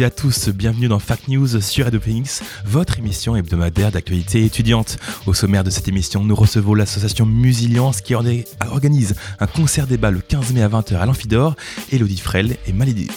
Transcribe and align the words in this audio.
Et 0.00 0.04
à 0.04 0.10
tous, 0.10 0.48
bienvenue 0.48 0.88
dans 0.88 0.98
Fact 0.98 1.28
News 1.28 1.60
sur 1.60 1.84
Radio 1.84 2.00
Phoenix, 2.00 2.42
votre 2.64 2.98
émission 2.98 3.36
hebdomadaire 3.36 3.90
d'actualité 3.90 4.44
étudiante. 4.44 4.96
Au 5.26 5.34
sommaire 5.34 5.62
de 5.62 5.68
cette 5.68 5.88
émission, 5.88 6.24
nous 6.24 6.34
recevons 6.34 6.74
l'association 6.74 7.26
Musiliance 7.26 8.00
qui 8.00 8.14
organise 8.14 9.14
un 9.40 9.46
concert 9.46 9.86
débat 9.86 10.10
le 10.10 10.20
15 10.20 10.52
mai 10.52 10.62
à 10.62 10.68
20h 10.68 10.96
à 10.96 11.06
l'Amphidore. 11.06 11.54
Elodie 11.92 12.18
Frel 12.18 12.56
et 12.66 12.72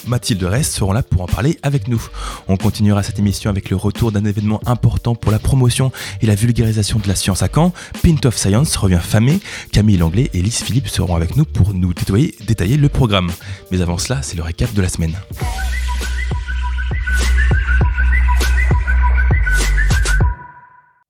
Mathilde 0.06 0.42
Rest 0.42 0.74
seront 0.74 0.92
là 0.92 1.02
pour 1.02 1.22
en 1.22 1.26
parler 1.26 1.58
avec 1.62 1.88
nous. 1.88 2.02
On 2.48 2.56
continuera 2.56 3.02
cette 3.02 3.18
émission 3.18 3.48
avec 3.48 3.70
le 3.70 3.76
retour 3.76 4.12
d'un 4.12 4.24
événement 4.24 4.60
important 4.66 5.14
pour 5.14 5.32
la 5.32 5.38
promotion 5.38 5.90
et 6.20 6.26
la 6.26 6.34
vulgarisation 6.34 6.98
de 6.98 7.08
la 7.08 7.14
science 7.14 7.42
à 7.42 7.48
Caen. 7.54 7.72
Pint 8.02 8.26
of 8.26 8.36
Science 8.36 8.76
revient 8.76 9.00
famé. 9.02 9.40
Camille 9.72 9.96
Langlais 9.96 10.28
et 10.34 10.42
Lise 10.42 10.62
Philippe 10.62 10.88
seront 10.88 11.16
avec 11.16 11.36
nous 11.36 11.44
pour 11.44 11.72
nous 11.72 11.94
détailler 11.94 12.76
le 12.76 12.88
programme. 12.88 13.30
Mais 13.70 13.80
avant 13.80 13.96
cela, 13.96 14.22
c'est 14.22 14.36
le 14.36 14.42
récap 14.42 14.74
de 14.74 14.82
la 14.82 14.88
semaine. 14.88 15.16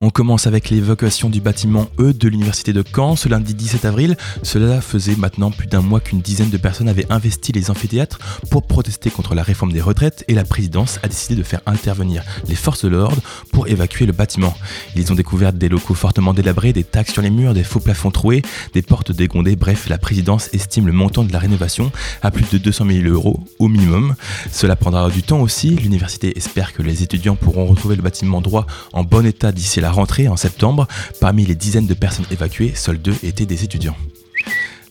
On 0.07 0.11
commence 0.11 0.47
avec 0.47 0.69
l'évacuation 0.69 1.31
du 1.31 1.41
bâtiment 1.41 1.89
E 1.99 2.13
de 2.13 2.29
l'université 2.29 2.75
de 2.75 2.85
Caen 2.95 3.17
ce 3.17 3.27
lundi 3.31 3.55
17 3.55 3.87
avril. 3.87 4.19
Cela 4.43 4.83
faisait 4.83 5.17
maintenant 5.17 5.51
plus 5.51 5.67
d'un 5.67 5.81
mois 5.81 5.99
qu'une 5.99 6.21
dizaine 6.21 6.51
de 6.51 6.59
personnes 6.59 6.91
avaient 6.91 7.11
investi 7.11 7.53
les 7.53 7.71
amphithéâtres 7.71 8.19
pour 8.51 8.67
protester 8.67 9.09
contre 9.09 9.35
la 9.35 9.43
réforme 9.43 9.73
des 9.73 9.81
retraites 9.81 10.23
et 10.29 10.35
la 10.35 10.45
présidence 10.45 11.01
a 11.03 11.09
décidé 11.09 11.37
de 11.37 11.43
faire 11.43 11.63
intervenir 11.65 12.23
les 12.47 12.55
forces 12.55 12.85
de 12.85 12.91
l'ordre 12.91 13.17
pour 13.51 13.67
évacuer 13.67 14.05
le 14.05 14.13
bâtiment. 14.13 14.55
Ils 14.95 15.11
ont 15.11 15.15
découvert 15.15 15.55
des 15.55 15.71
locaux 15.71 15.95
fortement 15.95 16.35
délabrés, 16.35 16.75
des 16.75 16.85
tags 16.85 17.05
sur 17.05 17.23
les 17.23 17.31
murs, 17.31 17.55
des 17.55 17.65
faux 17.65 17.81
plafonds 17.81 18.11
troués, 18.11 18.43
des 18.75 18.83
portes 18.83 19.11
dégondées. 19.11 19.57
Bref, 19.57 19.89
la 19.89 19.97
présidence 19.97 20.51
estime 20.53 20.87
le 20.87 20.93
montant 20.93 21.25
de 21.25 21.33
la 21.33 21.39
rénovation 21.39 21.91
à 22.21 22.31
plus 22.31 22.45
de 22.51 22.59
200 22.59 22.89
000 22.91 23.09
euros 23.09 23.43
au 23.59 23.69
minimum. 23.69 24.17
Cela 24.53 24.77
prendra 24.77 25.09
du 25.09 25.23
temps 25.23 25.41
aussi. 25.41 25.71
L'université 25.71 26.37
espère 26.37 26.75
que 26.75 26.83
les 26.83 27.03
étudiants 27.03 27.37
pourront 27.37 27.65
retrouver 27.65 27.97
le 27.97 28.03
bâtiment 28.03 28.43
droit 28.43 28.67
en 28.93 29.03
bon 29.03 29.25
état 29.25 29.51
d'ici 29.51 29.81
la 29.81 29.94
rentrée 29.95 30.29
en 30.29 30.37
septembre. 30.37 30.87
Parmi 31.21 31.47
les 31.47 31.55
dizaines 31.55 31.87
de 31.87 31.95
personnes 31.95 32.27
évacuées, 32.31 32.73
seuls 32.75 33.01
deux 33.01 33.17
étaient 33.23 33.47
des 33.47 33.65
étudiants. 33.65 33.97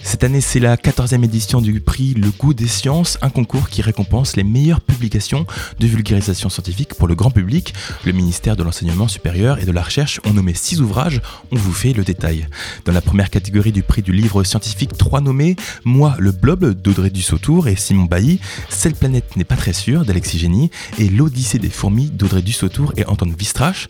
Cette 0.04 0.26
année, 0.26 0.42
c'est 0.42 0.60
la 0.60 0.76
14e 0.76 1.24
édition 1.24 1.62
du 1.62 1.80
prix 1.80 2.14
Le 2.14 2.30
goût 2.30 2.54
des 2.54 2.68
sciences, 2.68 3.18
un 3.22 3.30
concours 3.30 3.70
qui 3.70 3.82
récompense 3.82 4.36
les 4.36 4.44
meilleures 4.44 4.82
publications 4.82 5.48
de 5.80 5.88
vulgarisation 5.88 6.50
scientifique 6.50 6.94
pour 6.94 7.08
le 7.08 7.16
grand 7.16 7.32
public. 7.32 7.74
Le 8.06 8.12
ministère 8.12 8.56
de 8.58 8.64
l'Enseignement 8.64 9.08
supérieur 9.08 9.60
et 9.60 9.66
de 9.66 9.72
la 9.72 9.82
Recherche 9.82 10.20
ont 10.26 10.34
nommé 10.34 10.54
six 10.54 10.82
ouvrages, 10.82 11.22
on 11.52 11.56
vous 11.56 11.72
fait 11.72 11.94
le 11.94 12.04
détail. 12.04 12.48
Dans 12.86 12.92
la 12.92 13.02
première 13.02 13.30
catégorie 13.30 13.72
du 13.72 13.82
prix 13.82 14.02
du 14.02 14.12
livre 14.12 14.44
scientifique, 14.44 14.98
trois 14.98 15.22
nommés 15.22 15.56
Moi, 15.86 16.16
le 16.20 16.32
blob 16.32 16.74
d'Audrey 16.74 17.10
Dussautour 17.10 17.68
et 17.70 17.76
Simon 17.76 18.04
Bailly, 18.04 18.40
Cette 18.70 19.00
planète 19.00 19.36
n'est 19.38 19.46
pas 19.46 19.56
très 19.56 19.74
sûre 19.74 20.06
d'Alexis 20.06 20.38
Génie 20.38 20.70
et 21.00 21.10
L'Odyssée 21.10 21.60
des 21.60 21.70
fourmis 21.70 22.10
d'Audrey 22.10 22.42
Dussautour 22.42 22.94
et 22.98 23.06
Antoine 23.06 23.34
Vistrache. 23.34 23.88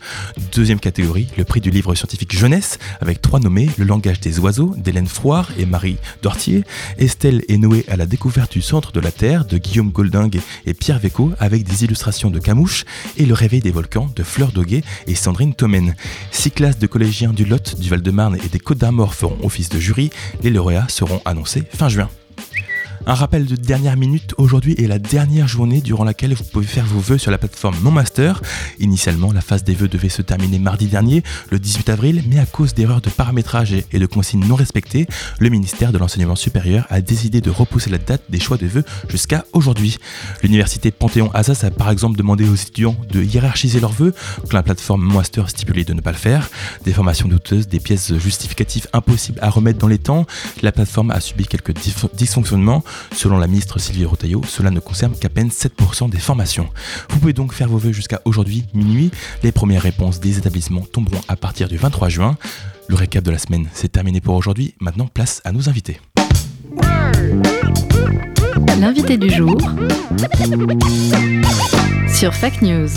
Deuxième 0.53 0.79
catégorie, 0.79 1.27
le 1.38 1.43
prix 1.43 1.59
du 1.59 1.71
livre 1.71 1.95
scientifique 1.95 2.38
jeunesse, 2.38 2.77
avec 3.01 3.21
trois 3.21 3.39
nommés 3.39 3.69
Le 3.77 3.85
langage 3.85 4.19
des 4.19 4.39
oiseaux 4.39 4.75
d'Hélène 4.77 5.07
Froire 5.07 5.49
et 5.57 5.65
Marie 5.65 5.97
Dortier, 6.21 6.63
Estelle 6.97 7.43
et 7.47 7.57
Noé 7.57 7.85
à 7.87 7.95
la 7.95 8.05
découverte 8.05 8.53
du 8.53 8.61
centre 8.61 8.91
de 8.91 8.99
la 8.99 9.11
Terre 9.11 9.45
de 9.45 9.57
Guillaume 9.57 9.91
Golding 9.91 10.39
et 10.65 10.73
Pierre 10.73 10.99
Véco 10.99 11.31
avec 11.39 11.63
des 11.63 11.83
illustrations 11.83 12.29
de 12.29 12.39
Camouche 12.39 12.85
et 13.17 13.25
Le 13.25 13.33
réveil 13.33 13.61
des 13.61 13.71
volcans 13.71 14.09
de 14.15 14.23
Fleur 14.23 14.51
Doguet 14.51 14.83
et 15.07 15.15
Sandrine 15.15 15.53
Tomen. 15.53 15.95
Six 16.31 16.51
classes 16.51 16.79
de 16.79 16.87
collégiens 16.87 17.33
du 17.33 17.45
Lot, 17.45 17.79
du 17.79 17.89
Val-de-Marne 17.89 18.37
et 18.43 18.49
des 18.49 18.59
Côtes 18.59 18.79
d'Armor 18.79 19.13
feront 19.13 19.37
office 19.43 19.69
de 19.69 19.79
jury. 19.79 20.09
Les 20.43 20.49
lauréats 20.49 20.87
seront 20.89 21.21
annoncés 21.25 21.63
fin 21.73 21.89
juin. 21.89 22.09
Un 23.05 23.15
rappel 23.15 23.45
de 23.45 23.57
dernière 23.57 23.97
minute, 23.97 24.33
aujourd'hui 24.37 24.75
est 24.77 24.87
la 24.87 24.97
dernière 24.97 25.49
journée 25.49 25.81
durant 25.81 26.05
laquelle 26.05 26.33
vous 26.33 26.45
pouvez 26.45 26.65
faire 26.65 26.85
vos 26.85 27.01
vœux 27.01 27.17
sur 27.17 27.31
la 27.31 27.37
plateforme 27.37 27.75
Mon 27.81 27.91
Master. 27.91 28.41
Initialement, 28.79 29.33
la 29.33 29.41
phase 29.41 29.65
des 29.65 29.73
vœux 29.73 29.89
devait 29.89 30.07
se 30.07 30.21
terminer 30.21 30.57
mardi 30.57 30.87
dernier, 30.87 31.21
le 31.49 31.59
18 31.59 31.89
avril, 31.89 32.23
mais 32.29 32.39
à 32.39 32.45
cause 32.45 32.73
d'erreurs 32.73 33.01
de 33.01 33.09
paramétrage 33.09 33.73
et 33.73 33.99
de 33.99 34.05
consignes 34.05 34.47
non 34.47 34.55
respectées, 34.55 35.05
le 35.39 35.49
ministère 35.49 35.91
de 35.91 35.97
l'Enseignement 35.97 36.37
supérieur 36.37 36.87
a 36.89 37.01
décidé 37.01 37.41
de 37.41 37.49
repousser 37.49 37.89
la 37.89 37.97
date 37.97 38.21
des 38.29 38.39
choix 38.39 38.55
de 38.55 38.67
vœux 38.67 38.85
jusqu'à 39.09 39.43
aujourd'hui. 39.51 39.97
L'université 40.41 40.89
Panthéon-Assas 40.91 41.65
a 41.65 41.71
par 41.71 41.89
exemple 41.89 42.17
demandé 42.17 42.47
aux 42.47 42.55
étudiants 42.55 42.95
de 43.09 43.21
hiérarchiser 43.21 43.81
leurs 43.81 43.91
vœux, 43.91 44.15
quand 44.43 44.53
la 44.53 44.63
plateforme 44.63 45.01
Mon 45.01 45.15
Master 45.15 45.49
stipulait 45.49 45.83
de 45.83 45.93
ne 45.93 45.99
pas 45.99 46.11
le 46.11 46.17
faire. 46.17 46.49
Des 46.85 46.93
formations 46.93 47.27
douteuses, 47.27 47.67
des 47.67 47.81
pièces 47.81 48.17
justificatives 48.17 48.87
impossibles 48.93 49.39
à 49.41 49.49
remettre 49.49 49.79
dans 49.79 49.89
les 49.89 49.99
temps, 49.99 50.25
la 50.61 50.71
plateforme 50.71 51.11
a 51.11 51.19
subi 51.19 51.45
quelques 51.47 51.73
dysfonctionnements. 52.13 52.81
Selon 53.15 53.37
la 53.37 53.47
ministre 53.47 53.79
Sylvie 53.79 54.05
Rotaillot, 54.05 54.41
cela 54.47 54.71
ne 54.71 54.79
concerne 54.79 55.13
qu'à 55.15 55.29
peine 55.29 55.49
7% 55.49 56.09
des 56.09 56.19
formations. 56.19 56.69
Vous 57.09 57.19
pouvez 57.19 57.33
donc 57.33 57.53
faire 57.53 57.67
vos 57.67 57.77
vœux 57.77 57.91
jusqu'à 57.91 58.21
aujourd'hui, 58.25 58.65
minuit. 58.73 59.11
Les 59.43 59.51
premières 59.51 59.81
réponses 59.81 60.19
des 60.19 60.37
établissements 60.37 60.81
tomberont 60.81 61.21
à 61.27 61.35
partir 61.35 61.67
du 61.67 61.77
23 61.77 62.09
juin. 62.09 62.37
Le 62.87 62.95
récap 62.95 63.23
de 63.23 63.31
la 63.31 63.37
semaine, 63.37 63.67
c'est 63.73 63.91
terminé 63.91 64.21
pour 64.21 64.35
aujourd'hui. 64.35 64.75
Maintenant, 64.79 65.07
place 65.07 65.41
à 65.45 65.51
nos 65.51 65.69
invités. 65.69 65.99
L'invité 68.79 69.17
du 69.17 69.29
jour 69.29 69.57
sur 72.07 72.33
Fact 72.33 72.61
News. 72.61 72.89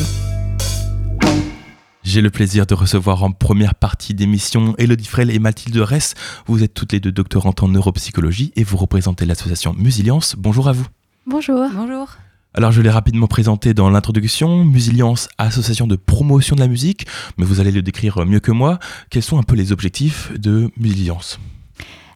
J'ai 2.07 2.21
le 2.21 2.31
plaisir 2.31 2.67
de 2.67 2.75
recevoir 2.75 3.25
en 3.25 3.33
première 3.33 3.75
partie 3.75 4.15
d'émission 4.15 4.77
Elodie 4.79 5.09
Frel 5.09 5.29
et 5.29 5.41
Mathilde 5.41 5.77
Ress. 5.79 6.15
Vous 6.47 6.63
êtes 6.63 6.73
toutes 6.73 6.93
les 6.93 7.01
deux 7.01 7.11
doctorantes 7.11 7.65
en 7.65 7.69
neuropsychologie 7.69 8.53
et 8.55 8.63
vous 8.63 8.77
représentez 8.77 9.27
l'association 9.27 9.75
Musiliance. 9.77 10.37
Bonjour 10.39 10.69
à 10.69 10.73
vous. 10.73 10.87
Bonjour. 11.27 11.67
Bonjour. 11.75 12.11
Alors 12.55 12.71
je 12.71 12.81
l'ai 12.81 12.91
rapidement 12.91 13.27
présenté 13.27 13.75
dans 13.75 13.91
l'introduction, 13.91 14.65
Musiliance, 14.65 15.29
association 15.39 15.89
de 15.89 15.97
promotion 15.97 16.55
de 16.55 16.61
la 16.61 16.69
musique, 16.69 17.09
mais 17.39 17.45
vous 17.45 17.59
allez 17.59 17.73
le 17.73 17.83
décrire 17.83 18.25
mieux 18.25 18.39
que 18.39 18.53
moi. 18.53 18.79
Quels 19.11 19.25
sont 19.25 19.39
un 19.39 19.43
peu 19.43 19.57
les 19.57 19.73
objectifs 19.73 20.31
de 20.39 20.71
Musiliance? 20.77 21.41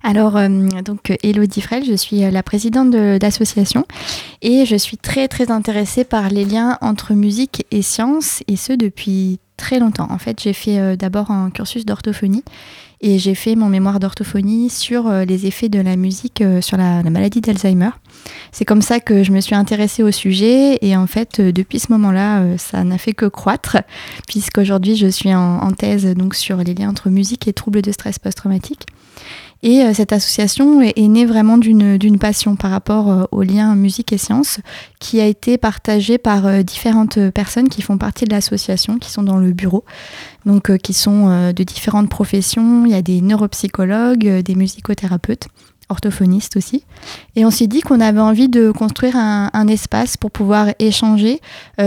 Alors, 0.05 0.37
euh, 0.37 0.49
donc, 0.85 1.13
Elodie 1.25 1.61
Frel, 1.61 1.85
je 1.85 1.95
suis 1.95 2.21
la 2.21 2.43
présidente 2.45 2.93
de 2.93 3.19
l'association 3.21 3.85
et 4.41 4.65
je 4.67 4.77
suis 4.77 4.97
très, 4.97 5.27
très 5.27 5.51
intéressée 5.51 6.05
par 6.05 6.29
les 6.31 6.45
liens 6.45 6.79
entre 6.81 7.13
musique 7.13 7.67
et 7.73 7.83
science, 7.83 8.43
et 8.47 8.57
ce 8.57 8.73
depuis 8.73 9.41
très 9.61 9.79
longtemps. 9.79 10.09
En 10.11 10.19
fait, 10.19 10.41
j'ai 10.43 10.53
fait 10.53 10.79
euh, 10.79 10.97
d'abord 10.97 11.31
un 11.31 11.51
cursus 11.51 11.85
d'orthophonie 11.85 12.43
et 13.03 13.19
j'ai 13.19 13.35
fait 13.35 13.55
mon 13.55 13.69
mémoire 13.69 14.01
d'orthophonie 14.01 14.71
sur 14.71 15.07
euh, 15.07 15.25
les 15.25 15.47
effets 15.47 15.69
de 15.69 15.81
la 15.81 15.97
musique 15.97 16.41
euh, 16.41 16.61
sur 16.61 16.77
la, 16.77 17.03
la 17.03 17.11
maladie 17.11 17.41
d'Alzheimer. 17.41 17.91
C'est 18.53 18.65
comme 18.65 18.83
ça 18.83 19.01
que 19.01 19.23
je 19.23 19.33
me 19.33 19.41
suis 19.41 19.55
intéressée 19.55 20.03
au 20.03 20.11
sujet 20.11 20.79
et 20.81 20.97
en 20.97 21.07
fait, 21.07 21.41
depuis 21.41 21.79
ce 21.79 21.93
moment-là, 21.93 22.57
ça 22.57 22.83
n'a 22.83 22.99
fait 22.99 23.13
que 23.13 23.27
croître 23.27 23.77
puisqu'aujourd'hui, 24.27 24.97
je 24.97 25.07
suis 25.07 25.35
en, 25.35 25.59
en 25.59 25.73
thèse 25.73 26.07
donc 26.15 26.35
sur 26.35 26.57
les 26.57 26.75
liens 26.75 26.89
entre 26.89 27.11
musique 27.11 27.47
et 27.47 27.53
troubles 27.53 27.83
de 27.83 27.93
stress 27.93 28.19
post-traumatique. 28.19 28.87
Et 29.63 29.83
euh, 29.83 29.93
cette 29.93 30.13
association 30.13 30.81
est, 30.81 30.97
née 30.99 31.27
vraiment 31.27 31.59
d'une 31.59 32.19
passion 32.19 32.57
par 32.57 32.71
rapport 32.71 33.11
euh, 33.11 33.25
au 33.31 33.43
lien 33.43 33.75
musique 33.75 34.13
et 34.13 34.19
sciences 34.19 34.61
qui 35.01 35.21
a 35.21 35.27
été 35.27 35.59
partagée 35.59 36.17
par 36.17 36.47
euh, 36.47 36.63
différentes 36.63 37.31
personnes 37.31 37.69
qui 37.69 37.83
font 37.83 37.99
partie 37.99 38.25
de 38.25 38.31
l'association, 38.31 38.99
qui 38.99 39.11
sont 39.11 39.23
dans 39.23 39.37
le 39.37 39.53
bureau, 39.53 39.85
donc 40.47 40.77
qui 40.79 40.95
sont 40.95 41.53
de 41.53 41.63
différentes 41.63 42.09
professions. 42.09 42.87
Il 42.87 42.93
y 42.93 42.95
a 42.95 43.03
des 43.03 43.21
neuropsychologues, 43.21 44.43
des 44.43 44.55
musicothérapeutes 44.55 45.49
orthophonistes 45.89 46.57
aussi. 46.57 46.85
Et 47.37 47.45
on 47.45 47.51
s'est 47.51 47.67
dit 47.67 47.81
qu'on 47.81 48.01
avait 48.01 48.21
envie 48.21 48.49
de 48.49 48.71
construire 48.71 49.17
un, 49.17 49.69
espace 49.69 50.17
pour 50.17 50.31
pouvoir 50.31 50.69
échanger 50.79 51.41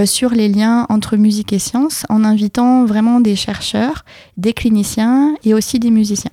sur 0.05 0.31
les 0.31 0.49
liens 0.49 0.85
entre 0.89 1.17
musique 1.17 1.53
et 1.53 1.59
science 1.59 2.05
en 2.09 2.23
invitant 2.23 2.85
vraiment 2.85 3.19
des 3.19 3.35
chercheurs, 3.35 4.03
des 4.37 4.53
cliniciens 4.53 5.35
et 5.43 5.53
aussi 5.53 5.79
des 5.79 5.89
musiciens. 5.89 6.31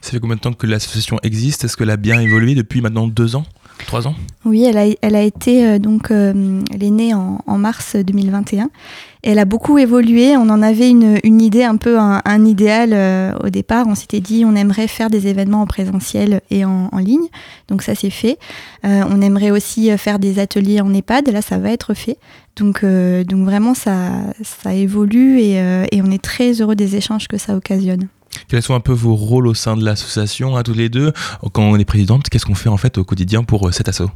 Ça 0.00 0.10
fait 0.10 0.20
combien 0.20 0.36
de 0.36 0.40
temps 0.40 0.52
que 0.52 0.66
l'association 0.66 1.18
existe? 1.22 1.64
Est-ce 1.64 1.76
qu'elle 1.76 1.90
a 1.90 1.96
bien 1.96 2.20
évolué 2.20 2.54
depuis 2.54 2.80
maintenant 2.80 3.06
deux 3.06 3.36
ans? 3.36 3.44
Trois 3.86 4.06
ans? 4.06 4.14
Oui, 4.44 4.64
elle 4.64 4.78
a, 4.78 4.86
elle 5.00 5.16
a 5.16 5.22
été 5.22 5.66
euh, 5.66 5.78
donc, 5.78 6.10
euh, 6.10 6.60
est 6.72 6.90
née 6.90 7.14
en, 7.14 7.58
mars 7.58 7.96
2021. 7.96 8.70
Elle 9.22 9.38
a 9.38 9.44
beaucoup 9.44 9.78
évolué. 9.78 10.36
On 10.36 10.48
en 10.48 10.62
avait 10.62 10.90
une, 10.90 11.18
une 11.22 11.40
idée, 11.40 11.62
un 11.62 11.76
peu 11.76 11.98
un, 11.98 12.44
idéal 12.44 12.90
euh, 12.92 13.32
au 13.44 13.50
départ. 13.50 13.86
On 13.86 13.94
s'était 13.94 14.20
dit, 14.20 14.44
on 14.44 14.56
aimerait 14.56 14.88
faire 14.88 15.10
des 15.10 15.28
événements 15.28 15.62
en 15.62 15.66
présentiel 15.66 16.40
et 16.50 16.64
en, 16.64 16.88
en 16.90 16.98
ligne. 16.98 17.28
Donc 17.68 17.82
ça, 17.82 17.94
c'est 17.94 18.10
fait. 18.10 18.38
Euh, 18.84 19.04
on 19.08 19.20
aimerait 19.20 19.52
aussi 19.52 19.90
euh, 19.90 19.96
faire 19.96 20.18
des 20.18 20.38
ateliers 20.40 20.80
en 20.80 20.92
EHPAD. 20.92 21.28
Là, 21.28 21.40
ça 21.40 21.58
va 21.58 21.70
être 21.70 21.94
fait. 21.94 22.18
Donc, 22.56 22.84
donc 22.84 23.46
vraiment, 23.46 23.72
ça, 23.72 24.10
ça 24.42 24.74
évolue 24.74 25.40
et, 25.40 25.54
et 25.90 26.02
on 26.02 26.10
est 26.10 26.22
très 26.22 26.52
heureux 26.60 26.74
des 26.74 26.96
échanges 26.96 27.26
que 27.26 27.38
ça 27.38 27.56
occasionne. 27.56 28.08
Quels 28.48 28.62
sont 28.62 28.74
un 28.74 28.80
peu 28.80 28.92
vos 28.92 29.14
rôles 29.14 29.46
au 29.46 29.54
sein 29.54 29.76
de 29.76 29.84
l'association, 29.84 30.56
à 30.56 30.62
tous 30.62 30.74
les 30.74 30.88
deux 30.88 31.12
Quand 31.52 31.62
on 31.62 31.76
est 31.76 31.84
présidente, 31.84 32.28
qu'est-ce 32.28 32.46
qu'on 32.46 32.54
fait 32.54 32.68
en 32.68 32.76
fait 32.76 32.98
au 32.98 33.04
quotidien 33.04 33.44
pour 33.44 33.68
euh, 33.68 33.72
cet 33.72 33.88
assaut? 33.88 34.10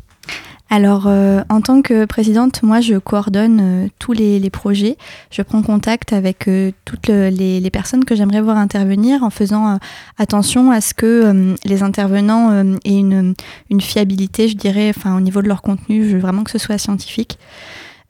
Alors, 0.68 1.06
euh, 1.06 1.42
en 1.48 1.60
tant 1.60 1.80
que 1.80 2.06
présidente, 2.06 2.64
moi, 2.64 2.80
je 2.80 2.96
coordonne 2.96 3.60
euh, 3.62 3.88
tous 4.00 4.12
les, 4.12 4.50
projets. 4.50 4.96
Je 5.30 5.42
prends 5.42 5.62
contact 5.62 6.12
avec 6.12 6.50
toutes 6.84 7.08
le- 7.08 7.28
les, 7.28 7.70
personnes 7.70 8.04
que 8.04 8.16
j'aimerais 8.16 8.40
voir 8.40 8.56
intervenir 8.56 9.22
en 9.22 9.30
faisant 9.30 9.78
attention 10.18 10.72
à 10.72 10.80
ce 10.80 10.92
que 10.92 11.54
les 11.64 11.82
intervenants 11.82 12.52
aient 12.84 12.98
une, 12.98 13.34
fiabilité, 13.80 14.48
je 14.48 14.56
dirais, 14.56 14.92
enfin, 14.96 15.16
au 15.16 15.20
niveau 15.20 15.40
de 15.40 15.48
leur 15.48 15.62
contenu. 15.62 16.08
Je 16.08 16.14
veux 16.16 16.20
vraiment 16.20 16.42
que 16.42 16.50
ce 16.50 16.58
soit 16.58 16.78
scientifique. 16.78 17.38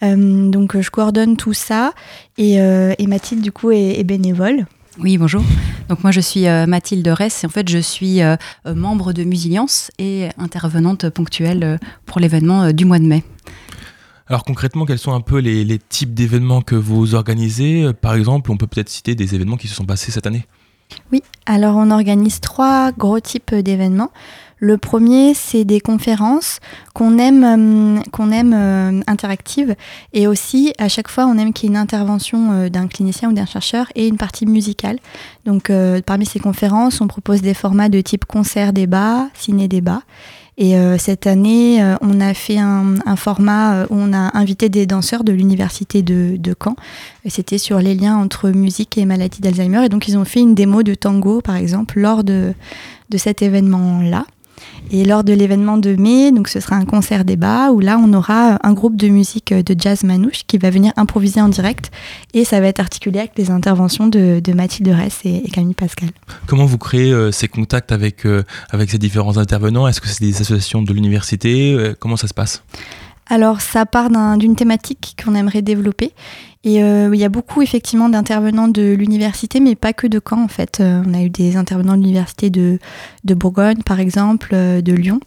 Donc, 0.02 0.80
je 0.80 0.90
coordonne 0.90 1.36
tout 1.36 1.54
ça. 1.54 1.92
Et, 2.38 2.58
Mathilde, 3.06 3.42
du 3.42 3.52
coup, 3.52 3.70
est 3.70 4.04
bénévole. 4.04 4.66
Oui, 4.98 5.18
bonjour. 5.18 5.42
Donc 5.90 6.02
moi 6.02 6.10
je 6.10 6.20
suis 6.20 6.46
euh, 6.46 6.66
Mathilde 6.66 7.06
Ress 7.06 7.44
et 7.44 7.46
en 7.46 7.50
fait 7.50 7.68
je 7.68 7.76
suis 7.78 8.22
euh, 8.22 8.36
euh, 8.66 8.74
membre 8.74 9.12
de 9.12 9.24
Musiliance 9.24 9.90
et 9.98 10.28
intervenante 10.38 11.10
ponctuelle 11.10 11.64
euh, 11.64 11.76
pour 12.06 12.18
l'événement 12.18 12.62
euh, 12.62 12.72
du 12.72 12.86
mois 12.86 12.98
de 12.98 13.04
mai. 13.04 13.22
Alors 14.26 14.42
concrètement, 14.42 14.86
quels 14.86 14.98
sont 14.98 15.12
un 15.12 15.20
peu 15.20 15.38
les, 15.38 15.64
les 15.64 15.78
types 15.78 16.14
d'événements 16.14 16.62
que 16.62 16.74
vous 16.74 17.14
organisez? 17.14 17.92
Par 17.92 18.14
exemple, 18.14 18.50
on 18.50 18.56
peut 18.56 18.66
peut-être 18.66 18.88
citer 18.88 19.14
des 19.14 19.34
événements 19.34 19.58
qui 19.58 19.68
se 19.68 19.74
sont 19.74 19.84
passés 19.84 20.10
cette 20.10 20.26
année. 20.26 20.46
Oui, 21.12 21.22
alors 21.44 21.76
on 21.76 21.90
organise 21.90 22.40
trois 22.40 22.90
gros 22.92 23.20
types 23.20 23.54
d'événements. 23.54 24.10
Le 24.58 24.78
premier, 24.78 25.34
c'est 25.34 25.64
des 25.64 25.80
conférences 25.80 26.60
qu'on 26.94 27.18
aime, 27.18 27.44
euh, 27.44 28.00
qu'on 28.10 28.32
aime 28.32 28.54
euh, 28.54 29.02
interactives 29.06 29.74
et 30.14 30.26
aussi 30.26 30.72
à 30.78 30.88
chaque 30.88 31.08
fois 31.08 31.26
on 31.26 31.36
aime 31.36 31.52
qu'il 31.52 31.68
y 31.68 31.72
ait 31.72 31.74
une 31.74 31.76
intervention 31.76 32.52
euh, 32.52 32.68
d'un 32.70 32.86
clinicien 32.86 33.28
ou 33.28 33.32
d'un 33.34 33.44
chercheur 33.44 33.88
et 33.94 34.08
une 34.08 34.16
partie 34.16 34.46
musicale. 34.46 34.98
Donc 35.44 35.70
parmi 36.06 36.26
ces 36.26 36.40
conférences, 36.40 37.00
on 37.00 37.06
propose 37.06 37.40
des 37.40 37.54
formats 37.54 37.88
de 37.88 38.00
type 38.00 38.24
concert-débat, 38.24 39.28
ciné-débat. 39.34 40.02
Et 40.58 40.74
cette 40.98 41.26
année, 41.26 41.84
on 42.00 42.20
a 42.20 42.32
fait 42.32 42.58
un, 42.58 42.96
format 43.16 43.84
où 43.84 43.94
on 43.94 44.12
a 44.14 44.36
invité 44.36 44.68
des 44.68 44.86
danseurs 44.86 45.22
de 45.22 45.32
l'université 45.32 46.02
de, 46.02 46.36
de 46.36 46.54
Caen. 46.60 46.74
Et 47.24 47.30
C'était 47.30 47.58
sur 47.58 47.78
les 47.78 47.94
liens 47.94 48.16
entre 48.16 48.50
musique 48.50 48.96
et 48.98 49.04
maladie 49.04 49.40
d'Alzheimer. 49.40 49.84
Et 49.84 49.88
donc, 49.88 50.08
ils 50.08 50.16
ont 50.16 50.24
fait 50.24 50.40
une 50.40 50.54
démo 50.54 50.82
de 50.82 50.94
tango, 50.94 51.42
par 51.42 51.56
exemple, 51.56 52.00
lors 52.00 52.24
de, 52.24 52.54
de 53.10 53.18
cet 53.18 53.42
événement-là. 53.42 54.24
Et 54.90 55.04
lors 55.04 55.24
de 55.24 55.32
l'événement 55.32 55.78
de 55.78 55.96
mai, 55.96 56.30
donc 56.32 56.48
ce 56.48 56.60
sera 56.60 56.76
un 56.76 56.84
concert 56.84 57.24
débat 57.24 57.72
où 57.72 57.80
là 57.80 57.98
on 58.02 58.12
aura 58.12 58.58
un 58.62 58.72
groupe 58.72 58.96
de 58.96 59.08
musique 59.08 59.52
de 59.52 59.74
jazz 59.78 60.04
manouche 60.04 60.42
qui 60.46 60.58
va 60.58 60.70
venir 60.70 60.92
improviser 60.96 61.40
en 61.40 61.48
direct 61.48 61.90
et 62.34 62.44
ça 62.44 62.60
va 62.60 62.68
être 62.68 62.80
articulé 62.80 63.18
avec 63.18 63.32
les 63.36 63.50
interventions 63.50 64.06
de, 64.06 64.40
de 64.42 64.52
Mathilde 64.52 64.88
Ress 64.88 65.20
et, 65.24 65.42
Camille 65.50 65.74
Pascal. 65.74 66.10
Comment 66.46 66.66
vous 66.66 66.78
créez 66.78 67.12
euh, 67.12 67.32
ces 67.32 67.48
contacts 67.48 67.92
avec, 67.92 68.26
euh, 68.26 68.44
avec 68.70 68.90
ces 68.90 68.98
différents 68.98 69.38
intervenants? 69.38 69.88
Est-ce 69.88 70.00
que 70.00 70.08
c'est 70.08 70.24
des 70.24 70.40
associations 70.40 70.82
de 70.82 70.92
l'université? 70.92 71.74
Euh, 71.74 71.94
Comment 71.98 72.16
ça 72.16 72.28
se 72.28 72.34
passe? 72.34 72.62
Alors 73.28 73.60
ça 73.60 73.86
part 73.86 74.10
d'un- 74.10 74.36
d'une 74.36 74.54
thématique 74.54 75.16
qu'on 75.22 75.34
aimerait 75.34 75.62
développer 75.62 76.12
et 76.66 76.82
euh, 76.82 77.10
il 77.14 77.20
y 77.20 77.24
a 77.24 77.28
beaucoup 77.28 77.62
effectivement 77.62 78.08
d'intervenants 78.08 78.66
de 78.66 78.92
l'université 78.92 79.60
mais 79.60 79.76
pas 79.76 79.92
que 79.92 80.08
de 80.08 80.20
Caen 80.20 80.42
en 80.42 80.48
fait. 80.48 80.80
Euh, 80.80 81.00
on 81.06 81.14
a 81.14 81.22
eu 81.22 81.30
des 81.30 81.56
intervenants 81.56 81.96
de 81.96 82.02
l'université 82.02 82.50
de, 82.50 82.80
Bourgogne 83.24 83.82
par 83.84 84.00
exemple, 84.00 84.50
euh, 84.52 84.80
de 84.82 84.92
Lyon 84.92 85.20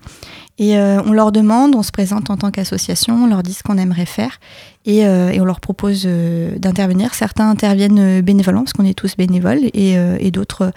et 0.61 0.77
on 0.77 1.13
leur 1.13 1.31
demande, 1.31 1.73
on 1.73 1.83
se 1.83 1.91
présente 1.93 2.29
en 2.29 2.35
tant 2.35 2.51
qu'association, 2.51 3.23
on 3.23 3.27
leur 3.27 3.43
dit 3.43 3.53
ce 3.53 3.63
qu'on 3.63 3.77
aimerait 3.77 4.05
faire 4.05 4.41
et, 4.85 5.07
on 5.07 5.45
leur 5.45 5.61
propose 5.61 6.05
d'intervenir. 6.05 7.13
Certains 7.13 7.49
interviennent 7.49 8.19
bénévolement 8.19 8.63
parce 8.63 8.73
qu'on 8.73 8.83
est 8.83 8.93
tous 8.93 9.15
bénévoles 9.15 9.61
et, 9.73 10.31
d'autres 10.31 10.73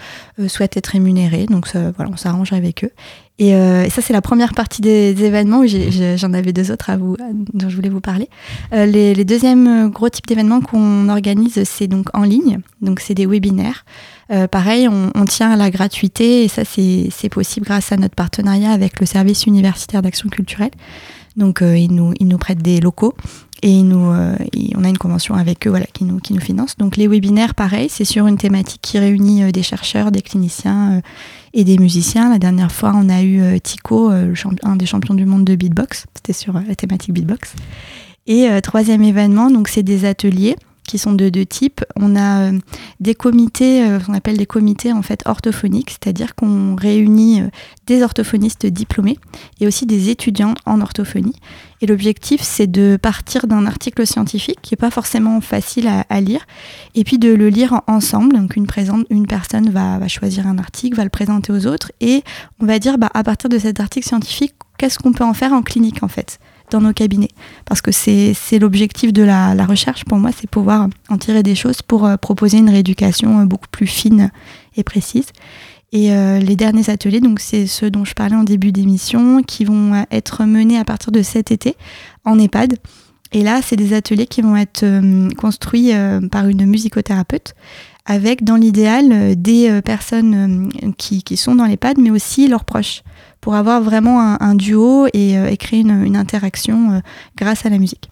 souhaitent 0.46 0.76
être 0.76 0.86
rémunérés 0.86 1.46
donc 1.46 1.66
voilà, 1.74 2.12
on 2.12 2.16
s'arrange 2.16 2.52
avec 2.52 2.84
eux. 2.84 2.92
Et, 3.38 3.54
euh, 3.56 3.84
et 3.84 3.90
ça, 3.90 4.02
c'est 4.02 4.12
la 4.12 4.20
première 4.20 4.52
partie 4.52 4.82
des, 4.82 5.14
des 5.14 5.24
événements. 5.24 5.66
j'ai- 5.66 6.16
J'en 6.16 6.32
avais 6.32 6.52
deux 6.52 6.70
autres 6.70 6.90
à 6.90 6.96
vous, 6.96 7.16
dont 7.54 7.68
je 7.68 7.74
voulais 7.74 7.88
vous 7.88 8.00
parler. 8.00 8.28
Euh, 8.72 8.86
les, 8.86 9.14
les 9.14 9.24
deuxièmes 9.24 9.66
euh, 9.66 9.88
gros 9.88 10.08
types 10.10 10.26
d'événements 10.26 10.60
qu'on 10.60 11.08
organise, 11.08 11.60
c'est 11.64 11.86
donc 11.88 12.06
en 12.14 12.22
ligne. 12.22 12.60
Donc, 12.82 13.00
c'est 13.00 13.14
des 13.14 13.26
webinaires. 13.26 13.84
Euh, 14.30 14.46
pareil, 14.46 14.86
on, 14.86 15.10
on 15.14 15.24
tient 15.24 15.50
à 15.50 15.56
la 15.56 15.70
gratuité 15.70 16.44
et 16.44 16.48
ça, 16.48 16.62
c'est 16.64 17.28
possible 17.30 17.66
grâce 17.66 17.90
à 17.90 17.96
notre 17.96 18.14
partenariat 18.14 18.70
avec 18.70 19.00
le 19.00 19.06
service 19.06 19.46
universitaire 19.46 20.02
d'action 20.02 20.28
culturelle. 20.28 20.70
Donc, 21.36 21.62
ils, 21.62 21.90
nous, 21.90 22.12
ils 22.20 22.28
nous 22.28 22.38
prêtent 22.38 22.62
des 22.62 22.80
locaux 22.80 23.14
et 23.62 23.70
ils 23.70 23.88
nous, 23.88 24.10
euh, 24.12 24.36
ils- 24.52 24.74
on 24.76 24.84
a 24.84 24.88
une 24.88 24.98
convention 24.98 25.34
avec 25.34 25.66
eux 25.66 25.70
voilà, 25.70 25.86
qui, 25.86 26.04
nous, 26.04 26.18
qui 26.18 26.34
nous 26.34 26.40
finance. 26.40 26.76
Donc, 26.76 26.96
les 26.98 27.08
webinaires, 27.08 27.54
pareil, 27.54 27.88
c'est 27.88 28.04
sur 28.04 28.26
une 28.26 28.36
thématique 28.36 28.82
qui 28.82 28.98
réunit 28.98 29.44
euh, 29.44 29.50
des 29.50 29.62
chercheurs, 29.62 30.12
des 30.12 30.20
cliniciens 30.20 30.98
euh, 30.98 31.00
et 31.54 31.64
des 31.64 31.78
musiciens. 31.78 32.30
La 32.30 32.38
dernière 32.38 32.72
fois, 32.72 32.92
on 32.94 33.08
a 33.08 33.22
eu 33.22 33.40
euh, 33.40 33.58
Tico, 33.58 34.10
euh, 34.10 34.34
un 34.62 34.76
des 34.76 34.86
champions 34.86 35.14
du 35.14 35.26
monde 35.26 35.44
de 35.44 35.54
beatbox. 35.54 36.06
C'était 36.14 36.32
sur 36.32 36.56
euh, 36.56 36.60
la 36.66 36.74
thématique 36.74 37.12
beatbox. 37.12 37.54
Et 38.28 38.48
troisième 38.62 39.02
événement, 39.02 39.50
donc 39.50 39.66
c'est 39.66 39.82
des 39.82 40.04
ateliers 40.04 40.54
qui 40.86 40.98
sont 40.98 41.12
de 41.12 41.28
deux 41.28 41.46
types. 41.46 41.84
On 41.96 42.16
a 42.16 42.50
euh, 42.50 42.58
des 43.00 43.14
comités, 43.14 43.84
euh, 43.84 44.00
qu'on 44.00 44.14
appelle 44.14 44.36
des 44.36 44.46
comités 44.46 44.92
en 44.92 45.02
fait 45.02 45.22
orthophoniques, 45.26 45.90
c'est-à-dire 45.90 46.34
qu'on 46.34 46.74
réunit 46.74 47.42
euh, 47.42 47.48
des 47.86 48.02
orthophonistes 48.02 48.66
diplômés 48.66 49.18
et 49.60 49.66
aussi 49.66 49.86
des 49.86 50.10
étudiants 50.10 50.54
en 50.66 50.80
orthophonie. 50.80 51.36
Et 51.80 51.86
l'objectif, 51.86 52.42
c'est 52.42 52.70
de 52.70 52.96
partir 53.00 53.46
d'un 53.46 53.66
article 53.66 54.06
scientifique 54.06 54.58
qui 54.62 54.72
n'est 54.74 54.76
pas 54.76 54.90
forcément 54.90 55.40
facile 55.40 55.88
à, 56.08 56.20
lire, 56.20 56.46
et 56.94 57.02
puis 57.02 57.18
de 57.18 57.32
le 57.32 57.48
lire 57.48 57.72
en- 57.72 57.94
ensemble. 57.94 58.36
Donc 58.36 58.56
une, 58.56 58.66
personne 58.66 59.70
va, 59.70 59.98
va 59.98 60.08
choisir 60.08 60.46
un 60.46 60.58
article, 60.58 60.96
va 60.96 61.04
le 61.04 61.10
présenter 61.10 61.52
aux 61.52 61.66
autres, 61.66 61.90
et 62.00 62.22
on 62.60 62.66
va 62.66 62.78
dire 62.78 62.98
bah, 62.98 63.10
à 63.14 63.24
partir 63.24 63.50
de 63.50 63.58
cet 63.58 63.80
article 63.80 64.06
scientifique, 64.06 64.54
qu'est-ce 64.78 64.98
qu'on 64.98 65.12
peut 65.12 65.24
en 65.24 65.34
faire 65.34 65.52
en 65.52 65.62
clinique 65.62 66.02
en 66.02 66.08
fait? 66.08 66.38
Dans 66.72 66.80
nos 66.80 66.92
cabinets. 66.92 67.30
Parce 67.64 67.80
que 67.80 67.92
c'est 67.92 68.34
l'objectif 68.58 69.12
de 69.12 69.22
la, 69.22 69.64
recherche 69.64 70.04
pour 70.04 70.18
moi, 70.18 70.30
c'est 70.36 70.50
pouvoir 70.50 70.88
en 71.08 71.18
tirer 71.18 71.42
des 71.42 71.54
choses 71.54 71.82
pour 71.82 72.04
euh, 72.04 72.16
proposer 72.16 72.58
une 72.58 72.70
rééducation 72.70 73.40
euh, 73.40 73.44
beaucoup 73.44 73.68
plus 73.70 73.86
fine 73.86 74.30
et 74.76 74.82
précise. 74.82 75.26
Et 75.92 76.12
euh, 76.12 76.38
les 76.38 76.56
derniers 76.56 76.90
ateliers, 76.90 77.20
donc 77.20 77.38
c'est 77.38 77.66
ceux 77.66 77.90
dont 77.90 78.04
je 78.04 78.14
parlais 78.14 78.34
en 78.34 78.44
début 78.44 78.72
d'émission, 78.72 79.42
qui 79.42 79.64
vont 79.64 80.04
être 80.10 80.44
menés 80.44 80.78
à 80.78 80.84
partir 80.84 81.12
de 81.12 81.22
cet 81.22 81.50
été 81.50 81.76
en 82.24 82.38
EHPAD. 82.38 82.78
Et 83.32 83.42
là, 83.42 83.60
c'est 83.62 83.76
des 83.76 83.94
ateliers 83.94 84.26
qui 84.26 84.42
vont 84.42 84.56
être 84.56 84.84
construits 85.36 85.92
par 86.30 86.48
une 86.48 86.66
musicothérapeute 86.66 87.54
avec, 88.04 88.44
dans 88.44 88.56
l'idéal, 88.56 89.12
euh, 89.12 89.34
des 89.36 89.70
euh, 89.70 89.80
personnes 89.80 90.70
euh, 90.84 90.92
qui, 90.98 91.22
qui 91.22 91.36
sont 91.36 91.54
dans 91.54 91.66
l'EHPAD, 91.66 91.98
mais 91.98 92.10
aussi 92.10 92.48
leurs 92.48 92.64
proches, 92.64 93.02
pour 93.40 93.54
avoir 93.54 93.82
vraiment 93.82 94.20
un, 94.20 94.54
duo 94.54 95.06
et, 95.12 95.56
créer 95.58 95.80
une, 95.80 96.16
interaction 96.16 97.02
grâce 97.36 97.66
à 97.66 97.70
la 97.70 97.78
musique. 97.78 98.08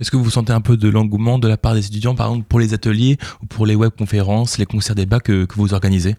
Est-ce 0.00 0.10
que 0.10 0.16
vous 0.16 0.30
sentez 0.30 0.54
un 0.54 0.62
peu 0.62 0.78
de 0.78 0.88
l'engouement 0.88 1.38
de 1.38 1.46
la 1.46 1.58
part 1.58 1.74
des 1.74 1.86
étudiants, 1.86 2.14
par 2.14 2.28
exemple 2.28 2.46
pour 2.48 2.60
les 2.60 2.72
ateliers 2.72 3.18
ou 3.42 3.46
pour 3.46 3.66
les 3.66 3.74
webconférences, 3.74 4.56
les 4.56 4.64
concerts 4.64 4.94
débats 4.94 5.20
que, 5.20 5.44
que 5.44 5.54
vous 5.56 5.74
organisez? 5.74 6.16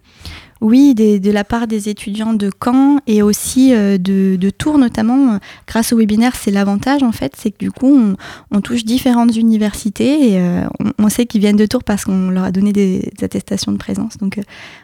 Oui, 0.62 0.94
des- 0.94 1.20
de 1.20 1.32
la 1.32 1.44
part 1.44 1.66
des 1.68 1.90
étudiants 1.90 2.34
de 2.34 2.50
Caen 2.64 3.00
et 3.08 3.22
aussi 3.24 3.74
euh, 3.74 3.98
de, 3.98 4.36
de 4.36 4.50
Tours 4.52 4.78
notamment. 4.78 5.40
grâce 5.68 5.92
au 5.92 5.98
webinaire, 5.98 6.36
c'est 6.36 6.52
l'avantage 6.52 7.02
en 7.04 7.12
fait, 7.12 7.34
c'est 7.38 7.50
que 7.52 7.58
du 7.58 7.72
coup, 7.72 7.88
on, 7.94 8.16
on 8.52 8.62
touche 8.62 8.86
différentes 8.86 9.36
universités 9.36 10.32
et 10.34 10.40
euh, 10.40 10.64
on, 10.80 10.92
on 11.06 11.10
sait 11.10 11.26
qu'ils 11.26 11.42
viennent 11.42 11.56
de 11.58 11.66
Tours 11.66 11.84
parce 11.84 12.06
qu'on 12.06 12.30
leur 12.30 12.44
a 12.44 12.52
donné 12.52 12.74
des, 12.74 13.12
des 13.18 13.24
attestations 13.26 13.72
de 13.72 13.78
présence. 13.78 14.18
Donc, 14.20 14.38
euh, 14.38 14.42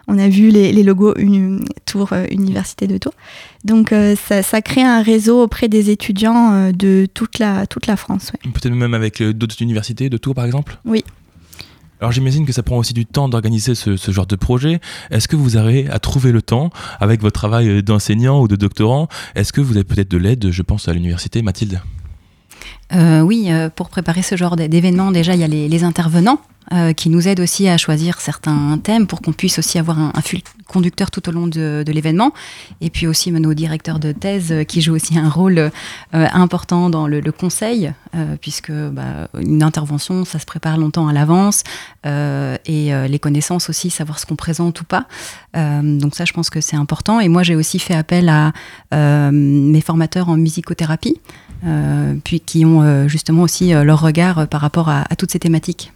on 0.08 0.18
a 0.18 0.28
vu 0.28 0.50
les, 0.50 0.72
les 0.72 0.84
logos 0.84 1.14
Tours, 1.86 2.12
euh, 2.14 2.26
Université 2.32 2.88
de 2.88 2.98
Tours. 2.98 3.14
Donc, 3.64 3.94
ça, 4.28 4.42
ça 4.44 4.62
crée 4.62 4.82
un 4.84 5.02
réseau 5.02 5.44
auprès 5.44 5.68
des 5.68 5.90
étudiants 5.90 6.72
de 6.72 7.06
toute 7.14 7.38
la, 7.38 7.68
toute 7.68 7.86
la 7.86 7.98
France. 7.98 8.32
ouais. 8.34 8.52
Peut-être 8.52 8.74
même 8.74 8.94
avec 8.94 9.22
d'autres 9.22 9.62
universités, 9.62 10.10
de 10.10 10.18
Tours 10.18 10.34
par 10.36 10.46
exemple? 10.46 10.78
Oui. 10.86 11.04
Alors 12.00 12.12
j'imagine 12.12 12.46
que 12.46 12.54
ça 12.54 12.64
prend 12.64 12.78
aussi 12.78 12.94
du 12.94 13.06
temps 13.06 13.28
d'organiser 13.28 13.74
ce, 13.74 14.12
genre 14.12 14.28
de 14.28 14.36
projet. 14.36 14.80
Est-ce 15.10 15.28
que 15.28 15.36
vous 15.36 15.58
arrivez 15.58 15.90
à 15.90 16.00
trouver 16.00 16.32
le 16.32 16.42
temps 16.42 16.70
avec 17.00 17.22
votre 17.22 17.40
travail 17.40 17.82
d'enseignant 17.82 18.40
ou 18.42 18.48
de 18.48 18.56
doctorant? 18.56 19.08
Est-ce 19.36 19.52
que 19.52 19.62
vous 19.62 19.74
avez 19.74 19.84
peut-être 19.84 20.12
de 20.12 20.18
l'aide, 20.18 20.52
je 20.52 20.62
pense 20.62 20.88
à 20.88 20.94
l'université, 20.94 21.42
Mathilde? 21.42 21.82
Euh, 22.94 23.22
oui, 23.22 23.48
euh, 23.50 23.70
pour 23.70 23.90
préparer 23.90 24.22
ce 24.22 24.36
genre 24.36 24.56
d'événement, 24.56 25.12
déjà, 25.12 25.34
il 25.34 25.42
y 25.42 25.44
a 25.44 25.48
les, 25.48 25.84
intervenants 25.84 26.40
euh, 26.74 26.94
qui 26.94 27.10
nous 27.10 27.28
aident 27.28 27.42
aussi 27.42 27.68
à 27.68 27.78
choisir 27.78 28.20
certains 28.20 28.78
thèmes 28.82 29.08
pour 29.08 29.22
qu'on 29.22 29.34
puisse 29.34 29.60
aussi 29.60 29.78
avoir 29.78 30.00
un, 30.00 30.22
fil 30.22 30.42
conducteur 30.68 31.12
tout 31.12 31.28
au 31.30 31.32
long 31.32 31.48
de, 31.48 31.84
l'événement. 31.88 32.32
Et 32.82 32.90
puis 32.90 33.08
aussi 33.08 33.32
nos 33.32 33.54
directeurs 33.54 34.00
de 34.00 34.12
thèse 34.12 34.54
qui 34.68 34.82
jouent 34.82 34.96
aussi 34.96 35.18
un 35.18 35.30
rôle 35.30 35.72
important 36.12 36.90
dans 36.90 37.08
le, 37.08 37.22
conseil, 37.32 37.94
puisque 38.42 38.72
bah, 38.72 39.30
une 39.40 39.64
intervention, 39.64 40.26
ça 40.26 40.40
se 40.40 40.46
prépare 40.46 40.78
longtemps 40.78 41.08
à 41.08 41.14
l'avance, 41.14 41.64
et 42.06 42.92
les 43.08 43.20
connaissances 43.20 43.70
aussi, 43.70 43.90
savoir 43.90 44.20
ce 44.20 44.26
qu'on 44.26 44.36
présente 44.36 44.82
ou 44.82 44.84
pas. 44.84 45.06
Donc 45.54 46.16
ça, 46.16 46.26
je 46.26 46.34
pense 46.34 46.50
que 46.50 46.60
c'est 46.60 46.76
important. 46.76 47.22
Et 47.22 47.30
moi, 47.30 47.44
j'ai 47.44 47.56
aussi 47.56 47.80
fait 47.80 47.96
appel 47.96 48.28
à 48.28 48.52
mes 49.32 49.82
formateurs 49.82 50.28
en 50.28 50.36
musicothérapie, 50.36 51.16
puis 52.24 52.40
qui 52.40 52.66
ont 52.66 52.82
euh, 52.82 53.08
justement 53.08 53.44
aussi 53.44 53.74
euh, 53.74 53.84
leur 53.84 54.02
regard 54.02 54.40
euh, 54.40 54.46
par 54.46 54.62
rapport 54.62 54.90
à, 54.90 55.06
à 55.10 55.16
toutes 55.16 55.32
ces 55.32 55.40
thématiques. 55.40 55.92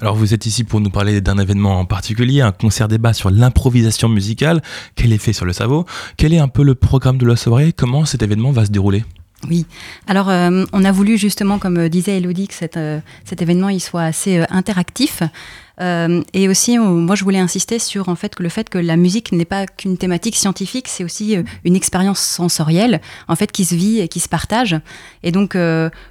Alors 0.00 0.14
vous 0.14 0.34
êtes 0.34 0.44
ici 0.44 0.62
pour 0.64 0.80
nous 0.80 0.90
parler 0.90 1.20
d'un 1.20 1.38
événement 1.38 1.80
en 1.80 1.86
particulier, 1.86 2.42
un 2.42 2.52
concert 2.52 2.86
débat 2.86 3.14
sur 3.14 3.30
l'improvisation 3.30 4.08
musicale, 4.08 4.62
quel 4.94 5.12
effet 5.12 5.32
sur 5.32 5.46
le 5.46 5.52
cerveau, 5.52 5.86
quel 6.16 6.34
est 6.34 6.38
un 6.38 6.48
peu 6.48 6.62
le 6.62 6.74
programme 6.74 7.16
de 7.16 7.26
la 7.26 7.36
soirée, 7.36 7.72
comment 7.72 8.04
cet 8.04 8.22
événement 8.22 8.52
va 8.52 8.66
se 8.66 8.70
dérouler? 8.70 9.04
Oui. 9.48 9.66
Alors, 10.06 10.30
euh, 10.30 10.64
on 10.72 10.84
a 10.84 10.92
voulu 10.92 11.18
justement, 11.18 11.58
comme 11.58 11.76
euh, 11.76 11.88
disait 11.88 12.16
Elodie, 12.16 12.48
que 12.48 12.54
cet, 12.54 12.76
euh, 12.76 13.00
cet 13.24 13.42
événement 13.42 13.76
soit 13.78 14.04
assez 14.04 14.42
interactif. 14.48 15.22
Et 15.78 16.48
aussi, 16.48 16.78
moi, 16.78 17.14
je 17.16 17.22
voulais 17.22 17.38
insister 17.38 17.78
sur 17.78 18.08
le 18.08 18.48
fait 18.48 18.70
que 18.70 18.78
la 18.78 18.96
musique 18.96 19.30
n'est 19.32 19.44
pas 19.44 19.66
qu'une 19.66 19.98
thématique 19.98 20.34
scientifique, 20.34 20.88
c'est 20.88 21.04
aussi 21.04 21.36
une 21.64 21.76
expérience 21.76 22.18
sensorielle, 22.18 23.02
en 23.28 23.36
fait, 23.36 23.52
qui 23.52 23.66
se 23.66 23.74
vit 23.74 24.00
et 24.00 24.08
qui 24.08 24.18
se 24.20 24.28
partage. 24.30 24.74
Et 25.22 25.32
donc, 25.32 25.54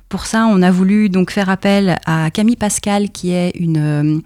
pour 0.07 0.27
ça, 0.27 0.45
on 0.45 0.61
a 0.61 0.69
voulu 0.69 1.09
faire 1.31 1.49
appel 1.49 1.97
à 2.05 2.29
Camille 2.29 2.57
Pascal, 2.57 3.09
qui 3.09 3.31
est 3.31 3.53
une 3.55 4.21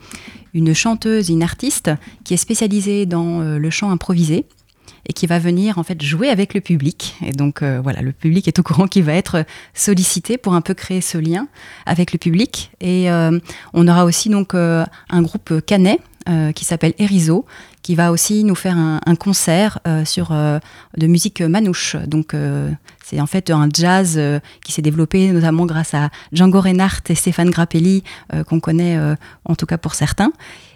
chanteuse, 0.74 1.29
une 1.29 1.41
artiste, 1.41 1.89
qui 2.25 2.34
est 2.34 2.38
spécialisée 2.38 3.06
dans 3.06 3.39
le 3.39 3.70
chant 3.70 3.91
improvisé 3.91 4.46
et 5.10 5.13
qui 5.13 5.28
va 5.28 5.39
venir 5.39 5.78
en 5.80 5.84
fait 5.84 6.01
jouer 6.01 6.30
avec 6.30 6.54
le 6.54 6.62
public. 6.62 7.16
Et 7.25 7.32
donc 7.32 7.62
euh, 7.62 7.82
voilà, 7.82 8.01
le 8.01 8.13
public 8.13 8.48
est 8.48 8.60
au 8.60 8.63
courant 8.63 8.88
qu'il 8.88 9.04
va 9.04 9.13
être 9.13 9.44
sollicité 9.74 10.38
pour 10.38 10.54
un 10.54 10.62
peu 10.62 10.75
créer 10.75 11.01
ce 11.01 11.18
lien 11.18 11.48
avec 11.88 12.13
le 12.13 12.20
public. 12.20 12.72
Et 12.80 13.12
euh, 13.12 13.38
on 13.74 13.88
aura 13.88 14.06
aussi 14.06 14.30
donc 14.30 14.54
euh, 14.54 14.86
un 15.10 15.22
groupe 15.22 15.62
canet 15.66 16.00
qui 16.54 16.63
s'appelle 16.63 16.94
Erizo, 17.00 17.48
qui 17.82 17.96
va 17.96 18.12
aussi 18.12 18.44
nous 18.44 18.54
faire 18.54 18.78
un, 18.78 19.01
un 19.04 19.16
concert 19.16 19.80
sur 20.06 20.30
de 20.30 21.08
musique 21.08 21.42
manouche. 21.42 21.96
Donc 22.06 22.36
c'est 23.04 23.20
en 23.20 23.25
fait 23.25 23.50
un 23.50 23.68
jazz 23.74 24.22
qui 24.63 24.72
s'est 24.72 24.84
développé 24.84 25.32
notamment 25.32 25.66
grâce 25.66 25.96
à 25.96 26.12
Django 26.32 26.62
Reinhardt 26.62 27.01
et 27.10 27.16
Stéphane 27.16 27.50
Grappelli, 27.50 28.04
qu'on 28.46 28.60
connaît 28.60 29.00
en 29.44 29.56
tout 29.56 29.66
cas 29.66 29.80
pour 29.80 29.96
certains. 29.96 30.32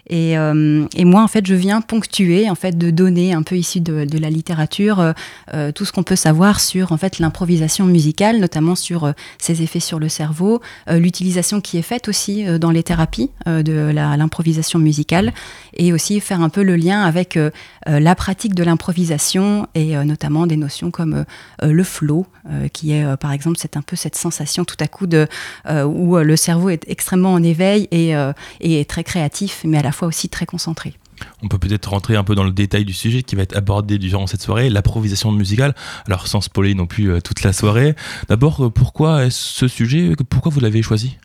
Et, 0.08 0.36
euh, 0.36 0.86
et 0.96 1.04
moi, 1.04 1.22
en 1.22 1.28
fait, 1.28 1.46
je 1.46 1.54
viens 1.54 1.80
ponctuer, 1.80 2.50
en 2.50 2.54
fait, 2.54 2.76
de 2.76 2.90
données 2.90 3.32
un 3.32 3.42
peu 3.42 3.56
issues 3.56 3.80
de, 3.80 4.04
de 4.04 4.18
la 4.18 4.30
littérature, 4.30 5.00
euh, 5.00 5.12
euh, 5.54 5.72
tout 5.72 5.84
ce 5.84 5.92
qu'on 5.92 6.02
peut 6.02 6.16
savoir 6.16 6.60
sur, 6.60 6.92
en 6.92 6.96
fait, 6.96 7.18
l'improvisation 7.18 7.86
musicale, 7.86 8.38
notamment 8.38 8.74
sur 8.74 9.04
euh, 9.04 9.12
ses 9.38 9.62
effets 9.62 9.80
sur 9.80 9.98
le 9.98 10.08
cerveau, 10.08 10.60
euh, 10.90 10.98
l'utilisation 10.98 11.60
qui 11.60 11.78
est 11.78 11.82
faite 11.82 12.08
aussi 12.08 12.44
dans 12.58 12.70
les 12.70 12.82
thérapies 12.82 13.30
de 13.46 13.90
l'improvisation 13.92 14.78
musicale, 14.78 15.32
et 15.76 15.92
aussi 15.92 16.20
faire 16.20 16.40
un 16.40 16.48
peu 16.48 16.62
le 16.62 16.76
lien 16.76 17.02
avec 17.02 17.36
euh, 17.36 17.50
euh, 17.88 18.00
la 18.00 18.14
pratique 18.14 18.54
de 18.54 18.62
l'improvisation 18.62 19.68
et 19.74 19.96
euh, 19.96 20.04
notamment 20.04 20.46
des 20.46 20.56
notions 20.56 20.90
comme 20.90 21.24
le 21.62 21.84
flow, 21.84 22.26
qui 22.72 22.92
est, 22.92 23.16
par 23.16 23.32
exemple, 23.32 23.58
c'est 23.60 23.76
un 23.76 23.82
peu 23.82 23.96
cette 23.96 24.16
sensation 24.16 24.64
tout 24.64 24.76
à 24.80 24.86
coup 24.86 25.06
où 25.06 26.16
le 26.16 26.36
cerveau 26.36 26.68
est 26.68 26.84
extrêmement 26.88 27.32
en 27.32 27.42
éveil 27.42 27.88
et, 27.90 28.12
est 28.60 28.88
très 28.88 29.04
créatif, 29.04 29.62
mais 29.64 29.78
à 29.78 29.82
la 29.82 29.92
fois 29.92 30.08
aussi 30.08 30.28
très 30.28 30.46
concentré. 30.46 30.94
On 31.42 31.48
peut 31.48 31.58
peut-être 31.58 31.86
rentrer 31.90 32.16
un 32.16 32.24
peu 32.24 32.34
dans 32.34 32.44
le 32.44 32.50
détail 32.50 32.84
du 32.84 32.92
sujet 32.92 33.22
qui 33.22 33.36
va 33.36 33.42
être 33.42 33.56
abordé 33.56 33.98
durant 33.98 34.26
cette 34.26 34.42
soirée, 34.42 34.68
l'improvisation 34.68 35.32
musicale, 35.32 35.74
alors 36.06 36.26
sans 36.26 36.40
spoiler 36.40 36.74
non 36.74 36.86
plus 36.86 37.20
toute 37.22 37.42
la 37.42 37.52
soirée. 37.52 37.94
D'abord, 38.28 38.72
pourquoi 38.72 39.30
ce 39.30 39.68
sujet? 39.68 40.12
Pourquoi 40.28 40.52
vous 40.52 40.60
l'avez 40.60 40.82
choisi? 40.82 41.16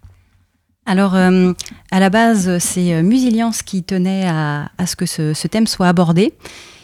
Alors, 0.90 1.14
euh, 1.14 1.54
à 1.92 2.00
la 2.00 2.10
base, 2.10 2.58
c'est 2.58 2.96
euh, 2.96 3.04
Musiliance 3.04 3.62
qui 3.62 3.84
tenait 3.84 4.26
à, 4.28 4.72
ce 4.88 4.96
que 4.96 5.06
ce, 5.06 5.48
thème 5.48 5.68
soit 5.68 5.88
abordé. 5.88 6.34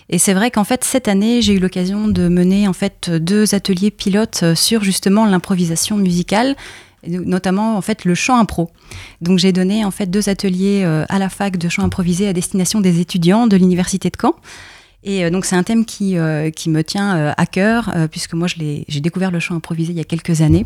Et 0.09 0.19
c'est 0.19 0.35
vrai 0.35 0.51
qu'en 0.51 0.63
fait, 0.63 0.83
cette 0.83 1.07
année, 1.07 1.41
j'ai 1.41 1.53
eu 1.53 1.57
l'occasion 1.57 2.07
de 2.07 2.27
mener 2.27 2.67
en 2.67 2.73
fait 2.73 3.09
deux 3.09 3.55
ateliers 3.55 3.89
pilotes 3.89 4.41
euh, 4.43 4.53
sur 4.53 4.83
justement 4.83 5.25
l'improvisation 5.25 5.97
musicale, 5.97 6.55
notamment 7.07 7.77
en 7.77 7.81
fait 7.81 8.05
le 8.05 8.13
chant 8.13 8.37
impro. 8.37 8.69
Donc, 9.21 9.39
j'ai 9.39 9.51
donné 9.51 9.83
en 9.83 9.91
fait 9.91 10.05
deux 10.05 10.29
ateliers 10.29 10.83
à 11.09 11.17
la 11.17 11.29
fac 11.29 11.57
de 11.57 11.67
chant 11.67 11.81
improvisé 11.83 12.27
à 12.27 12.33
destination 12.33 12.81
des 12.81 12.99
étudiants 12.99 13.47
de 13.47 13.57
l'université 13.57 14.11
de 14.11 14.17
Caen. 14.21 14.35
Et 15.03 15.31
donc, 15.31 15.45
c'est 15.45 15.55
un 15.55 15.63
thème 15.63 15.85
qui, 15.85 16.15
me 16.15 16.81
tient 16.81 17.33
à 17.37 17.45
cœur, 17.45 17.93
puisque 18.09 18.33
moi, 18.33 18.47
j'ai 18.47 19.01
découvert 19.01 19.29
le 19.29 19.39
chant 19.39 19.55
improvisé 19.55 19.93
il 19.93 19.97
y 19.97 20.01
a 20.01 20.03
quelques 20.03 20.41
années. 20.41 20.65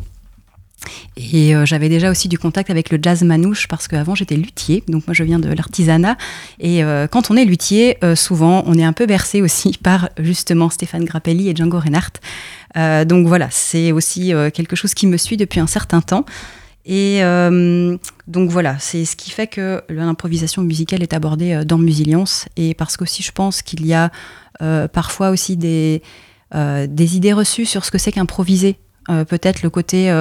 Et 1.18 1.56
euh, 1.56 1.66
j'avais 1.66 1.90
déjà 1.90 2.10
aussi 2.10 2.28
du 2.28 2.38
contact 2.38 2.70
avec 2.70 2.90
le 2.90 3.00
jazz 3.02 3.24
manouche 3.24 3.68
parce 3.68 3.88
qu'avant 3.88 4.16
j'étais 4.16 4.36
luthier, 4.36 4.84
donc 4.88 5.06
moi 5.08 5.14
je 5.14 5.24
viens 5.24 5.40
de 5.40 5.52
l'artisanat. 5.52 6.18
Et 6.60 6.84
euh, 6.84 7.08
quand 7.08 7.32
on 7.32 7.36
est 7.36 7.46
luthier, 7.46 7.98
euh, 8.04 8.16
souvent 8.16 8.64
on 8.66 8.76
est 8.76 8.84
un 8.84 8.94
peu 8.94 9.06
bercé 9.06 9.42
aussi 9.42 9.78
par 9.84 10.10
justement 10.18 10.70
Stéphane 10.70 11.06
Grappelli 11.06 11.50
et 11.50 11.56
Django 11.56 11.80
Reinhardt. 11.80 12.20
Donc 13.08 13.28
voilà, 13.28 13.48
c'est 13.50 13.92
aussi 13.92 14.32
quelque 14.54 14.76
chose 14.76 14.94
qui 14.94 15.08
me 15.08 15.18
suit 15.18 15.38
depuis 15.38 15.60
un 15.60 15.66
certain 15.66 16.02
temps. 16.02 16.24
Et 16.86 17.20
donc 18.28 18.52
voilà, 18.52 18.78
c'est 18.80 19.06
ce 19.06 19.16
qui 19.16 19.32
fait 19.32 19.48
que 19.48 19.82
l'improvisation 19.90 20.62
musicale 20.62 21.02
est 21.02 21.14
abordée 21.14 21.64
dans 21.66 21.80
Musiliance 21.80 22.46
et 22.58 22.76
parce 22.76 22.96
qu'aussi 22.96 23.24
je 23.24 23.32
pense 23.32 23.64
qu'il 23.64 23.88
y 23.88 23.94
a 23.96 24.12
parfois 24.60 25.32
aussi 25.32 25.58
des, 25.58 26.04
des 26.54 27.18
idées 27.18 27.34
reçues 27.34 27.66
sur 27.66 27.84
ce 27.84 27.90
que 27.90 27.98
c'est 27.98 28.12
qu'improviser. 28.12 28.78
Peut-être 29.08 29.64
le 29.64 29.72
côté 29.72 30.14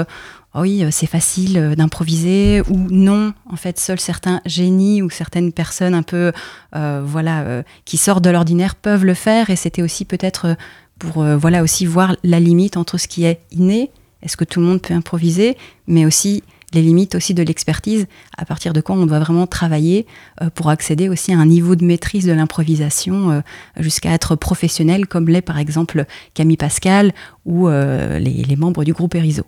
oh 0.54 0.60
oui, 0.60 0.84
euh, 0.84 0.88
c'est 0.90 1.06
facile 1.06 1.58
euh, 1.58 1.74
d'improviser 1.74 2.62
ou 2.68 2.76
non. 2.90 3.32
En 3.50 3.56
fait, 3.56 3.78
seuls 3.78 4.00
certains 4.00 4.40
génies 4.46 5.02
ou 5.02 5.10
certaines 5.10 5.52
personnes 5.52 5.94
un 5.94 6.02
peu, 6.02 6.32
euh, 6.76 7.02
voilà, 7.04 7.62
qui 7.84 7.96
sortent 7.96 8.24
de 8.24 8.30
l'ordinaire 8.30 8.74
peuvent 8.74 9.04
le 9.04 9.14
faire. 9.14 9.50
Et 9.50 9.56
c'était 9.56 9.82
aussi 9.82 10.04
peut-être 10.04 10.56
pour, 10.98 11.24
voilà, 11.24 11.62
aussi 11.62 11.86
voir 11.86 12.16
la 12.24 12.40
limite 12.40 12.76
entre 12.76 12.98
ce 12.98 13.06
qui 13.06 13.24
est 13.24 13.40
inné, 13.52 13.90
est-ce 14.22 14.36
que 14.36 14.44
tout 14.44 14.58
le 14.60 14.66
monde 14.66 14.82
peut 14.82 14.94
improviser, 14.94 15.56
mais 15.86 16.04
aussi 16.04 16.42
les 16.74 16.82
limites 16.82 17.14
aussi 17.14 17.34
de 17.34 17.42
l'expertise, 17.42 18.06
à 18.36 18.44
partir 18.44 18.72
de 18.72 18.80
quoi 18.80 18.96
on 18.96 19.06
doit 19.06 19.20
vraiment 19.20 19.46
travailler 19.46 20.06
pour 20.54 20.68
accéder 20.68 21.08
aussi 21.08 21.32
à 21.32 21.38
un 21.38 21.46
niveau 21.46 21.76
de 21.76 21.84
maîtrise 21.84 22.26
de 22.26 22.32
l'improvisation 22.32 23.42
jusqu'à 23.78 24.10
être 24.12 24.34
professionnel, 24.34 25.06
comme 25.06 25.28
l'est 25.28 25.40
par 25.40 25.58
exemple 25.58 26.04
Camille 26.34 26.56
Pascal 26.56 27.12
ou 27.46 27.68
les, 27.68 28.18
les 28.18 28.56
membres 28.56 28.84
du 28.84 28.92
groupe 28.92 29.14
Erizo. 29.14 29.44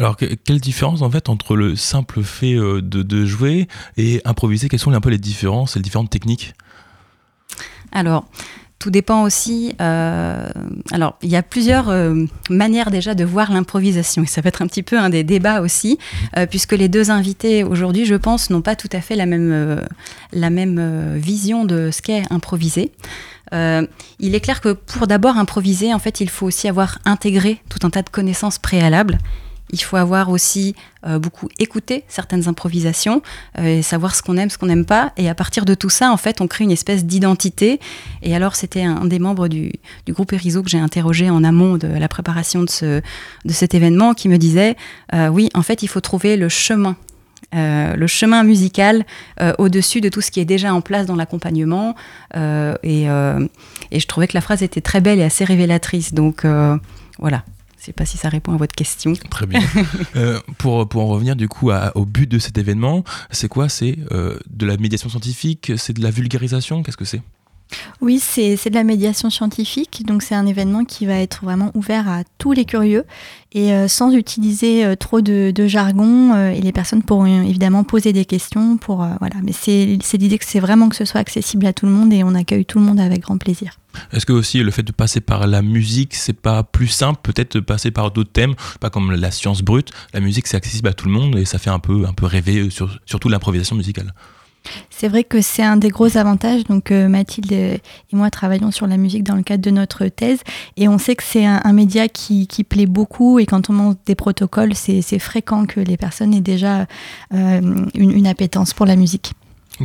Alors, 0.00 0.16
que- 0.16 0.24
quelle 0.24 0.60
différence 0.60 1.02
en 1.02 1.10
fait 1.10 1.28
entre 1.28 1.56
le 1.56 1.76
simple 1.76 2.22
fait 2.22 2.54
euh, 2.54 2.80
de, 2.80 3.02
de 3.02 3.26
jouer 3.26 3.68
et 3.98 4.22
improviser? 4.24 4.70
Quelles 4.70 4.80
sont 4.80 4.94
un 4.94 5.00
peu 5.00 5.10
les 5.10 5.18
différences 5.18 5.76
et 5.76 5.78
les 5.78 5.82
différentes 5.82 6.08
techniques? 6.08 6.54
Alors, 7.92 8.24
tout 8.78 8.90
dépend 8.90 9.24
aussi. 9.24 9.74
euh, 9.78 10.48
alors, 10.90 11.18
il 11.20 11.28
y 11.28 11.36
a 11.36 11.42
plusieurs 11.42 11.90
euh, 11.90 12.24
manières 12.48 12.90
déjà 12.90 13.14
de 13.14 13.26
voir 13.26 13.52
l'improvisation, 13.52 14.22
et 14.22 14.26
ça 14.26 14.40
va 14.40 14.48
être 14.48 14.62
un 14.62 14.66
petit 14.68 14.82
peu 14.82 14.98
un 14.98 15.10
des 15.10 15.22
débats 15.22 15.60
aussi, 15.60 15.98
euh, 16.38 16.46
puisque 16.46 16.72
les 16.72 16.88
deux 16.88 17.10
invités 17.10 17.62
aujourd'hui, 17.62 18.06
je 18.06 18.14
pense, 18.14 18.48
n'ont 18.48 18.62
pas 18.62 18.76
tout 18.76 18.88
à 18.92 19.02
fait 19.02 19.16
la 19.16 19.26
même, 19.26 19.84
la 20.32 20.48
même 20.48 21.18
vision 21.18 21.66
de 21.66 21.90
ce 21.90 22.00
qu'est 22.00 22.22
improviser. 22.32 22.90
Euh, 23.52 23.86
il 24.18 24.34
est 24.34 24.40
clair 24.40 24.62
que 24.62 24.72
pour 24.72 25.06
d'abord 25.06 25.36
improviser, 25.36 25.92
en 25.92 25.98
fait, 25.98 26.22
il 26.22 26.30
faut 26.30 26.46
aussi 26.46 26.66
avoir 26.68 27.00
intégré 27.04 27.60
tout 27.68 27.86
un 27.86 27.90
tas 27.90 28.00
de 28.00 28.08
connaissances 28.08 28.58
préalables. 28.58 29.18
Il 29.72 29.80
faut 29.80 29.96
avoir 29.96 30.30
aussi 30.30 30.74
euh, 31.06 31.18
beaucoup 31.18 31.48
écouté 31.58 32.04
certaines 32.08 32.48
improvisations 32.48 33.22
euh, 33.58 33.78
et 33.78 33.82
savoir 33.82 34.14
ce 34.14 34.22
qu'on 34.22 34.36
aime, 34.36 34.50
ce 34.50 34.58
qu'on 34.58 34.66
n'aime 34.66 34.84
pas. 34.84 35.12
Et 35.16 35.28
à 35.28 35.34
partir 35.34 35.64
de 35.64 35.74
tout 35.74 35.88
ça, 35.88 36.10
en 36.10 36.16
fait, 36.16 36.40
on 36.40 36.46
crée 36.46 36.64
une 36.64 36.70
espèce 36.70 37.04
d'identité. 37.04 37.80
Et 38.22 38.34
alors, 38.34 38.56
c'était 38.56 38.82
un, 38.82 39.04
des 39.06 39.18
membres 39.18 39.48
du, 39.48 39.72
groupe 40.08 40.32
Erizo 40.32 40.62
que 40.62 40.68
j'ai 40.68 40.78
interrogé 40.78 41.30
en 41.30 41.44
amont 41.44 41.76
de 41.76 41.86
la 41.86 42.08
préparation 42.08 42.62
de, 42.62 42.70
ce, 42.70 43.00
de 43.44 43.52
cet 43.52 43.74
événement 43.74 44.14
qui 44.14 44.28
me 44.28 44.38
disait 44.38 44.76
euh, 45.14 45.28
oui, 45.28 45.48
en 45.54 45.62
fait, 45.62 45.82
il 45.82 45.88
faut 45.88 46.00
trouver 46.00 46.36
le 46.36 46.48
chemin. 46.48 46.96
le 47.52 48.06
chemin 48.06 48.44
musical 48.44 49.04
au-dessus 49.58 50.00
de 50.00 50.08
tout 50.08 50.20
ce 50.20 50.30
qui 50.30 50.40
est 50.40 50.44
déjà 50.44 50.74
en 50.74 50.80
place 50.80 51.06
dans 51.06 51.16
l'accompagnement. 51.16 51.94
Et, 52.34 53.06
je 53.06 54.06
trouvais 54.06 54.28
que 54.28 54.36
la 54.36 54.40
phrase 54.40 54.62
était 54.62 54.80
très 54.80 55.00
belle 55.00 55.18
et 55.18 55.24
assez 55.24 55.44
révélatrice. 55.44 56.12
Donc 56.14 56.44
voilà, 57.18 57.42
je 57.80 57.84
ne 57.84 57.86
sais 57.86 57.92
pas 57.94 58.04
si 58.04 58.18
ça 58.18 58.28
répond 58.28 58.52
à 58.52 58.58
votre 58.58 58.74
question. 58.74 59.14
Très 59.30 59.46
bien. 59.46 59.60
Euh, 60.16 60.38
pour, 60.58 60.86
pour 60.88 61.02
en 61.02 61.06
revenir 61.08 61.34
du 61.34 61.48
coup 61.48 61.70
à- 61.70 61.96
au 61.96 62.04
but 62.04 62.28
de 62.30 62.38
cet 62.38 62.58
événement, 62.58 63.04
c'est 63.30 63.48
quoi? 63.48 63.68
C'est 63.70 63.96
euh, 64.12 64.38
de 64.50 64.66
la 64.66 64.76
médiation 64.76 65.08
scientifique? 65.08 65.72
C'est 65.78 65.94
de 65.94 66.02
la 66.02 66.10
vulgarisation? 66.10 66.82
Qu'est-ce 66.82 66.96
que 66.98 67.04
c'est? 67.06 67.22
Oui, 68.00 68.18
c'est 68.18 68.56
de 68.68 68.74
la 68.74 68.84
médiation 68.84 69.30
scientifique, 69.30 70.04
donc 70.06 70.22
c'est 70.22 70.34
un 70.34 70.46
événement 70.46 70.84
qui 70.84 71.06
va 71.06 71.14
être 71.14 71.44
vraiment 71.44 71.70
ouvert 71.74 72.08
à 72.08 72.22
tous 72.38 72.52
les 72.52 72.64
curieux 72.64 73.04
et 73.52 73.72
euh, 73.72 73.88
sans 73.88 74.12
utiliser 74.12 74.84
euh, 74.84 74.94
trop 74.94 75.20
de, 75.20 75.52
jargon. 75.66 76.34
Euh, 76.34 76.50
et 76.50 76.60
les 76.60 76.72
personnes 76.72 77.02
pourront 77.02 77.26
évidemment 77.26 77.84
poser 77.84 78.12
des 78.12 78.24
questions. 78.24 78.76
Pour, 78.76 79.06
voilà. 79.18 79.36
Mais 79.42 79.52
c'est 79.52 79.98
l'idée 80.14 80.38
que 80.38 80.44
c'est 80.44 80.60
vraiment 80.60 80.88
que 80.88 80.96
ce 80.96 81.04
soit 81.04 81.20
accessible 81.20 81.66
à 81.66 81.72
tout 81.72 81.86
le 81.86 81.92
monde 81.92 82.12
et 82.12 82.22
on 82.24 82.34
accueille 82.34 82.64
tout 82.64 82.78
le 82.78 82.84
monde 82.84 83.00
avec 83.00 83.20
grand 83.20 83.38
plaisir. 83.38 83.78
Est-ce 84.12 84.24
que 84.24 84.32
aussi 84.32 84.62
le 84.62 84.70
fait 84.70 84.84
de 84.84 84.92
passer 84.92 85.20
par 85.20 85.46
la 85.46 85.62
musique, 85.62 86.14
c'est 86.14 86.32
pas 86.32 86.62
plus 86.62 86.86
simple 86.86 87.20
peut-être 87.22 87.54
de 87.54 87.60
passer 87.60 87.90
par 87.90 88.12
d'autres 88.12 88.32
thèmes, 88.32 88.54
pas 88.78 88.88
comme 88.88 89.10
la 89.10 89.30
science 89.30 89.62
brute? 89.62 89.90
La 90.14 90.20
musique, 90.20 90.46
c'est 90.46 90.56
accessible 90.56 90.88
à 90.88 90.94
tout 90.94 91.06
le 91.06 91.12
monde 91.12 91.36
et 91.36 91.44
ça 91.44 91.58
fait 91.58 91.70
un 91.70 91.80
peu, 91.80 92.04
un 92.06 92.12
peu 92.12 92.26
rêver, 92.26 92.70
sur, 92.70 92.98
surtout 93.04 93.28
l'improvisation 93.28 93.74
musicale. 93.74 94.14
C'est 94.90 95.08
vrai 95.08 95.24
que 95.24 95.40
c'est 95.40 95.62
un 95.62 95.76
des 95.76 95.88
gros 95.88 96.16
avantages. 96.16 96.64
Donc 96.64 96.90
euh, 96.90 97.08
Mathilde 97.08 97.52
et 97.52 97.80
moi 98.12 98.30
travaillons 98.30 98.70
sur 98.70 98.86
la 98.86 98.96
musique 98.96 99.24
dans 99.24 99.34
le 99.34 99.42
cadre 99.42 99.62
de 99.62 99.70
notre 99.70 100.06
thèse 100.06 100.40
et 100.76 100.88
on 100.88 100.98
sait 100.98 101.16
que 101.16 101.22
c'est 101.22 101.46
un, 101.46 101.72
média 101.72 102.08
qui, 102.08 102.46
plaît 102.68 102.86
beaucoup 102.86 103.38
et 103.38 103.46
quand 103.46 103.70
on 103.70 103.72
monte 103.72 103.98
des 104.06 104.14
protocoles, 104.14 104.74
c'est 104.74 105.18
fréquent 105.18 105.64
que 105.64 105.80
les 105.80 105.96
personnes 105.96 106.34
aient 106.34 106.40
déjà 106.40 106.86
euh, 107.32 107.86
une, 107.94 108.26
appétence 108.26 108.74
pour 108.74 108.86
la 108.86 108.96
musique. 108.96 109.32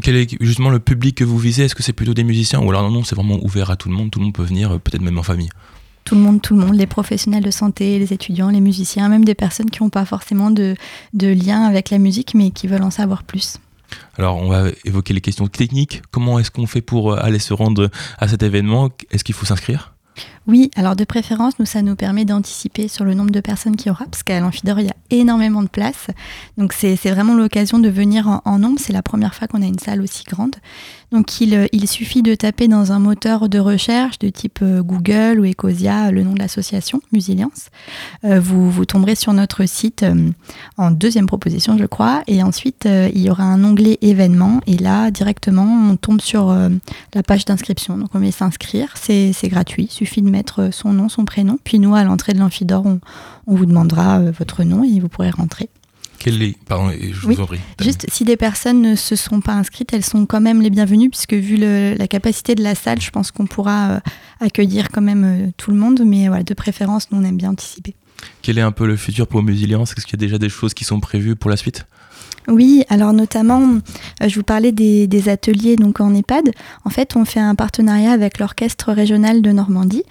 Quel 0.01 0.17
est 0.17 0.37
justement 0.41 0.69
le 0.69 0.79
public 0.79 1.15
que 1.15 1.23
vous 1.23 1.37
visez? 1.37 1.63
Est-ce 1.63 1.75
que 1.75 1.83
c'est 1.83 1.93
plutôt 1.93 2.13
des 2.13 2.25
musiciens 2.25 2.59
ou 2.59 2.69
alors 2.69 2.83
non, 2.83 2.91
non 2.91 3.03
c'est 3.03 3.15
vraiment 3.15 3.39
ouvert 3.41 3.69
à 3.69 3.77
tout 3.77 3.87
le 3.87 3.95
monde, 3.95 4.11
tout 4.11 4.19
le 4.19 4.25
monde 4.25 4.33
peut 4.33 4.43
venir, 4.43 4.71
euh, 4.71 4.77
peut-être 4.77 5.01
même 5.01 5.17
en 5.17 5.23
famille 5.23 5.49
tout 6.03 6.13
le 6.13 6.21
monde, 6.21 6.39
tout 6.39 6.53
le 6.53 6.63
monde, 6.63 6.75
les 6.75 6.85
professionnels 6.85 7.43
de 7.43 7.49
santé, 7.49 7.97
les 7.97 8.13
étudiants, 8.13 8.49
les 8.49 8.61
musiciens, 8.61 9.09
même 9.09 9.25
des 9.25 9.33
personnes 9.33 9.71
qui 9.71 9.81
n'ont 9.81 9.89
pas 9.89 10.05
forcément 10.05 10.51
de, 10.51 10.75
de 11.15 11.27
lien 11.29 11.63
avec 11.63 11.89
la 11.89 11.97
musique 11.97 12.35
mais 12.35 12.51
qui 12.51 12.67
veulent 12.67 12.83
en 12.83 12.91
savoir 12.91 13.23
plus. 13.23 13.57
Alors, 14.17 14.37
on 14.37 14.49
va 14.49 14.69
évoquer 14.85 15.13
les 15.13 15.21
questions 15.21 15.47
techniques. 15.47 16.01
Comment 16.11 16.39
est-ce 16.39 16.51
qu'on 16.51 16.67
fait 16.67 16.81
pour 16.81 17.13
euh, 17.13 17.19
aller 17.21 17.39
se 17.39 17.53
rendre 17.53 17.89
à 18.17 18.27
cet 18.27 18.43
événement? 18.43 18.89
Est-ce 19.11 19.23
qu'il 19.23 19.35
faut 19.35 19.45
s'inscrire? 19.45 19.93
Oui, 20.47 20.71
alors 20.75 20.95
de 20.95 21.03
préférence, 21.03 21.59
nous, 21.59 21.65
ça 21.65 21.81
nous 21.81 21.95
permet 21.95 22.23
d'anticiper 22.23 22.87
sur 22.87 23.03
le 23.03 23.13
nombre 23.15 23.31
de 23.31 23.41
personnes 23.41 23.75
qu'il 23.75 23.87
y 23.87 23.91
aura, 23.91 24.05
parce 24.05 24.23
qu'à 24.23 24.39
l'amphidore, 24.39 24.79
il 24.79 24.85
y 24.85 24.89
a 24.89 24.95
énormément 25.09 25.61
de 25.61 25.67
place. 25.67 26.07
Donc 26.57 26.71
c'est 26.71 26.95
vraiment 26.95 27.35
l'occasion 27.35 27.79
de 27.79 27.89
venir 27.89 28.27
en, 28.27 28.41
en 28.45 28.59
nombre. 28.59 28.79
C'est 28.79 28.93
la 28.93 29.01
première 29.01 29.35
fois 29.35 29.47
qu'on 29.47 29.61
a 29.61 29.65
une 29.65 29.79
salle 29.79 30.01
aussi 30.01 30.23
grande. 30.23 30.55
Donc 31.15 31.39
il, 31.39 31.69
il, 31.71 31.87
suffit 31.87 32.21
de 32.23 32.35
taper 32.35 32.67
dans 32.67 32.91
un 32.91 32.99
moteur 32.99 33.47
de 33.47 33.57
recherche 33.57 34.19
de 34.19 34.27
type 34.27 34.59
euh, 34.61 34.83
Google 34.83 35.39
ou 35.39 35.45
Ecosia 35.45 36.11
le 36.11 36.23
nom 36.23 36.33
de 36.33 36.39
l'association, 36.39 36.99
Musilience. 37.13 37.69
Euh, 38.25 38.41
vous, 38.41 38.83
tomberez 38.83 39.15
sur 39.15 39.31
notre 39.31 39.63
site 39.65 40.03
euh, 40.03 40.31
en 40.75 40.91
deuxième 40.91 41.25
proposition, 41.25 41.77
je 41.77 41.85
crois. 41.85 42.21
Et 42.27 42.43
ensuite, 42.43 42.85
il 42.85 43.21
y 43.21 43.29
aura 43.29 43.43
un 43.43 43.63
onglet 43.63 43.97
événements. 44.01 44.59
Et 44.67 44.75
là, 44.75 45.09
directement, 45.09 45.63
on 45.63 45.95
tombe 45.95 46.19
sur 46.19 46.53
la 47.13 47.23
page 47.23 47.45
d'inscription. 47.45 47.97
Donc 47.97 48.09
on 48.13 48.19
met 48.19 48.31
s'inscrire. 48.31 48.93
C'est 48.97 49.31
gratuit. 49.45 49.85
Il 49.85 49.93
suffit 49.93 50.21
de 50.21 50.29
mettre 50.29 50.67
son 50.73 50.91
nom, 50.91 51.07
son 51.07 51.23
prénom. 51.23 51.57
Puis 51.63 51.79
nous, 51.79 51.95
à 51.95 52.03
l'entrée 52.03 52.33
de 52.33 52.39
l'amphidore, 52.39 52.85
on, 52.85 52.99
vous 53.47 53.65
demandera 53.65 54.19
votre 54.31 54.63
nom 54.63 54.83
et 54.83 54.99
vous 54.99 55.07
pourrez 55.07 55.29
rentrer. 55.29 55.69
Pardon, 56.67 56.91
je 56.91 57.27
vous 57.27 57.39
en 57.39 57.45
prie. 57.45 57.59
Juste, 57.81 58.05
si 58.09 58.23
des 58.23 58.37
personnes 58.37 58.81
ne 58.81 58.95
se 58.95 59.15
sont 59.15 59.41
pas 59.41 59.53
inscrites, 59.53 59.93
elles 59.93 60.05
sont 60.05 60.25
quand 60.25 60.41
même 60.41 60.61
les 60.61 60.69
bienvenues, 60.69 61.09
puisque 61.09 61.33
vu 61.33 61.57
la 61.57 62.07
capacité 62.07 62.55
de 62.55 62.63
la 62.63 62.75
salle, 62.75 63.01
je 63.01 63.11
pense 63.11 63.31
qu'on 63.31 63.45
pourra 63.45 63.89
euh, 63.89 63.99
accueillir 64.39 64.89
quand 64.91 65.01
même 65.01 65.23
euh, 65.23 65.51
tout 65.57 65.71
le 65.71 65.77
monde, 65.77 66.01
mais 66.05 66.27
voilà, 66.27 66.43
de 66.43 66.53
préférence, 66.53 67.11
nous, 67.11 67.19
on 67.19 67.23
aime 67.23 67.37
bien 67.37 67.51
anticiper. 67.51 67.95
Quel 68.41 68.57
est 68.57 68.61
un 68.61 68.71
peu 68.71 68.87
le 68.87 68.95
futur 68.95 69.27
pour 69.27 69.43
Musilience 69.43 69.93
Est-ce 69.97 70.05
qu'il 70.05 70.19
y 70.19 70.23
a 70.23 70.25
déjà 70.25 70.37
des 70.37 70.49
choses 70.49 70.73
qui 70.73 70.83
sont 70.83 70.99
prévues 70.99 71.35
pour 71.35 71.49
la 71.49 71.57
suite? 71.57 71.85
Oui, 72.47 72.83
alors 72.89 73.13
notamment, 73.13 73.79
euh, 74.21 74.29
je 74.29 74.35
vous 74.35 74.43
parlais 74.43 74.71
des, 74.71 75.07
des, 75.07 75.29
ateliers 75.29 75.75
donc 75.75 75.99
en 75.99 76.13
EHPAD. 76.13 76.51
En 76.83 76.89
fait, 76.89 77.15
on 77.15 77.25
fait 77.25 77.39
un 77.39 77.55
partenariat 77.55 78.11
avec 78.11 78.39
l'Orchestre 78.39 78.91
régional 78.91 79.41
de 79.41 79.51
Normandie 79.51 80.03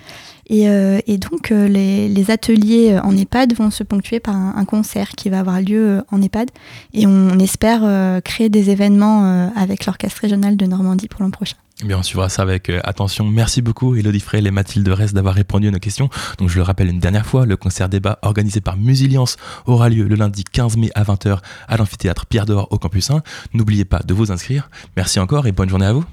euh, 0.50 1.00
et, 1.06 1.18
donc, 1.18 1.50
euh, 1.50 1.68
les, 1.68 2.30
ateliers 2.30 2.92
euh, 2.92 3.00
en 3.02 3.16
EHPAD 3.16 3.54
vont 3.54 3.70
se 3.70 3.82
ponctuer 3.82 4.20
par 4.20 4.34
un, 4.34 4.64
concert 4.64 5.10
qui 5.10 5.28
va 5.30 5.40
avoir 5.40 5.60
lieu 5.60 6.02
en 6.10 6.22
EHPAD. 6.22 6.50
Et 6.92 7.06
on, 7.06 7.38
espère 7.38 7.82
créer 8.22 8.48
des 8.48 8.70
événements 8.70 9.50
avec 9.56 9.84
l'Orchestre 9.84 10.22
régional 10.22 10.56
de 10.56 10.66
Normandie 10.66 11.08
pour 11.08 11.22
l'an 11.22 11.30
prochain. 11.30 11.56
Eh 11.82 11.86
bien, 11.86 11.98
on 11.98 12.02
suivra 12.02 12.28
ça 12.28 12.42
avec 12.42 12.70
attention. 12.84 13.26
Merci 13.26 13.60
beaucoup, 13.60 13.94
Elodie 13.94 14.20
Frey 14.20 14.42
et 14.42 14.50
Mathilde 14.50 14.88
Rest, 14.88 15.14
d'avoir 15.14 15.34
répondu 15.34 15.68
à 15.68 15.70
nos 15.70 15.78
questions. 15.78 16.08
Donc, 16.38 16.48
je 16.48 16.56
le 16.56 16.62
rappelle 16.62 16.88
une 16.88 17.00
dernière 17.00 17.26
fois, 17.26 17.44
le 17.44 17.56
concert 17.56 17.88
débat 17.88 18.18
organisé 18.22 18.60
par 18.60 18.76
Musilience 18.76 19.36
aura 19.66 19.90
lieu 19.90 20.04
le 20.04 20.14
lundi 20.14 20.44
15 20.44 20.76
mai 20.78 20.90
à 20.94 21.02
20h 21.02 21.38
à 21.68 21.76
l'amphithéâtre 21.76 22.26
Pierre 22.26 22.46
d'Or 22.46 22.68
au 22.70 22.78
Campus 22.78 23.10
1. 23.10 23.22
N'oubliez 23.52 23.84
pas 23.84 24.00
de 24.00 24.14
vous 24.14 24.32
inscrire. 24.32 24.70
Merci 24.96 25.18
encore 25.18 25.46
et 25.46 25.52
bonne 25.52 25.68
journée 25.68 25.86
à 25.86 25.92
vous. 25.92 26.04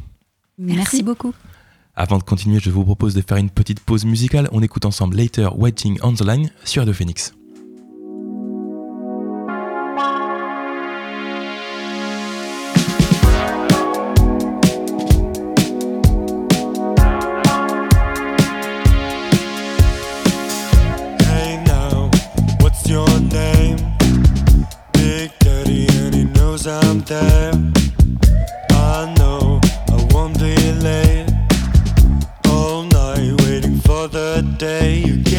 Merci 0.58 1.04
beaucoup. 1.04 1.34
Avant 2.02 2.18
de 2.18 2.24
continuer, 2.24 2.60
je 2.60 2.72
vous 2.72 2.84
propose 2.84 3.14
de 3.14 3.22
faire 3.22 3.38
une 3.38 3.52
petite 3.52 3.80
pause 3.80 4.06
musicale. 4.06 4.50
On 4.54 4.64
écoute 4.64 4.88
ensemble 4.88 5.16
Later 5.18 5.50
Waiting 5.56 6.00
on 6.02 6.14
the 6.14 6.26
Line 6.26 6.50
sur 6.66 6.84
de 6.84 6.94
Phoenix. 6.94 7.32
I'm 26.64 27.02
there 27.02 27.71
day. 34.62 35.31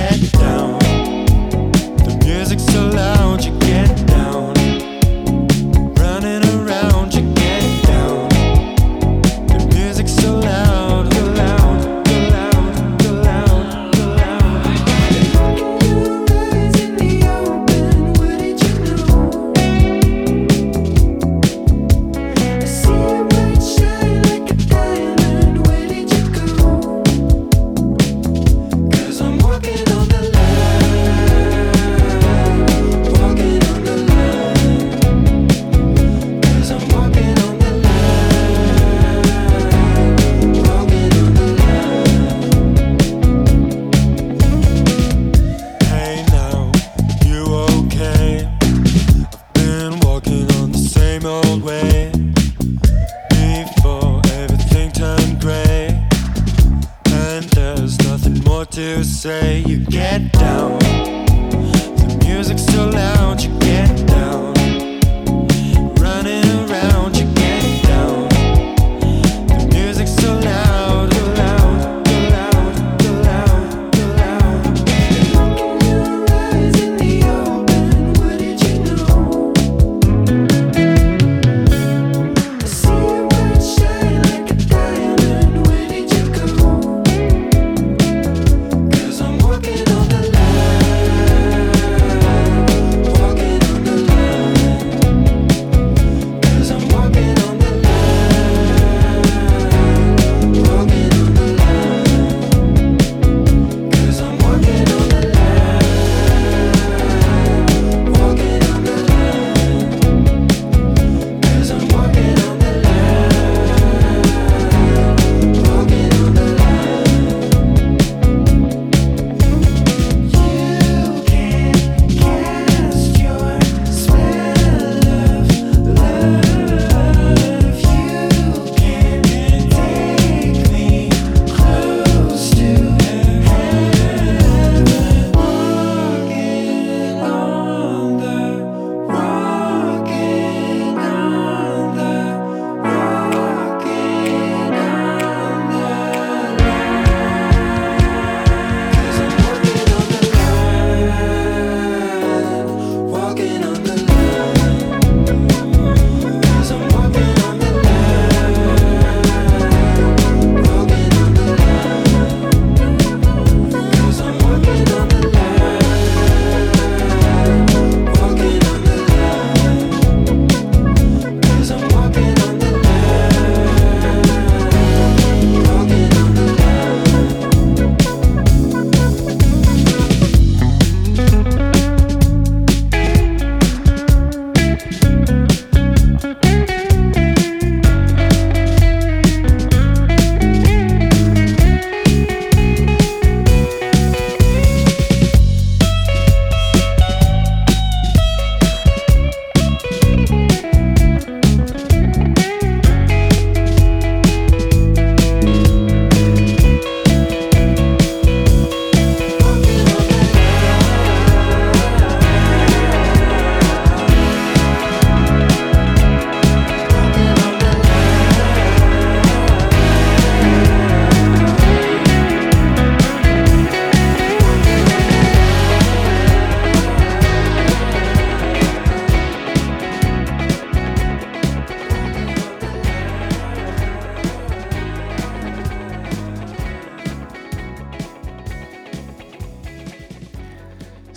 walking 29.62 29.92
on 29.92 30.08
the 30.08 30.21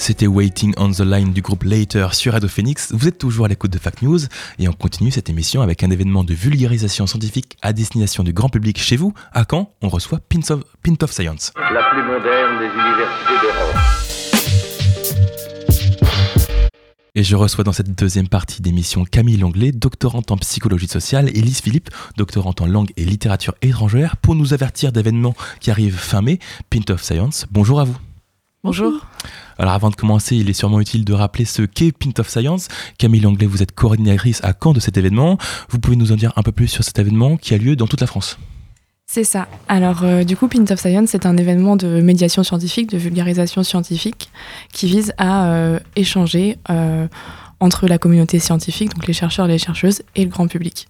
C'était 0.06 0.28
Waiting 0.28 0.72
on 0.78 0.91
the 0.91 1.00
Line 1.00 1.34
du 1.34 1.41
groupe 1.41 1.63
Later 1.63 2.10
sur 2.13 2.34
Radio 2.34 2.48
Phoenix. 2.48 2.94
Vous 2.94 3.08
êtes 3.08 3.18
toujours 3.18 3.46
à 3.46 3.48
l'écoute 3.48 3.72
de 3.72 3.80
Fact 3.80 4.04
News 4.04 4.20
et 4.60 4.68
on 4.68 4.72
continue 4.72 5.10
cette 5.10 5.32
émission 5.32 5.63
avec 5.63 5.84
un 5.84 5.89
événement 5.89 6.24
de 6.24 6.36
vulgarisation 6.36 7.08
scientifique 7.08 7.58
à 7.63 7.74
destination 7.74 8.22
du 8.22 8.32
grand 8.32 8.50
public 8.50 8.78
chez 8.78 8.98
vous. 8.98 9.15
À 9.34 9.46
Caen, 9.50 9.74
on 9.82 9.89
reçoit 9.89 10.20
Pint 10.20 10.48
of, 10.52 10.62
Pint 10.84 11.02
of 11.02 11.12
Science. 11.12 11.54
La 11.58 11.89
plus 11.89 12.04
moderne 12.04 12.60
des 12.60 12.68
universités 12.68 13.34
d'Europe. 13.41 13.76
Et 17.15 17.24
je 17.24 17.36
reçois 17.36 17.63
dans 17.63 17.74
cette 17.74 17.98
deuxième 17.98 18.28
partie 18.28 18.62
d'émission 18.62 19.06
Camille 19.06 19.38
Langlais, 19.38 19.72
doctorante 19.72 20.30
en 20.30 20.38
psychologie 20.38 20.88
sociale, 20.88 21.30
et 21.30 21.41
Lise 21.41 21.62
Philippe, 21.62 21.89
doctorante 22.15 22.62
en 22.62 22.68
langue 22.68 22.91
et 22.96 23.06
littérature 23.06 23.56
étrangère, 23.63 24.18
pour 24.18 24.36
nous 24.36 24.54
avertir 24.54 24.91
d'événements 24.91 25.34
qui 25.60 25.72
arrivent 25.72 25.98
fin 25.98 26.22
mai. 26.22 26.38
Pint 26.70 26.94
of 26.94 27.02
Science, 27.02 27.48
bonjour 27.50 27.80
à 27.80 27.86
vous. 27.86 27.98
Bonjour. 28.65 28.93
Alors 29.60 29.73
avant 29.73 29.91
de 29.91 29.95
commencer, 29.95 30.36
il 30.36 30.49
est 30.49 30.54
sûrement 30.54 30.80
utile 30.80 31.06
de 31.06 31.13
rappeler 31.13 31.45
ce 31.45 31.62
qu'est 31.62 31.91
Pint 31.91 32.19
of 32.19 32.28
Science. 32.28 32.67
Camille 32.97 33.21
Langlais, 33.21 33.45
vous 33.45 33.62
êtes 33.62 33.73
coordinatrice 33.73 34.43
à 34.43 34.54
Caen 34.60 34.73
de 34.73 34.80
cet 34.80 34.97
événement. 34.97 35.38
Vous 35.69 35.78
pouvez 35.78 35.95
nous 35.95 36.12
en 36.12 36.15
dire 36.15 36.34
un 36.36 36.41
peu 36.41 36.51
plus 36.51 36.67
sur 36.67 36.84
cet 36.84 36.97
événement 36.97 37.38
qui 37.38 37.54
a 37.54 37.60
lieu 37.60 37.75
dans 37.75 37.86
toute 37.86 38.01
la 38.01 38.08
France 38.08 38.39
c'est 39.08 39.23
ça. 39.23 39.47
Alors, 39.69 40.04
euh, 40.04 40.23
du 40.23 40.36
coup, 40.36 40.47
Pint 40.47 40.65
of 40.71 40.80
Science, 40.80 41.10
c'est 41.12 41.28
un 41.28 41.38
événement 41.38 41.75
de 41.75 42.01
médiation 42.01 42.43
scientifique, 42.43 42.89
de 42.89 42.97
vulgarisation 42.97 43.62
scientifique, 43.62 44.32
qui 44.73 44.88
vise 44.88 45.13
à 45.19 45.45
euh, 45.45 45.80
échanger 45.95 46.58
euh, 46.71 47.08
entre 47.60 47.88
la 47.88 47.99
communauté 47.99 48.39
scientifique, 48.39 48.93
donc 48.95 49.06
les 49.06 49.13
chercheurs 49.13 49.45
et 49.45 49.49
les 49.49 49.58
chercheuses, 49.60 50.01
et 50.15 50.23
le 50.23 50.30
grand 50.30 50.47
public. 50.47 50.88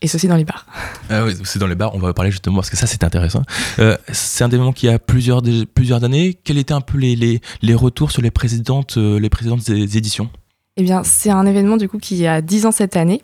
Et 0.00 0.06
ceci 0.06 0.28
dans 0.28 0.36
les 0.36 0.44
bars. 0.44 0.64
Ah 1.10 1.24
oui, 1.24 1.32
c'est 1.42 1.58
dans 1.58 1.66
les 1.66 1.74
bars, 1.74 1.94
on 1.94 1.98
va 1.98 2.14
parler 2.14 2.30
justement, 2.30 2.56
parce 2.56 2.70
que 2.70 2.76
ça 2.76 2.86
c'est 2.86 3.02
intéressant. 3.02 3.42
Euh, 3.80 3.96
c'est 4.12 4.44
un 4.44 4.48
événement 4.48 4.72
qui 4.72 4.88
a 4.88 4.98
plusieurs, 4.98 5.42
plusieurs 5.74 6.04
années. 6.04 6.38
Quels 6.44 6.58
étaient 6.58 6.74
un 6.74 6.80
peu 6.80 6.98
les, 6.98 7.16
les, 7.16 7.40
les 7.62 7.74
retours 7.74 8.12
sur 8.12 8.22
les 8.22 8.30
précédentes, 8.30 8.96
euh, 8.96 9.18
les 9.18 9.28
précédentes 9.28 9.68
éditions? 9.68 10.30
Eh 10.76 10.84
bien, 10.84 11.02
c'est 11.02 11.30
un 11.30 11.44
événement 11.44 11.76
du 11.76 11.88
coup 11.88 11.98
qui 11.98 12.24
a 12.28 12.40
10 12.40 12.66
ans 12.66 12.70
cette 12.70 12.96
année, 12.96 13.22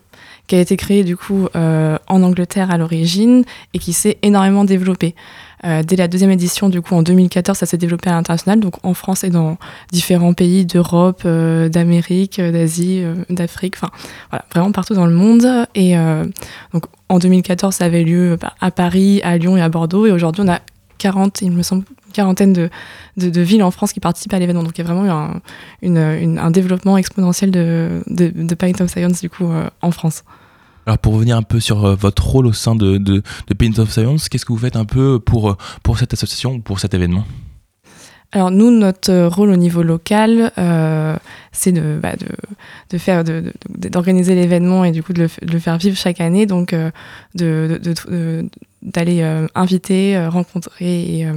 qui 0.49 0.57
a 0.57 0.61
été 0.61 0.77
créé 0.77 1.05
du 1.05 1.17
coup 1.17 1.47
euh, 1.55 1.97
en 2.09 2.25
Angleterre 2.25 2.73
à 2.73 2.79
l'origine 2.79 3.45
et 3.73 3.79
qui 3.79 3.93
s'est 3.93 4.19
énormément 4.23 4.65
développé. 4.65 5.15
Euh, 5.65 5.83
dès 5.83 5.97
la 5.97 6.09
deuxième 6.09 6.31
édition, 6.31 6.69
du 6.69 6.81
coup, 6.81 6.95
en 6.95 7.03
2014, 7.03 7.57
ça 7.57 7.67
s'est 7.67 7.77
développé 7.77 8.11
à 8.11 8.13
l'international, 8.13 8.61
donc 8.61 8.75
en 8.85 8.95
France 8.95 9.25
et 9.25 9.31
dans 9.31 9.57
différents 9.93 10.35
pays 10.35 10.67
d'Europe, 10.67 11.23
euh, 11.25 11.69
d'Amérique, 11.69 12.39
euh, 12.39 12.53
d'Asie, 12.53 13.03
d'Afrique, 13.31 13.75
enfin, 13.77 13.91
voilà, 14.31 14.45
vraiment 14.53 14.73
partout 14.73 14.95
dans 14.95 15.07
le 15.07 15.15
monde. 15.15 15.47
Et 15.75 15.95
donc, 16.73 16.85
en 17.09 17.19
2014, 17.19 17.75
ça 17.75 17.85
avait 17.85 18.05
lieu 18.05 18.37
bah, 18.41 18.55
à 18.61 18.71
Paris, 18.71 19.21
à 19.23 19.37
Lyon 19.39 19.57
et 19.57 19.63
à 19.63 19.69
Bordeaux, 19.69 20.07
et 20.07 20.13
aujourd'hui, 20.13 20.43
on 20.45 20.49
a 20.49 20.61
40, 20.99 21.43
il 21.43 21.53
me 21.53 21.63
semble, 21.63 21.85
quarantaine 22.13 22.53
de, 22.53 22.71
villes 23.17 23.63
en 23.63 23.71
France 23.71 23.93
qui 23.93 24.01
participent 24.01 24.35
à 24.35 24.39
l'événement. 24.39 24.63
Donc, 24.63 24.79
il 24.79 24.83
y 24.83 24.89
a 24.89 24.93
vraiment 24.93 25.41
eu 25.83 25.99
un, 25.99 26.51
développement 26.51 26.97
exponentiel 26.97 27.51
de, 27.51 28.03
de, 28.07 28.29
de 28.29 28.83
of 28.83 28.91
Science, 28.91 29.21
du 29.21 29.31
coup, 29.31 29.49
en 29.83 29.91
France. 29.91 30.25
Alors 30.87 30.99
pour 30.99 31.15
revenir 31.15 31.37
un 31.37 31.43
peu 31.43 31.61
sur 31.61 31.85
euh, 31.85 31.95
votre 31.95 32.27
rôle 32.27 32.47
au 32.47 32.53
sein 32.53 32.75
de, 32.75 32.99
de, 32.99 33.23
de 33.49 33.81
of 33.81 33.91
Science, 33.91 34.29
qu'est-ce 34.29 34.45
que 34.45 34.53
vous 34.53 34.59
faites 34.59 34.77
un 34.77 34.85
peu 34.85 35.19
pour, 35.19 35.51
euh, 35.51 35.57
pour 35.83 35.99
cette 35.99 36.13
association, 36.13 36.61
pour 36.61 36.81
cet 36.81 36.95
événement? 36.95 37.25
Alors 38.35 38.51
nous, 38.51 38.73
notre 38.73 39.27
rôle 39.27 39.51
au 39.51 39.57
niveau 39.57 39.85
local, 39.85 40.51
euh, 40.59 41.17
c'est 41.53 41.71
de, 41.71 42.01
bah, 42.03 42.15
de, 42.17 42.99
de, 42.99 43.89
d'organiser 43.89 44.35
l'événement 44.35 44.85
et 44.85 44.91
du 44.91 45.05
coup 45.05 45.13
de 45.13 45.29
le, 45.41 45.59
faire 45.61 45.79
vivre 45.79 45.97
chaque 45.97 46.21
année, 46.21 46.45
donc 46.45 46.73
euh, 46.73 46.91
d'aller 47.37 49.23
euh, 49.23 49.47
inviter, 49.55 50.27
rencontrer 50.27 51.29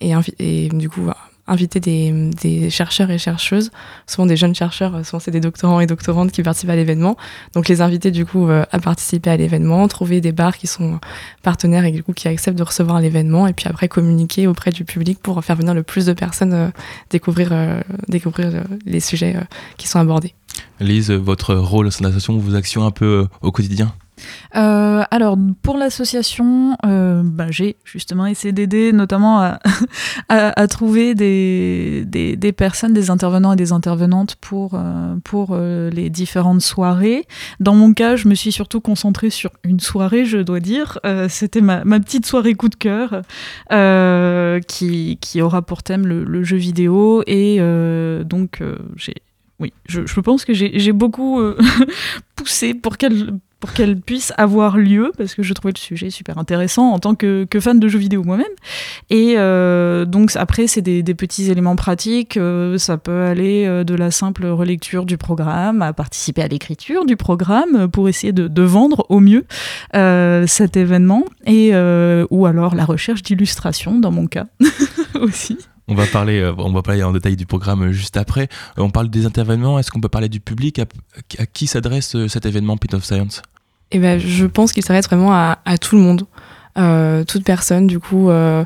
et, 0.00 0.14
et, 0.38 0.68
du 0.70 0.88
coup 0.88 1.10
inviter 1.48 1.80
des, 1.80 2.70
chercheurs 2.70 3.10
et 3.10 3.18
chercheuses, 3.18 3.70
souvent 4.06 4.26
des 4.26 4.36
jeunes 4.36 4.54
chercheurs, 4.54 5.04
souvent 5.04 5.18
c'est 5.18 5.30
des 5.30 5.40
doctorants 5.40 5.80
et 5.80 5.86
doctorantes 5.86 6.30
qui 6.30 6.42
participent 6.42 6.70
à 6.70 6.76
l'événement. 6.76 7.16
Donc 7.54 7.68
les 7.68 7.80
inviter 7.80 8.10
du 8.10 8.24
coup 8.26 8.48
euh, 8.48 8.64
à 8.70 8.78
participer 8.78 9.30
à 9.30 9.36
l'événement, 9.36 9.88
trouver 9.88 10.20
des 10.20 10.32
bars 10.32 10.56
qui 10.56 10.66
sont 10.66 11.00
partenaires 11.42 11.84
et 11.84 11.92
du 11.92 12.02
coup 12.02 12.12
qui 12.12 12.28
acceptent 12.28 12.58
de 12.58 12.62
recevoir 12.62 13.00
l'événement 13.00 13.46
et 13.46 13.52
puis 13.52 13.66
après 13.68 13.88
communiquer 13.88 14.46
auprès 14.46 14.70
du 14.70 14.84
public 14.84 15.18
pour 15.20 15.42
faire 15.44 15.56
venir 15.56 15.74
le 15.74 15.82
plus 15.82 16.06
de 16.06 16.12
personnes 16.12 16.52
euh, 16.52 16.68
découvrir, 17.10 17.48
euh, 17.52 17.80
découvrir 18.08 18.64
les 18.84 19.00
sujets 19.00 19.36
qui 19.76 19.88
sont 19.88 19.98
abordés. 19.98 20.34
Lise, 20.80 21.10
votre 21.10 21.54
rôle 21.54 21.86
au 21.86 21.90
sein 21.90 22.00
de 22.00 22.04
l'association, 22.04 22.36
vos 22.38 22.54
actions 22.54 22.84
un 22.84 22.90
peu 22.90 23.26
au 23.42 23.50
quotidien? 23.52 23.92
Euh, 24.56 25.02
alors, 25.10 25.36
pour 25.62 25.76
l'association, 25.76 26.76
euh, 26.86 27.22
bah, 27.24 27.46
j'ai 27.50 27.76
justement 27.84 28.26
essayé 28.26 28.52
d'aider 28.52 28.92
notamment 28.92 29.40
à, 30.28 30.66
trouver 30.68 31.14
des, 31.14 32.54
personnes, 32.56 32.92
des 32.92 33.10
intervenants 33.10 33.52
et 33.52 33.56
des 33.56 33.72
intervenantes 33.72 34.36
pour, 34.36 34.72
euh, 34.74 35.16
pour 35.24 35.56
les 35.56 36.10
différentes 36.10 36.62
soirées. 36.62 37.26
Dans 37.60 37.74
mon 37.74 37.92
cas, 37.92 38.16
je 38.16 38.28
me 38.28 38.34
suis 38.34 38.52
surtout 38.52 38.80
concentrée 38.80 39.30
sur 39.30 39.50
une 39.64 39.80
soirée, 39.80 40.24
je 40.24 40.38
dois 40.38 40.60
dire. 40.60 40.98
C'était 41.28 41.60
ma, 41.60 41.82
petite 42.00 42.26
soirée 42.26 42.54
coup 42.54 42.68
de 42.68 42.76
cœur 42.76 43.22
qui, 44.66 45.18
qui 45.20 45.42
aura 45.42 45.62
pour 45.62 45.82
thème 45.82 46.06
le, 46.06 46.42
jeu 46.44 46.56
vidéo. 46.56 47.22
Et 47.26 47.58
donc, 48.24 48.62
oui, 49.60 49.72
je, 49.86 50.06
je, 50.06 50.20
pense 50.20 50.44
que 50.44 50.52
j'ai 50.54 50.92
beaucoup 50.92 51.40
poussé 52.36 52.74
pour 52.74 52.96
qu'elle 52.96 53.38
pour 53.60 53.72
qu'elle 53.72 54.00
puisse 54.00 54.32
avoir 54.36 54.76
lieu, 54.76 55.10
parce 55.16 55.34
que 55.34 55.42
je 55.42 55.52
trouvais 55.52 55.72
le 55.74 55.78
sujet 55.78 56.10
super 56.10 56.38
intéressant 56.38 56.90
en 56.92 56.98
tant 57.00 57.14
que, 57.14 57.44
que 57.44 57.58
fan 57.58 57.80
de 57.80 57.88
jeux 57.88 57.98
vidéo 57.98 58.22
moi-même. 58.22 58.46
Et 59.10 59.34
euh, 59.36 60.04
donc 60.04 60.30
après, 60.36 60.68
c'est 60.68 60.82
des, 60.82 61.02
petits 61.14 61.50
éléments 61.50 61.74
pratiques. 61.74 62.36
Euh, 62.36 62.78
ça 62.78 62.98
peut 62.98 63.22
aller 63.22 63.66
euh, 63.66 63.82
de 63.82 63.94
la 63.94 64.12
simple 64.12 64.46
relecture 64.46 65.06
du 65.06 65.16
programme 65.16 65.82
à 65.82 65.92
participer 65.92 66.42
à 66.42 66.48
l'écriture 66.48 67.04
du 67.04 67.16
programme 67.16 67.88
pour 67.88 68.08
essayer 68.08 68.32
de, 68.32 68.62
vendre 68.62 69.06
au 69.08 69.20
mieux 69.20 69.46
cet 70.46 70.76
événement, 70.76 71.24
et 71.46 71.72
ou 72.30 72.46
alors 72.46 72.74
la 72.74 72.84
recherche 72.84 73.22
d'illustration 73.22 73.98
dans 73.98 74.10
mon 74.10 74.26
cas 74.26 74.46
aussi. 75.14 75.56
On 75.88 75.94
va 75.94 76.06
parler, 76.06 76.52
on 76.58 76.72
va 76.72 76.82
parler 76.82 77.02
en 77.02 77.12
détail 77.12 77.36
du 77.36 77.46
programme 77.46 77.90
juste 77.92 78.16
après. 78.16 78.48
On 78.76 78.90
parle 78.90 79.08
des 79.08 79.24
intervenants. 79.24 79.78
Est-ce 79.78 79.90
qu'on 79.90 80.00
peut 80.00 80.08
parler 80.08 80.28
du 80.28 80.38
public? 80.38 80.80
À, 80.80 81.46
qui 81.46 81.66
s'adresse 81.66 82.14
cet 82.28 82.44
événement 82.44 82.76
Pit 82.76 82.92
of 82.94 83.04
Science? 83.04 83.42
Eh 83.90 83.98
ben, 83.98 84.18
je 84.18 84.44
pense 84.44 84.72
qu'il 84.72 84.82
s'adresse 84.82 85.06
vraiment 85.06 85.32
à, 85.32 85.78
tout 85.80 85.96
le 85.96 86.02
monde, 86.02 86.26
euh, 86.76 87.24
toute 87.24 87.42
personne, 87.42 87.86
du 87.86 87.98
coup, 87.98 88.28
euh, 88.28 88.64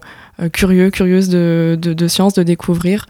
curieux, 0.53 0.91
curieuse 0.91 1.29
de, 1.29 1.79
de, 1.81 1.93
de, 1.93 2.09
science, 2.09 2.35
de 2.35 2.43
découvrir. 2.43 3.07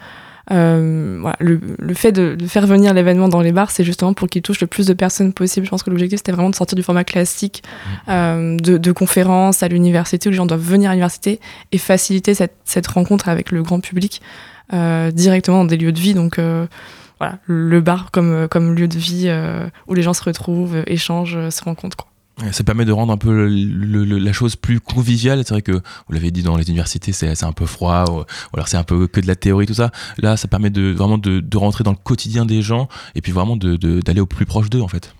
Euh, 0.51 1.19
voilà, 1.21 1.37
le, 1.41 1.61
le, 1.79 1.95
fait 1.95 2.13
de, 2.13 2.35
de 2.35 2.47
faire 2.47 2.67
venir 2.67 2.93
l'événement 2.95 3.29
dans 3.29 3.41
les 3.41 3.53
bars, 3.53 3.71
c'est 3.71 3.85
justement 3.85 4.13
pour 4.13 4.29
qu'il 4.29 4.43
touche 4.43 4.61
le 4.61 4.67
plus 4.67 4.87
de 4.87 4.93
personnes 4.93 5.33
possible. 5.33 5.67
Je 5.67 5.71
pense 5.71 5.83
que 5.83 5.91
l'objectif, 5.91 6.19
c'était 6.19 6.33
vraiment 6.33 6.51
de 6.51 6.55
sortir 6.55 6.77
du 6.77 6.83
format 6.83 7.05
classique 7.05 7.63
euh, 8.09 8.57
de, 8.57 8.77
de 8.79 8.93
conférences 8.93 9.63
à 9.63 9.69
l'université, 9.69 10.29
où 10.29 10.31
les 10.31 10.37
gens 10.37 10.47
doivent 10.47 10.61
venir 10.61 10.91
à 10.91 10.95
l'université 10.95 11.41
et 11.71 11.79
faciliter 11.79 12.35
cette, 12.35 12.57
cette, 12.65 12.87
rencontre 12.89 13.29
avec 13.29 13.51
le 13.51 13.63
grand 13.63 13.81
public 13.81 14.21
euh, 14.73 15.11
directement 15.11 15.59
dans 15.59 15.65
des 15.65 15.77
lieux 15.77 15.93
de 15.93 16.01
vie. 16.01 16.15
Donc, 16.15 16.39
euh, 16.39 16.67
voilà, 17.19 17.39
le 17.47 17.81
bar 17.81 18.11
comme, 18.11 18.49
comme 18.49 18.75
lieu 18.75 18.89
de 18.89 18.99
vie 18.99 19.27
euh, 19.27 19.69
où 19.87 19.95
les 19.95 20.03
gens 20.03 20.13
se 20.15 20.25
retrouvent, 20.25 20.83
échangent, 20.87 21.37
euh, 21.37 21.51
se 21.51 21.63
rencontrent. 21.63 21.97
Quoi. 21.97 22.09
Ça 22.51 22.65
permet 22.65 22.85
de 22.85 22.93
rendre 22.93 23.13
un 23.13 23.19
peu 23.19 23.47
le, 23.47 24.05
le, 24.05 24.19
la 24.19 24.33
chose 24.33 24.57
plus 24.57 24.81
conviviale. 24.81 25.43
C'est 25.45 25.55
vrai 25.55 25.63
que 25.63 25.73
vous 25.73 26.13
l'avez 26.13 26.31
dit 26.31 26.43
dans 26.43 26.57
les 26.57 26.69
universités, 26.69 27.13
c'est 27.13 27.45
un 27.45 27.53
peu 27.53 27.67
froid, 27.67 28.05
ou, 28.11 28.25
alors 28.55 28.69
c'est 28.69 28.79
un 28.79 28.85
peu 28.85 29.07
que 29.07 29.21
de 29.21 29.27
la 29.27 29.37
théorie, 29.37 29.67
tout 29.67 29.75
ça. 29.75 29.91
Là, 30.19 30.37
ça 30.37 30.49
permet 30.49 30.71
de 30.71 30.93
vraiment 30.93 31.19
de, 31.19 31.41
de 31.41 31.57
rentrer 31.57 31.85
dans 31.85 31.93
le 31.93 31.97
quotidien 32.03 32.47
des 32.47 32.63
gens 32.63 32.89
et 33.15 33.21
puis 33.21 33.33
vraiment 33.33 33.57
d'aller 33.57 33.79
de, 33.79 34.21
au 34.21 34.27
plus 34.27 34.47
proche 34.47 34.71
d'eux 34.71 34.81
en 34.81 34.89
fait. 34.89 35.15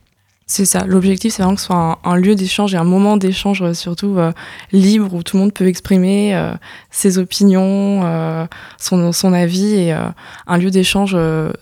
C'est 0.47 0.65
ça. 0.67 0.85
L'objectif, 0.85 1.33
c'est 1.33 1.43
vraiment 1.43 1.55
que 1.55 1.61
ce 1.61 1.69
soit 1.69 1.99
un, 2.05 2.11
un 2.11 2.17
lieu 2.17 2.35
d'échange 2.35 2.75
et 2.75 2.77
un 2.77 2.85
moment 2.85 3.17
d'échange 3.17 3.63
euh, 3.63 3.73
surtout 3.73 4.19
euh, 4.19 4.33
libre 4.71 5.15
où 5.15 5.23
tout 5.23 5.37
le 5.37 5.45
monde 5.45 5.55
peut 5.55 5.67
exprimer 5.67 6.35
euh, 6.35 6.53
ses 6.91 7.17
opinions, 7.19 8.05
euh, 8.05 8.47
son, 8.79 9.13
son, 9.13 9.33
avis 9.33 9.75
et 9.75 9.95
euh, 9.95 10.09
un 10.47 10.59
lieu 10.59 10.71
d'échange 10.71 11.17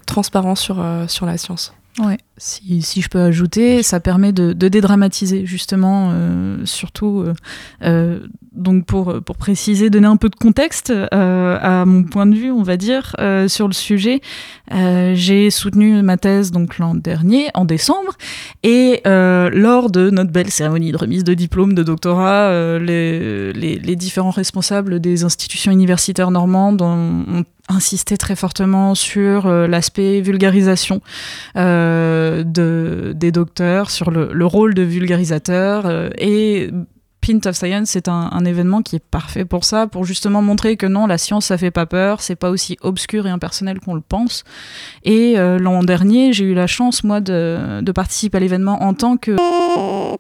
transparent 0.06 0.54
sur, 0.54 0.84
sur 1.06 1.26
la 1.26 1.38
science. 1.38 1.72
Ouais. 1.98 2.18
Si, 2.42 2.81
si, 2.81 3.03
je 3.03 3.11
peux 3.11 3.20
ajouter, 3.20 3.83
ça 3.83 4.00
permet 4.00 4.33
de, 4.33 4.55
de 4.55 4.68
dédramatiser 4.68 5.44
justement, 5.44 6.09
euh, 6.14 6.64
surtout, 6.64 7.20
euh, 7.20 7.35
euh, 7.83 8.20
donc 8.53 8.87
pour, 8.87 9.20
pour 9.22 9.37
préciser, 9.37 9.90
donner 9.90 10.07
un 10.07 10.16
peu 10.16 10.31
de 10.31 10.37
contexte 10.37 10.88
euh, 10.88 11.59
à 11.61 11.85
mon 11.85 12.03
point 12.03 12.24
de 12.24 12.35
vue, 12.35 12.50
on 12.50 12.62
va 12.62 12.79
dire, 12.79 13.14
sur 13.46 13.68
le 13.68 13.74
sujet. 13.74 14.22
J'ai 14.70 15.50
soutenu 15.50 16.03
ma 16.03 16.16
thèse 16.16 16.50
donc 16.50 16.79
l'an 16.79 16.94
dernier, 16.94 17.48
en 17.53 17.66
décembre, 17.66 18.16
et 18.62 19.03
lors 19.05 19.90
de 19.90 20.09
notre 20.09 20.31
belle 20.31 20.50
cérémonie 20.50 20.92
de 20.92 20.96
remise 20.96 21.24
de 21.24 21.35
diplôme 21.35 21.74
de 21.74 21.83
doctorat, 21.83 22.79
les, 22.79 23.53
les, 23.53 23.79
les, 23.79 23.96
différents 23.96 24.31
responsables 24.31 24.98
des 24.98 25.24
institutions 25.24 25.72
universitaires 25.72 26.31
normandes 26.31 26.83
ont, 26.83 27.24
ont 27.29 27.44
insisté 27.68 28.16
très 28.16 28.35
fortement 28.35 28.94
sur 28.94 29.48
l'aspect 29.48 30.20
vulgarisation. 30.20 31.00
Euh, 31.57 32.30
de, 32.45 33.12
des 33.14 33.33
docteurs 33.33 33.90
sur 33.90 34.11
le, 34.11 34.31
le, 34.33 34.47
rôle 34.47 34.75
de 34.75 34.83
vulgarisateur 34.83 35.87
euh, 35.87 36.11
et 36.19 36.71
Pint 37.21 37.40
of 37.47 37.55
Science, 37.55 37.90
c'est 37.90 38.09
un, 38.09 38.45
événement 38.45 38.83
qui 38.83 38.97
est 38.97 39.05
parfait 39.05 39.45
pour 39.45 39.64
ça, 39.64 39.87
pour 39.87 40.05
justement 40.05 40.40
montrer 40.43 40.77
que 40.77 40.87
non, 40.87 41.07
la 41.07 41.19
science, 41.19 41.47
ça 41.47 41.59
fait 41.59 41.71
pas 41.71 41.87
peur, 41.87 42.23
c'est 42.23 42.37
pas 42.37 42.51
aussi 42.51 42.79
obscur 42.81 43.27
et 43.27 43.31
impersonnel 43.31 43.79
qu'on 43.79 43.95
le 43.95 44.01
pense. 44.01 44.45
Et 45.05 45.38
euh, 45.38 45.59
l'an 45.59 45.83
dernier, 45.83 46.33
j'ai 46.33 46.45
eu 46.45 46.55
la 46.55 46.66
chance, 46.66 47.05
moi, 47.05 47.21
de, 47.21 47.83
participer 47.95 48.38
à 48.38 48.40
l'événement 48.40 48.83
en 48.83 48.95
tant 48.95 49.16
que... 49.16 49.33
euh, 49.33 50.16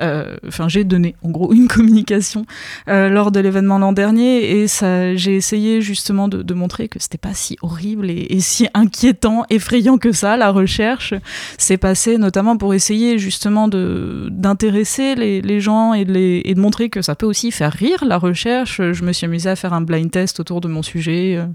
enfin 0.00 0.68
j'ai 0.68 0.84
donné 0.84 1.16
en 1.22 1.30
gros 1.30 1.52
une 1.58 1.68
communication 1.68 2.46
euh, 2.88 3.08
lors 3.08 3.30
de 3.30 3.40
l'événement 3.40 3.78
l'an 3.78 3.92
dernier 3.92 4.50
et 4.50 4.68
ça 4.68 5.14
j'ai 5.16 5.36
essayé 5.36 5.80
justement 5.80 6.28
de, 6.28 6.54
montrer 6.54 6.88
que 6.88 6.98
c'était 6.98 7.18
pas 7.18 7.34
si 7.34 7.56
horrible 7.62 8.10
et, 8.10 8.40
si 8.40 8.68
inquiétant 8.74 9.44
effrayant 9.50 9.98
que 9.98 10.12
ça 10.12 10.36
la 10.36 10.50
recherche 10.50 11.14
c'est 11.56 11.76
passé 11.76 12.18
notamment 12.18 12.56
pour 12.56 12.74
essayer 12.74 13.18
justement 13.18 13.68
de 13.68 14.28
d'intéresser 14.30 15.14
les, 15.14 15.60
gens 15.60 15.94
et 15.94 16.04
de, 16.04 16.12
les, 16.12 16.42
et 16.44 16.54
de 16.54 16.60
montrer 16.60 16.90
que 16.90 17.02
ça 17.02 17.14
peut 17.14 17.26
aussi 17.26 17.50
faire 17.50 17.72
rire 17.72 18.04
la 18.04 18.18
recherche. 18.18 18.80
Je 18.92 19.04
me 19.04 19.12
suis 19.12 19.26
amusée 19.26 19.50
à 19.50 19.56
faire 19.56 19.72
un 19.72 19.80
blind 19.80 20.10
test 20.10 20.40
autour 20.40 20.60
de 20.60 20.68
mon 20.68 20.82
sujet 20.82 21.36
euh, 21.36 21.46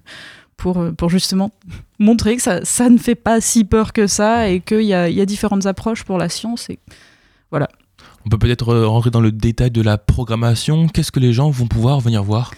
pour, 0.57 0.91
pour 0.97 1.09
justement 1.09 1.51
montrer 1.99 2.35
que 2.35 2.41
ça, 2.41 2.63
ça 2.63 2.89
ne 2.89 2.97
fait 2.97 3.15
pas 3.15 3.41
si 3.41 3.63
peur 3.65 3.93
que 3.93 4.07
ça 4.07 4.49
et 4.49 4.59
qu'il 4.59 4.81
y 4.81 4.93
a, 4.93 5.09
y 5.09 5.21
a 5.21 5.25
différentes 5.25 5.65
approches 5.65 6.03
pour 6.03 6.17
la 6.17 6.29
science 6.29 6.69
et 6.69 6.79
voilà 7.51 7.69
on 8.25 8.29
peut 8.29 8.37
peut-être 8.37 8.75
rentrer 8.75 9.11
dans 9.11 9.21
le 9.21 9.31
détail 9.31 9.71
de 9.71 9.81
la 9.81 9.97
programmation. 9.97 10.87
Qu'est-ce 10.87 11.11
que 11.11 11.19
les 11.19 11.33
gens 11.33 11.49
vont 11.49 11.67
pouvoir 11.67 11.99
venir 11.99 12.23
voir? 12.23 12.51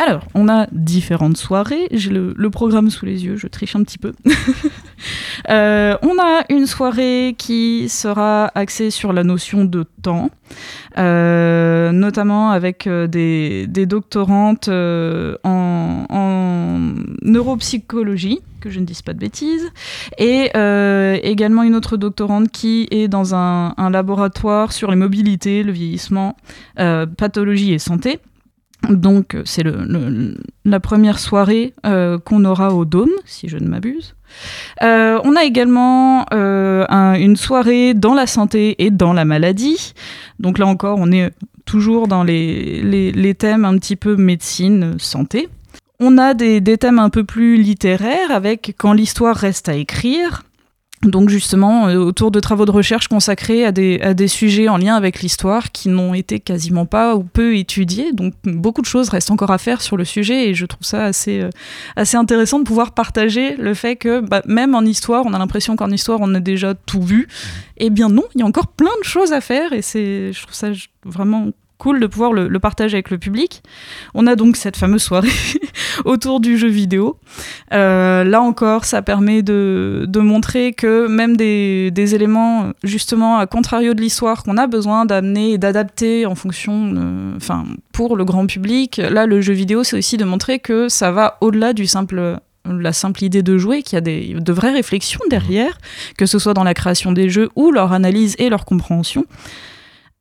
Alors, 0.00 0.24
on 0.34 0.48
a 0.48 0.66
différentes 0.72 1.36
soirées. 1.36 1.86
J'ai 1.92 2.10
le, 2.10 2.50
programme 2.50 2.90
sous 2.90 3.06
les 3.06 3.24
yeux, 3.24 3.36
je 3.36 3.46
triche 3.46 3.76
un 3.76 3.84
petit 3.84 3.98
peu. 3.98 4.12
euh, 5.50 5.96
on 6.02 6.18
a 6.20 6.44
une 6.50 6.66
soirée 6.66 7.36
qui 7.38 7.88
sera 7.88 8.50
axée 8.56 8.90
sur 8.90 9.12
la 9.12 9.22
notion 9.22 9.64
de 9.64 9.84
temps, 10.02 10.30
euh, 10.98 11.92
notamment 11.92 12.50
avec 12.50 12.88
euh, 12.88 13.06
des, 13.06 13.86
doctorantes 13.86 14.68
en, 14.68 15.34
neuropsychologie, 17.22 18.40
que 18.60 18.70
je 18.70 18.80
ne 18.80 18.84
dise 18.84 19.02
pas 19.02 19.12
de 19.12 19.20
bêtises, 19.20 19.70
et 20.18 20.50
également 21.22 21.62
une 21.62 21.76
autre 21.76 21.96
doctorante 21.96 22.50
qui 22.50 22.88
est 22.90 23.06
dans 23.06 23.36
un, 23.36 23.74
laboratoire 23.90 24.72
sur 24.72 24.90
les 24.90 24.96
mobilités, 24.96 25.62
le 25.62 25.70
vieillissement, 25.70 26.36
pathologie 26.76 27.72
et 27.72 27.78
santé. 27.78 28.18
Donc 28.90 29.36
c'est 29.44 29.62
le, 29.62 29.84
le, 29.86 30.36
la 30.64 30.80
première 30.80 31.18
soirée 31.18 31.74
euh, 31.86 32.18
qu'on 32.18 32.44
aura 32.44 32.74
au 32.74 32.84
Dôme, 32.84 33.12
si 33.24 33.48
je 33.48 33.56
ne 33.58 33.68
m'abuse. 33.68 34.14
Euh, 34.82 35.20
on 35.24 35.36
a 35.36 35.44
également 35.44 36.26
euh, 36.32 36.84
un, 36.88 37.14
une 37.14 37.36
soirée 37.36 37.94
dans 37.94 38.14
la 38.14 38.26
santé 38.26 38.74
et 38.84 38.90
dans 38.90 39.12
la 39.12 39.24
maladie. 39.24 39.94
Donc 40.38 40.58
là 40.58 40.66
encore, 40.66 40.98
on 41.00 41.12
est 41.12 41.32
toujours 41.64 42.08
dans 42.08 42.24
les, 42.24 42.82
les, 42.82 43.12
les 43.12 43.34
thèmes 43.34 43.64
un 43.64 43.76
petit 43.78 43.96
peu 43.96 44.16
médecine, 44.16 44.96
santé. 44.98 45.48
On 46.00 46.18
a 46.18 46.34
des, 46.34 46.60
des 46.60 46.76
thèmes 46.76 46.98
un 46.98 47.10
peu 47.10 47.24
plus 47.24 47.56
littéraires 47.56 48.30
avec 48.30 48.74
quand 48.76 48.92
l'histoire 48.92 49.36
reste 49.36 49.68
à 49.68 49.74
écrire. 49.74 50.42
Donc 51.04 51.28
justement, 51.28 51.88
euh, 51.88 51.96
autour 51.96 52.30
de 52.30 52.40
travaux 52.40 52.64
de 52.64 52.70
recherche 52.70 53.08
consacrés 53.08 53.64
à 53.64 53.72
des, 53.72 54.00
à 54.00 54.14
des 54.14 54.28
sujets 54.28 54.68
en 54.68 54.76
lien 54.76 54.94
avec 54.94 55.20
l'histoire 55.20 55.72
qui 55.72 55.88
n'ont 55.88 56.14
été 56.14 56.40
quasiment 56.40 56.86
pas 56.86 57.14
ou 57.14 57.22
peu 57.22 57.56
étudiés. 57.56 58.12
Donc 58.12 58.34
beaucoup 58.44 58.80
de 58.80 58.86
choses 58.86 59.08
restent 59.08 59.30
encore 59.30 59.50
à 59.50 59.58
faire 59.58 59.82
sur 59.82 59.96
le 59.96 60.04
sujet 60.04 60.48
et 60.48 60.54
je 60.54 60.66
trouve 60.66 60.84
ça 60.84 61.04
assez, 61.04 61.40
euh, 61.40 61.50
assez 61.96 62.16
intéressant 62.16 62.58
de 62.58 62.64
pouvoir 62.64 62.92
partager 62.92 63.56
le 63.56 63.74
fait 63.74 63.96
que 63.96 64.20
bah, 64.20 64.42
même 64.46 64.74
en 64.74 64.82
histoire, 64.82 65.24
on 65.26 65.34
a 65.34 65.38
l'impression 65.38 65.76
qu'en 65.76 65.90
histoire, 65.90 66.18
on 66.22 66.34
a 66.34 66.40
déjà 66.40 66.74
tout 66.74 67.02
vu. 67.02 67.28
Eh 67.76 67.90
bien 67.90 68.08
non, 68.08 68.24
il 68.34 68.40
y 68.40 68.42
a 68.42 68.46
encore 68.46 68.68
plein 68.68 68.96
de 68.98 69.04
choses 69.04 69.32
à 69.32 69.40
faire 69.40 69.72
et 69.72 69.82
c'est, 69.82 70.32
je 70.32 70.42
trouve 70.42 70.54
ça 70.54 70.68
vraiment 71.04 71.50
cool 71.84 72.00
de 72.00 72.06
pouvoir 72.06 72.32
le, 72.32 72.48
le, 72.48 72.60
partager 72.60 72.94
avec 72.96 73.10
le 73.10 73.18
public. 73.18 73.62
On 74.14 74.26
a 74.26 74.36
donc 74.36 74.56
cette 74.56 74.78
fameuse 74.78 75.02
soirée 75.02 75.28
autour 76.06 76.40
du 76.40 76.56
jeu 76.56 76.68
vidéo. 76.68 77.18
Euh, 77.74 78.24
là 78.24 78.40
encore, 78.40 78.86
ça 78.86 79.02
permet 79.02 79.42
de, 79.42 80.08
montrer 80.14 80.72
que 80.72 81.06
même 81.06 81.36
des, 81.36 81.90
des, 81.90 82.14
éléments, 82.14 82.72
justement, 82.84 83.36
à 83.36 83.46
contrario 83.46 83.92
de 83.92 84.00
l'histoire, 84.00 84.44
qu'on 84.44 84.56
a 84.56 84.66
besoin 84.66 85.04
d'amener 85.04 85.52
et 85.52 85.58
d'adapter 85.58 86.24
en 86.24 86.34
fonction, 86.34 86.94
enfin, 87.36 87.64
pour 87.92 88.16
le 88.16 88.24
grand 88.24 88.46
public, 88.46 88.96
là, 88.96 89.26
le 89.26 89.42
jeu 89.42 89.52
vidéo, 89.52 89.84
c'est 89.84 89.98
aussi 89.98 90.16
de 90.16 90.24
montrer 90.24 90.60
que 90.60 90.88
ça 90.88 91.12
va 91.12 91.36
au-delà 91.42 91.74
du 91.74 91.86
simple 91.86 92.38
la 92.66 92.94
simple 92.94 93.24
idée 93.24 93.42
de 93.42 93.58
jouer, 93.58 93.82
qu'il 93.82 93.96
y 93.96 93.98
a 93.98 94.00
des, 94.00 94.34
de 94.40 94.52
vraies 94.54 94.72
réflexions 94.72 95.20
derrière, 95.28 95.76
que 96.16 96.24
ce 96.24 96.38
soit 96.38 96.54
dans 96.54 96.64
la 96.64 96.72
création 96.72 97.12
des 97.12 97.28
jeux 97.28 97.50
ou 97.56 97.70
leur 97.70 97.92
analyse 97.92 98.36
et 98.38 98.48
leur 98.48 98.64
compréhension. 98.64 99.26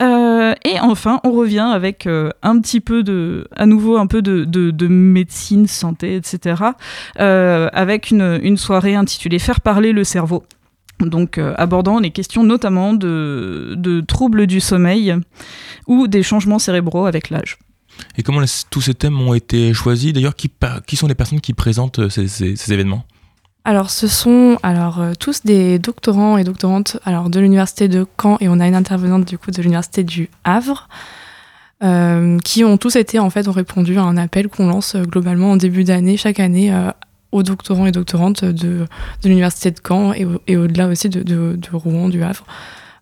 Euh, 0.02 0.54
et 0.66 0.80
enfin, 0.80 1.20
on 1.24 1.32
revient 1.32 1.60
avec 1.74 2.08
euh, 2.08 2.32
un 2.42 2.60
petit 2.60 2.82
peu 2.82 3.04
de, 3.04 3.48
à 3.56 3.66
nouveau 3.66 3.98
un 3.98 4.08
peu 4.08 4.22
de, 4.22 4.44
de, 4.44 4.72
de 4.72 4.88
médecine, 4.88 5.68
santé, 5.68 6.16
etc. 6.16 6.64
Euh, 7.20 7.70
avec 7.74 8.12
une, 8.12 8.58
soirée 8.58 8.96
intitulée 8.96 9.40
Faire 9.40 9.62
parler 9.62 9.92
le 9.92 10.04
cerveau. 10.04 10.44
Donc, 11.00 11.38
abordant 11.38 12.00
les 12.00 12.12
questions 12.12 12.44
notamment 12.44 12.94
de, 12.94 14.04
troubles 14.08 14.48
du 14.48 14.62
sommeil 14.62 15.16
ou 15.88 16.08
des 16.08 16.24
changements 16.24 16.60
cérébraux 16.60 17.08
avec 17.08 17.30
l'âge. 17.30 17.58
Et 18.18 18.24
comment 18.24 18.42
tous 18.70 18.82
ces 18.82 18.94
thèmes 18.94 19.20
ont 19.20 19.34
été 19.34 19.74
choisis? 19.74 20.14
D'ailleurs, 20.14 20.36
qui, 20.36 20.50
sont 20.96 21.08
les 21.08 21.16
personnes 21.16 21.42
qui 21.42 21.54
présentent 21.54 22.10
ces 22.10 22.74
événements? 22.74 23.06
Alors, 23.66 23.90
ce 23.90 24.08
sont 24.08 24.58
alors 24.62 25.00
euh, 25.00 25.14
tous 25.18 25.44
des 25.44 25.80
doctorants 25.80 26.38
et 26.38 26.44
doctorantes 26.44 26.98
alors 27.06 27.30
de 27.30 27.40
l'université 27.40 27.88
de 27.88 28.06
Caen 28.22 28.38
et 28.42 28.50
on 28.50 28.60
a 28.60 28.68
une 28.68 28.76
intervenante 28.76 29.24
du 29.24 29.38
coup 29.38 29.52
de 29.52 29.62
l'université 29.62 30.04
du 30.04 30.30
Havre 30.44 30.90
euh, 31.82 32.40
qui 32.40 32.66
ont 32.66 32.78
tous 32.78 32.98
été 32.98 33.20
en 33.20 33.30
fait 33.30 33.48
ont 33.48 33.54
répondu 33.54 33.98
à 33.98 34.02
un 34.02 34.18
appel 34.18 34.50
qu'on 34.50 34.68
lance 34.68 34.96
euh, 34.96 35.04
globalement 35.04 35.52
en 35.52 35.56
début 35.56 35.86
d'année 35.86 36.18
chaque 36.18 36.42
année 36.42 36.78
aux 37.32 37.42
doctorants 37.42 37.86
et 37.86 37.94
doctorantes 37.94 38.44
de, 38.44 38.86
de 39.22 39.30
l'université 39.30 39.72
de 39.72 39.80
Caen 39.82 40.12
et, 40.12 40.28
et 40.48 40.58
au-delà 40.58 40.88
aussi 40.88 41.08
de, 41.08 41.24
de, 41.24 41.70
Rouen, 41.72 42.10
du 42.10 42.22
Havre. 42.22 42.46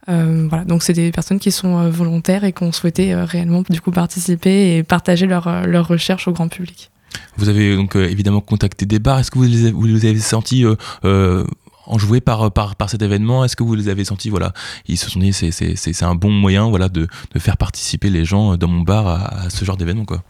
Voilà, 0.08 0.66
donc 0.66 0.84
c'est 0.84 0.94
des 0.94 1.12
personnes 1.12 1.40
qui 1.40 1.52
sont 1.52 1.90
volontaires 1.90 2.44
et 2.44 2.52
qui 2.52 2.64
ont 2.64 2.72
souhaité 2.72 3.16
réellement 3.16 3.64
du 3.70 3.80
coup 3.80 3.92
participer 3.92 4.76
et 4.76 4.84
partager 4.84 5.26
leur, 5.26 5.66
leur 5.66 5.88
recherche 5.88 6.28
au 6.28 6.34
grand 6.34 6.50
public. 6.50 6.92
Vous 7.38 7.50
avez 7.50 7.76
donc 7.76 7.96
euh, 7.96 8.10
évidemment 8.10 8.42
contacté 8.42 8.86
des 8.86 9.00
bars. 9.00 9.20
Est-ce 9.20 9.32
que 9.32 9.38
vous 9.38 9.46
les 9.46 9.62
avez, 9.66 9.72
vous 9.72 9.86
les 9.86 10.06
avez 10.06 10.20
sentis 10.20 10.66
euh, 10.66 10.76
euh, 11.06 11.46
enjoués 11.86 12.22
par, 12.22 12.52
par, 12.52 12.76
par 12.76 12.90
cet 12.90 13.02
événement? 13.02 13.44
Est-ce 13.44 13.56
que 13.56 13.64
vous 13.64 13.76
les 13.76 13.90
avez 13.90 14.04
sentis 14.06 14.30
Voilà, 14.30 14.54
ils 14.88 14.98
se 14.98 15.10
sont 15.10 15.20
dit 15.20 15.34
c'est, 15.34 15.52
c'est, 15.52 15.76
c'est 15.76 16.06
un 16.06 16.16
bon 16.16 16.32
moyen 16.32 16.70
voilà, 16.70 16.90
de, 16.90 17.08
de 17.34 17.40
faire 17.40 17.58
participer 17.58 18.10
les 18.10 18.26
gens 18.26 18.58
dans 18.58 18.68
mon 18.68 18.82
bar 18.82 19.08
à, 19.08 19.50
ce 19.50 19.66
genre 19.66 19.78
d'événement 19.78 20.06
quoi? 20.06 20.24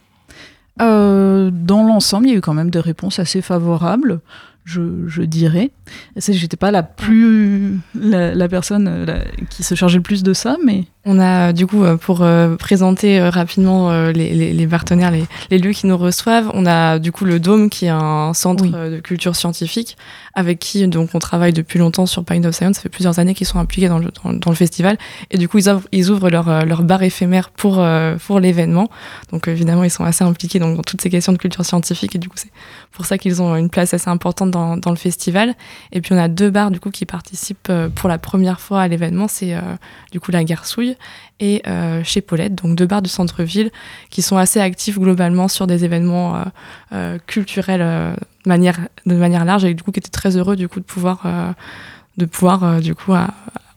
Dans 0.80 1.84
l'ensemble, 1.84 2.26
il 2.28 2.32
y 2.32 2.34
a 2.34 2.38
eu 2.38 2.42
quand 2.42 2.56
même 2.56 2.72
des 2.72 2.80
réponses 2.80 3.20
assez 3.20 3.44
favorables, 3.44 4.20
je, 4.64 5.08
je 5.08 5.22
dirais. 5.24 5.72
J'étais 6.16 6.58
pas 6.58 6.72
la 6.72 6.84
plus 6.84 7.80
la, 7.96 8.34
la 8.34 8.48
personne 8.48 9.06
la, 9.06 9.20
qui 9.50 9.64
se 9.64 9.76
chargeait 9.76 9.98
le 9.98 10.04
plus 10.04 10.24
de 10.24 10.34
ça, 10.34 10.58
mais 10.64 10.86
on 11.04 11.20
a 11.20 11.52
du 11.52 11.66
coup 11.66 11.84
pour 12.00 12.22
euh, 12.22 12.56
présenter 12.58 13.20
euh, 13.20 13.32
rapidement 13.32 13.90
euh, 13.90 14.12
les, 14.12 14.36
les, 14.36 14.54
les, 14.54 14.68
partenaires, 14.68 15.10
les, 15.10 15.26
les, 15.50 15.58
lieux 15.58 15.72
qui 15.72 15.88
nous 15.88 15.98
reçoivent, 15.98 16.52
on 16.54 16.68
a 16.68 17.00
du 17.00 17.12
coup 17.12 17.26
le 17.26 17.40
Dôme 17.40 17.72
qui 17.72 17.86
est 17.86 17.90
un 17.90 18.34
centre 18.36 18.64
oui. 18.64 18.72
de 18.72 19.00
culture 19.00 19.36
scientifique 19.36 19.98
avec 20.36 20.60
qui 20.60 20.88
donc 20.88 21.10
on 21.16 21.20
travaille 21.20 21.54
depuis 21.54 21.80
longtemps 21.80 22.06
sur 22.06 22.24
Pine 22.24 22.46
of 22.46 22.56
Science. 22.56 22.76
Ça 22.76 22.82
fait 22.84 22.90
plusieurs 22.90 23.18
années 23.18 23.34
qu'ils 23.34 23.48
sont 23.48 23.58
impliqués 23.58 23.90
dans 23.90 23.98
le, 23.98 24.12
dans, 24.24 24.34
dans, 24.34 24.52
le 24.52 24.56
festival 24.56 24.98
et 25.32 25.40
du 25.40 25.50
coup 25.50 25.58
ils 25.58 25.70
ouvrent, 25.70 25.88
ils 25.92 26.12
ouvrent 26.12 26.30
leur, 26.30 26.66
leur 26.66 26.84
bar 26.84 27.02
éphémère 27.02 27.50
pour 27.50 27.84
pour 28.28 28.40
l'événement. 28.40 28.90
Donc 29.32 29.48
évidemment 29.48 29.84
ils 29.84 29.90
sont 29.90 30.04
assez 30.04 30.24
impliqués 30.24 30.60
dans, 30.60 30.76
dans 30.76 30.84
toutes 30.84 31.02
ces 31.02 31.10
questions 31.10 31.34
de 31.34 31.40
culture 31.40 31.66
scientifique 31.66 32.16
et 32.16 32.20
du 32.20 32.30
coup 32.30 32.38
c'est 32.38 32.52
pour 32.92 33.06
ça 33.06 33.18
qu'ils 33.18 33.42
ont 33.42 33.56
une 33.56 33.70
place 33.70 33.94
assez 33.96 34.10
importante 34.10 34.51
dans, 34.52 34.78
le 34.86 34.96
festival. 34.96 35.56
Et 35.92 36.02
puis 36.02 36.14
on 36.14 36.18
a 36.18 36.28
deux 36.28 36.52
bars 36.52 36.70
du 36.70 36.80
coup 36.80 36.92
qui 36.92 37.06
participent 37.06 37.72
pour 37.96 38.10
la 38.10 38.18
première 38.18 38.60
fois 38.60 38.82
à 38.82 38.88
l'événement. 38.88 39.28
C'est 39.28 39.56
euh, 39.56 39.62
du 40.12 40.20
coup 40.20 40.32
la 40.32 40.44
Garçouille 40.44 40.96
et 41.42 41.64
euh, 41.68 42.04
chez 42.04 42.22
Paulette, 42.22 42.56
donc 42.56 42.76
deux 42.78 42.86
bars 42.86 43.02
du 43.02 43.10
centre-ville 43.10 43.72
qui 44.10 44.22
sont 44.22 44.38
assez 44.38 44.60
actifs 44.60 45.00
globalement 45.00 45.48
sur 45.48 45.66
des 45.66 45.84
événements 45.84 46.36
euh, 46.36 46.44
euh, 46.94 47.18
culturels 47.26 47.82
euh, 47.82 48.14
de 48.46 48.50
manière, 49.16 49.46
large 49.46 49.66
et 49.66 49.74
du 49.74 49.82
coup 49.82 49.92
qui 49.92 50.00
étaient 50.00 50.10
très 50.10 50.38
heureux 50.38 50.56
du 50.56 50.68
coup 50.68 50.80
de 50.80 50.86
pouvoir, 50.86 51.26
euh, 51.26 51.52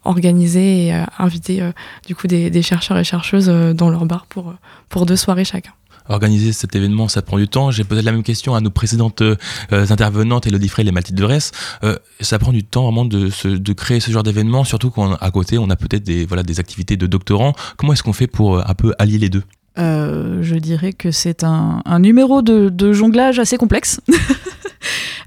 organiser 0.04 0.87
et 0.87 1.04
inviter 1.18 1.62
du 2.06 2.14
coup 2.14 2.26
des, 2.26 2.62
chercheurs 2.62 2.98
et 2.98 3.04
chercheuses 3.04 3.48
dans 3.48 3.88
leur 3.88 4.04
bar 4.04 4.26
pour 4.26 5.06
deux 5.06 5.16
soirées 5.16 5.44
chacun 5.44 5.72
organiser 6.09 6.53
cet 6.53 6.75
événement, 6.77 7.09
ça 7.09 7.23
prend 7.23 7.38
du 7.38 7.49
temps. 7.49 7.71
J'ai 7.71 7.85
posé 7.85 8.03
la 8.03 8.12
même 8.12 8.23
question 8.23 8.55
à 8.55 8.61
nos 8.61 8.71
précédentes 8.71 9.23
euh, 9.23 9.37
intervenantes, 9.71 10.47
Elodie 10.47 10.69
Frey 10.69 10.85
et 10.87 10.93
Mathilde 10.93 11.19
de 11.19 11.25
Resse. 11.25 11.53
Euh, 11.83 11.97
ça 12.21 12.38
prend 12.38 12.53
du 12.53 12.64
temps 12.64 12.85
vraiment 12.85 13.05
de, 13.05 13.73
créer 13.73 14.01
ce 14.01 14.11
genre 14.11 14.23
d'événement, 14.23 14.64
surtout 14.64 14.90
quand 14.90 15.17
côté 15.33 15.59
on 15.59 15.69
a 15.69 15.77
peut-être 15.77 16.05
des, 16.05 16.25
voilà, 16.27 16.43
des 16.43 16.61
activités 16.61 16.97
de 16.97 17.07
doctorants. 17.07 17.55
Comment 17.77 17.93
est-ce 17.93 18.03
qu'on 18.03 18.12
fait 18.12 18.27
pour 18.27 18.57
euh, 18.57 18.62
un 18.67 18.75
peu 18.75 18.95
allier 18.99 19.19
les 19.19 19.29
deux? 19.29 19.43
Euh, 19.77 20.38
je 20.43 20.55
dirais 20.55 20.93
que 20.93 21.11
c'est 21.11 21.43
un, 21.43 21.83
numéro 21.99 22.43
de, 22.43 22.93
jonglage 22.93 23.38
assez 23.38 23.57
complexe. 23.57 24.01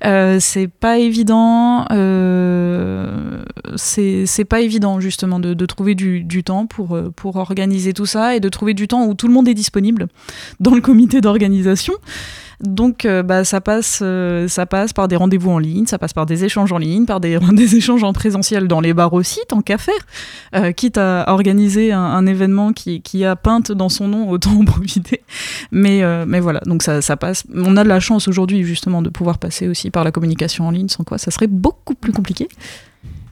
Euh, 0.06 0.38
c'est 0.40 0.68
pas 0.68 0.98
évident. 0.98 1.86
Euh, 1.92 3.44
c'est 3.76 4.46
pas 4.48 4.62
évident 4.62 5.00
justement 5.00 5.40
de, 5.40 5.54
de 5.54 5.66
trouver 5.66 5.96
du, 5.96 6.24
du, 6.24 6.44
temps 6.44 6.66
pour, 6.66 6.98
pour 7.16 7.36
organiser 7.36 7.94
tout 7.94 8.06
ça 8.06 8.36
et 8.36 8.40
de 8.40 8.50
trouver 8.50 8.74
du 8.74 8.88
temps 8.88 9.06
où 9.06 9.14
tout 9.14 9.28
le 9.28 9.34
monde 9.34 9.48
est 9.48 9.54
disponible 9.54 10.08
dans 10.60 10.74
le 10.74 10.82
comité 10.82 11.22
d'organisation. 11.22 11.94
Donc, 12.62 13.06
euh, 13.06 13.22
bah, 13.22 13.44
ça, 13.44 13.62
passe, 13.62 14.00
euh, 14.02 14.48
ça 14.48 14.66
passe 14.66 14.92
par 14.92 15.08
des 15.08 15.16
rendez-vous 15.16 15.52
en 15.52 15.60
ligne, 15.60 15.86
ça 15.86 16.00
passe 16.00 16.14
par 16.14 16.26
des 16.26 16.44
échanges 16.44 16.72
en 16.72 16.80
ligne, 16.80 17.06
par 17.06 17.20
des, 17.20 17.38
échanges 17.76 18.04
en 18.04 18.14
présentiel 18.14 18.68
dans 18.68 18.82
les 18.82 18.96
bars 18.96 19.14
aussi, 19.14 19.40
tant 19.48 19.62
qu'à 19.62 19.78
faire. 19.78 19.94
Euh, 20.56 20.72
quitte 20.72 20.98
à 20.98 21.26
organiser 21.28 21.92
un, 21.92 22.26
événement 22.26 22.74
qui, 22.74 23.02
qui, 23.02 23.24
a 23.26 23.36
peinte 23.36 23.72
dans 23.72 23.90
son 23.90 24.08
nom, 24.08 24.30
autant 24.30 24.52
en 24.60 24.66
profiter. 24.66 25.22
Mais, 25.72 26.02
mais 26.26 26.40
voilà, 26.40 26.62
donc 26.66 26.82
ça, 26.82 27.02
ça, 27.02 27.16
passe. 27.16 27.44
On 27.54 27.78
a 27.78 27.84
de 27.84 27.90
la 27.90 28.00
chance 28.00 28.28
aujourd'hui, 28.28 28.64
justement, 28.64 29.02
de 29.02 29.10
pouvoir 29.10 29.38
passer 29.38 29.68
aussi 29.68 29.92
par 29.92 30.04
la 30.04 30.12
communication 30.12 30.68
en 30.68 30.72
ligne, 30.72 30.90
sans 30.90 31.04
quoi 31.04 31.18
ça 31.18 31.30
serait 31.30 31.48
beaucoup 31.48 31.94
plus 31.94 32.12
compliqué. 32.12 32.48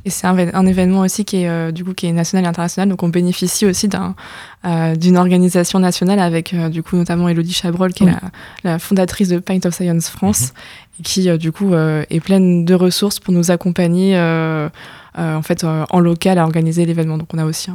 Et 0.05 0.11
c'est 0.11 0.27
un, 0.27 0.37
un, 0.37 0.65
événement 0.67 1.01
aussi 1.01 1.25
qui 1.25 1.37
est 1.37 1.49
euh, 1.49 1.71
du 1.71 1.83
coup 1.83 1.95
qui 1.95 2.05
est 2.05 2.11
national 2.11 2.45
et 2.45 2.47
international, 2.47 2.89
donc 2.89 3.01
on 3.01 3.09
bénéficie 3.09 3.65
aussi 3.65 3.87
d'un 3.87 4.15
euh, 4.63 4.95
d'une 4.95 5.17
organisation 5.17 5.79
nationale 5.79 6.19
avec 6.19 6.53
euh, 6.53 6.69
du 6.69 6.83
coup 6.83 6.95
notamment 6.95 7.27
Elodie 7.27 7.53
Chabrol 7.53 7.91
qui 7.91 8.03
est 8.03 8.07
la, 8.11 8.21
la, 8.63 8.79
fondatrice 8.79 9.29
de 9.29 9.39
Paint 9.39 9.65
of 9.65 9.73
Science 9.73 10.09
France 10.09 10.41
mhm. 10.41 10.99
et 10.99 11.03
qui 11.03 11.37
du 11.39 11.51
coup 11.51 11.73
est 11.73 12.19
pleine 12.19 12.65
de 12.65 12.75
ressources 12.75 13.19
pour 13.19 13.33
nous 13.33 13.49
accompagner 13.49 14.15
en 15.17 15.41
fait 15.41 15.63
en 15.63 15.99
local 15.99 16.37
à 16.37 16.43
organiser 16.43 16.85
l'événement. 16.85 17.17
Donc 17.17 17.29
on 17.33 17.39
a 17.39 17.45
aussi 17.45 17.71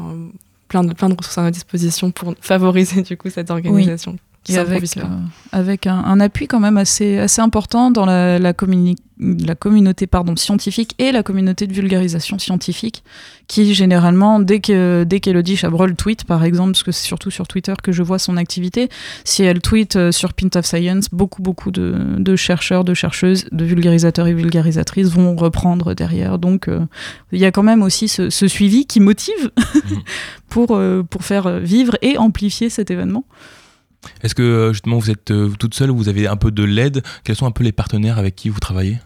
plein 0.69 0.85
de 0.85 0.95
plein 0.95 1.09
de 1.09 1.17
ressources 1.17 1.39
à 1.39 1.43
notre 1.43 1.55
disposition 1.55 2.13
pour 2.13 2.35
favoriser 2.41 3.03
du 3.03 3.17
coup 3.17 3.29
cette 3.29 3.51
organisation. 3.51 4.17
Avec, 4.49 4.85
avec 5.53 5.87
un, 5.87 5.97
un, 5.97 6.21
appui 6.21 6.47
quand 6.47 6.61
même 6.61 6.77
assez, 6.77 7.19
assez 7.19 7.41
important 7.41 7.91
dans 7.91 8.07
la, 8.07 8.39
la, 8.39 8.55
la 9.21 9.55
communauté 9.55 10.07
pardon, 10.07 10.35
scientifique 10.37 10.95
et 10.99 11.13
la 11.13 11.23
communauté 11.23 11.67
de 11.67 11.73
vulgarisation 11.73 12.39
scientifique, 12.39 13.05
qui 13.49 13.75
généralement, 13.75 14.41
dès 14.41 14.61
que 14.61 15.05
dès 15.05 15.21
qu'Elodie 15.21 15.57
Chabrol 15.57 15.95
tweet, 15.95 16.25
par 16.25 16.45
exemple, 16.45 16.73
parce 16.73 16.83
que 16.83 16.93
c'est 16.93 17.07
surtout 17.07 17.31
sur 17.31 17.47
Twitter 17.47 17.75
que 17.83 17.93
je 17.93 18.03
vois 18.03 18.19
son 18.19 18.37
activité, 18.37 18.89
si 19.25 19.43
elle 19.43 19.61
tweet 19.61 19.97
euh, 19.97 20.13
sur 20.13 20.33
Pint 20.33 20.57
of 20.57 20.65
Science, 20.65 21.09
beaucoup 21.13 21.43
beaucoup 21.43 21.71
de, 21.71 22.17
de, 22.19 22.37
chercheurs, 22.37 22.85
de 22.85 22.95
chercheuses, 22.95 23.47
de 23.53 23.65
vulgarisateurs 23.65 24.27
et 24.27 24.35
vulgarisatrices 24.35 25.09
vont 25.09 25.37
reprendre 25.37 25.95
derrière. 25.95 26.39
Donc 26.39 26.69
euh, 26.69 26.81
il 27.33 27.41
y 27.41 27.45
a 27.45 27.53
quand 27.53 27.63
même 27.63 27.83
aussi 27.83 28.09
ce, 28.09 28.31
ce 28.31 28.49
suivi 28.49 28.87
qui 28.87 29.01
motive 29.01 29.51
pour, 30.49 30.77
euh, 30.77 31.03
pour 31.03 31.25
faire 31.25 31.59
vivre 31.61 31.97
et 32.03 32.17
amplifier 32.17 32.71
cet 32.71 32.91
événement. 32.91 33.25
Est-ce 34.23 34.35
que 34.35 34.71
justement 34.73 34.99
vous 34.99 35.11
êtes 35.11 35.33
toute 35.59 35.75
seule 35.75 35.91
ou 35.91 35.97
vous 35.97 36.09
avez 36.09 36.27
un 36.27 36.37
peu 36.37 36.51
de 36.51 36.65
l'aide? 36.65 37.03
Quels 37.25 37.37
sont 37.37 37.47
un 37.47 37.51
peu 37.51 37.65
les 37.65 37.73
partenaires 37.73 38.19
avec 38.19 38.35
qui 38.37 38.49
vous 38.49 38.61
travaillez? 38.61 38.99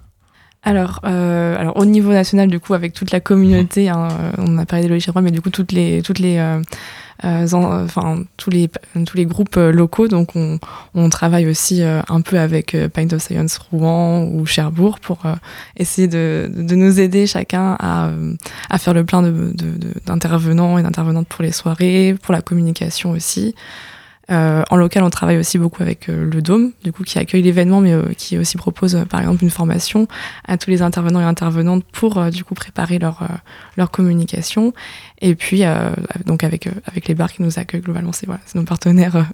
Alors, 0.64 1.00
euh, 1.04 1.59
alors, 1.59 1.76
au 1.76 1.85
niveau 1.85 2.12
national, 2.12 2.48
du 2.48 2.59
coup, 2.59 2.72
avec 2.72 2.94
toute 2.94 3.11
la 3.11 3.20
communauté, 3.20 3.90
hein, 3.90 4.09
euh, 4.11 4.33
on 4.38 4.57
a 4.57 4.64
parlé 4.64 4.85
de 4.85 4.88
Loïc 4.88 5.07
mais 5.22 5.30
du 5.30 5.42
coup, 5.42 5.50
toutes 5.50 5.72
les, 5.72 6.00
toutes 6.00 6.18
les, 6.18 6.38
euh, 6.38 6.62
euh 7.24 7.46
enfin, 7.52 8.24
tous 8.38 8.48
les, 8.48 8.70
tous 9.04 9.16
les 9.16 9.26
groupes 9.26 9.57
locaux. 9.57 10.09
Donc, 10.09 10.35
on, 10.37 10.59
on 10.94 11.11
travaille 11.11 11.46
aussi 11.46 11.83
un 11.83 12.20
peu 12.22 12.38
avec 12.38 12.74
Paint 12.94 13.12
of 13.12 13.20
Science 13.20 13.59
Rouen 13.59 14.24
ou 14.24 14.46
Cherbourg 14.46 15.00
pour 15.00 15.22
essayer 15.76 16.09
de, 16.09 16.50
de, 16.50 16.74
nous 16.74 16.98
aider 16.98 17.26
chacun 17.26 17.76
à, 17.78 18.11
à 18.70 18.78
faire 18.78 18.94
le 18.94 19.04
plein 19.04 19.22
d'intervenants 19.22 20.74
de, 20.76 20.80
et 20.80 20.83
d'intervenantes 20.83 21.28
pour 21.28 21.42
les 21.42 21.52
soirées, 21.52 22.16
pour 22.22 22.33
la 22.33 22.40
communication 22.40 23.11
aussi. 23.11 23.54
Euh, 24.30 24.62
en 24.70 24.76
local, 24.76 25.02
on 25.02 25.10
travaille 25.10 25.37
aussi 25.37 25.58
beaucoup 25.58 25.82
avec 25.82 26.08
euh, 26.08 26.30
le 26.30 26.40
Dôme, 26.40 26.72
du 26.82 26.92
coup, 26.92 27.04
qui 27.04 27.18
accueille 27.18 27.42
l'événement, 27.42 27.80
mais 27.80 27.92
euh, 27.92 28.12
qui 28.16 28.38
aussi 28.38 28.56
propose, 28.56 29.04
par 29.08 29.20
exemple, 29.20 29.44
une 29.44 29.50
formation 29.50 30.08
à 30.46 30.56
tous 30.56 30.70
les 30.70 30.82
intervenants 30.82 31.20
et 31.20 31.24
intervenantes 31.24 31.84
pour, 31.92 32.30
du 32.30 32.44
coup, 32.44 32.54
préparer 32.54 32.98
leur, 32.98 33.26
leur 33.76 33.90
communication. 33.90 34.72
Et 35.20 35.34
puis, 35.34 35.62
donc, 36.26 36.44
avec, 36.44 36.68
avec 36.87 37.08
les 37.08 37.14
bars 37.14 37.32
qui 37.32 37.42
nous 37.42 37.58
accueillent, 37.58 37.80
globalement, 37.80 38.12
c'est 38.12 38.26
voilà, 38.26 38.40
nos 38.54 38.64
partenaires. 38.64 39.26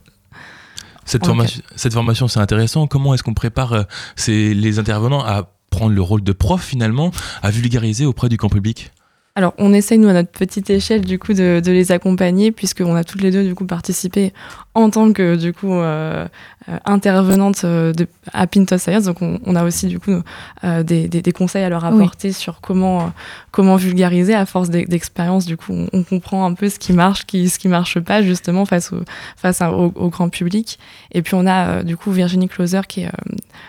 Cette, 1.05 1.27
formation, 1.27 1.63
cette 1.77 1.93
formation, 1.93 2.29
c'est 2.29 2.41
intéressant. 2.41 2.87
Comment 2.87 3.15
est-ce 3.15 3.23
qu'on 3.23 3.35
prépare 3.35 3.87
les 4.27 4.79
intervenants 4.79 5.25
à 5.25 5.51
prendre 5.71 5.95
le 5.95 6.03
rôle 6.03 6.23
de 6.23 6.33
prof, 6.33 6.63
finalement, 6.63 7.11
à 7.43 7.51
vulgariser 7.51 8.07
auprès 8.07 8.29
du 8.29 8.37
grand 8.37 8.49
public? 8.49 8.91
Alors, 9.37 9.55
on 9.59 9.73
essaye, 9.73 9.97
nous, 9.99 10.09
à 10.09 10.13
notre 10.13 10.33
petite 10.33 10.71
échelle, 10.71 11.03
du 11.03 11.19
coup, 11.21 11.35
de, 11.35 11.63
de 11.65 11.71
les 11.71 11.93
accompagner, 11.93 12.51
puisqu'on 12.51 12.97
a 12.97 13.05
toutes 13.05 13.23
les 13.23 13.31
deux, 13.31 13.45
du 13.45 13.55
coup, 13.55 13.65
participé 13.65 14.33
en 14.75 14.91
tant 14.91 15.13
que, 15.13 15.37
du 15.37 15.53
coup, 15.53 15.73
euh, 15.73 16.27
euh 16.69 16.79
intervenante 16.85 17.63
euh, 17.63 17.93
de, 17.93 18.09
à 18.33 18.49
Pinto 18.49 18.77
Science. 18.77 19.05
Donc, 19.05 19.23
on, 19.23 19.39
on, 19.47 19.55
a 19.55 19.63
aussi, 19.63 19.87
du 19.87 20.01
coup, 20.01 20.21
euh, 20.65 20.83
des, 20.83 21.07
des, 21.07 21.23
des, 21.23 21.33
conseils 21.33 21.63
à 21.63 21.69
leur 21.69 21.85
apporter 21.85 22.33
sur 22.33 22.61
comment, 22.61 23.13
comment 23.53 23.77
vulgariser. 23.77 24.35
À 24.35 24.47
force 24.47 24.69
d'expérience, 24.69 25.47
du 25.47 25.57
coup, 25.57 25.73
on, 25.75 25.87
on, 25.93 26.03
comprend 26.03 26.45
un 26.45 26.55
peu 26.55 26.69
ce 26.69 26.81
qui 26.81 26.93
marche, 26.93 27.25
qui, 27.25 27.49
ce 27.49 27.61
qui 27.61 27.69
marche 27.69 28.01
pas, 28.01 28.23
justement, 28.23 28.65
face 28.65 28.93
au, 28.93 28.99
face 29.37 29.61
au, 29.61 29.93
au, 29.95 30.09
grand 30.09 30.29
public. 30.29 30.81
Et 31.13 31.23
puis, 31.23 31.37
on 31.37 31.47
a, 31.47 31.85
du 31.85 31.97
coup, 31.97 32.11
Virginie 32.11 32.49
Closer, 32.49 32.81
qui 32.89 33.03
est 33.03 33.11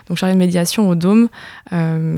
donc 0.08 0.18
chargée 0.18 0.34
de 0.34 0.40
médiation 0.40 0.88
au 0.88 0.96
Dôme, 0.96 1.28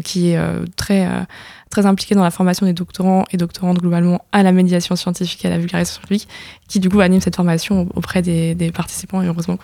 qui 0.03 0.31
est 0.31 0.41
très 0.77 1.27
très 1.75 1.87
impliquée 1.87 2.15
dans 2.15 2.23
la 2.23 2.31
formation 2.31 2.67
des 2.67 2.73
doctorants 2.73 3.25
et 3.33 3.37
doctorantes 3.37 3.79
globalement 3.79 4.25
à 4.31 4.45
la 4.45 4.53
médiation 4.53 4.95
scientifique 4.95 5.45
et 5.45 5.49
à 5.49 5.51
la 5.51 5.59
vulgarisation 5.59 6.01
scientifique, 6.01 6.29
qui 6.69 6.79
du 6.79 6.89
coup 6.89 7.01
anime 7.01 7.21
cette 7.21 7.35
formation 7.35 7.89
auprès 7.97 8.23
des, 8.23 8.55
participants 8.73 9.23
et 9.23 9.27
heureusement 9.27 9.59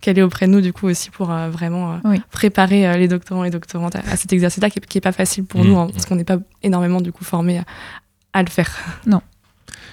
qu'elle 0.00 0.18
est 0.18 0.22
auprès 0.22 0.46
de 0.46 0.52
nous 0.52 0.60
du 0.60 0.72
coup 0.72 0.86
aussi 0.86 1.10
pour 1.10 1.32
euh, 1.32 1.50
vraiment 1.50 1.94
euh, 1.94 2.16
préparer 2.30 2.86
euh, 2.86 2.96
les 2.96 3.08
doctorants 3.08 3.44
et 3.44 3.50
doctorantes 3.50 3.96
à, 3.96 4.16
cet 4.16 4.32
exercice-là 4.32 4.70
qui, 4.70 4.80
n'est 4.94 5.00
pas 5.00 5.12
facile 5.12 5.44
pour 5.44 5.62
mmh. 5.62 5.66
nous 5.66 5.76
hein, 5.76 5.88
parce 5.92 6.06
qu'on 6.06 6.14
n'est 6.14 6.24
pas 6.24 6.38
énormément 6.62 7.00
du 7.00 7.10
coup 7.10 7.24
formés 7.24 7.60
à, 8.32 8.42
le 8.42 8.48
faire. 8.48 8.70
Non. 9.06 9.20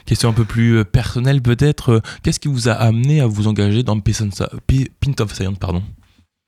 Question 0.06 0.30
un 0.30 0.34
peu 0.34 0.46
plus 0.46 0.86
personnelle 0.86 1.42
peut-être, 1.42 2.02
qu'est-ce 2.22 2.40
qui 2.40 2.50
vous 2.50 2.70
a 2.70 2.74
amené 2.74 3.20
à 3.20 3.26
vous 3.26 3.48
engager 3.48 3.82
dans 3.82 4.00
Pint 4.00 5.20
of 5.20 5.34
Science 5.34 5.58
pardon? 5.60 5.82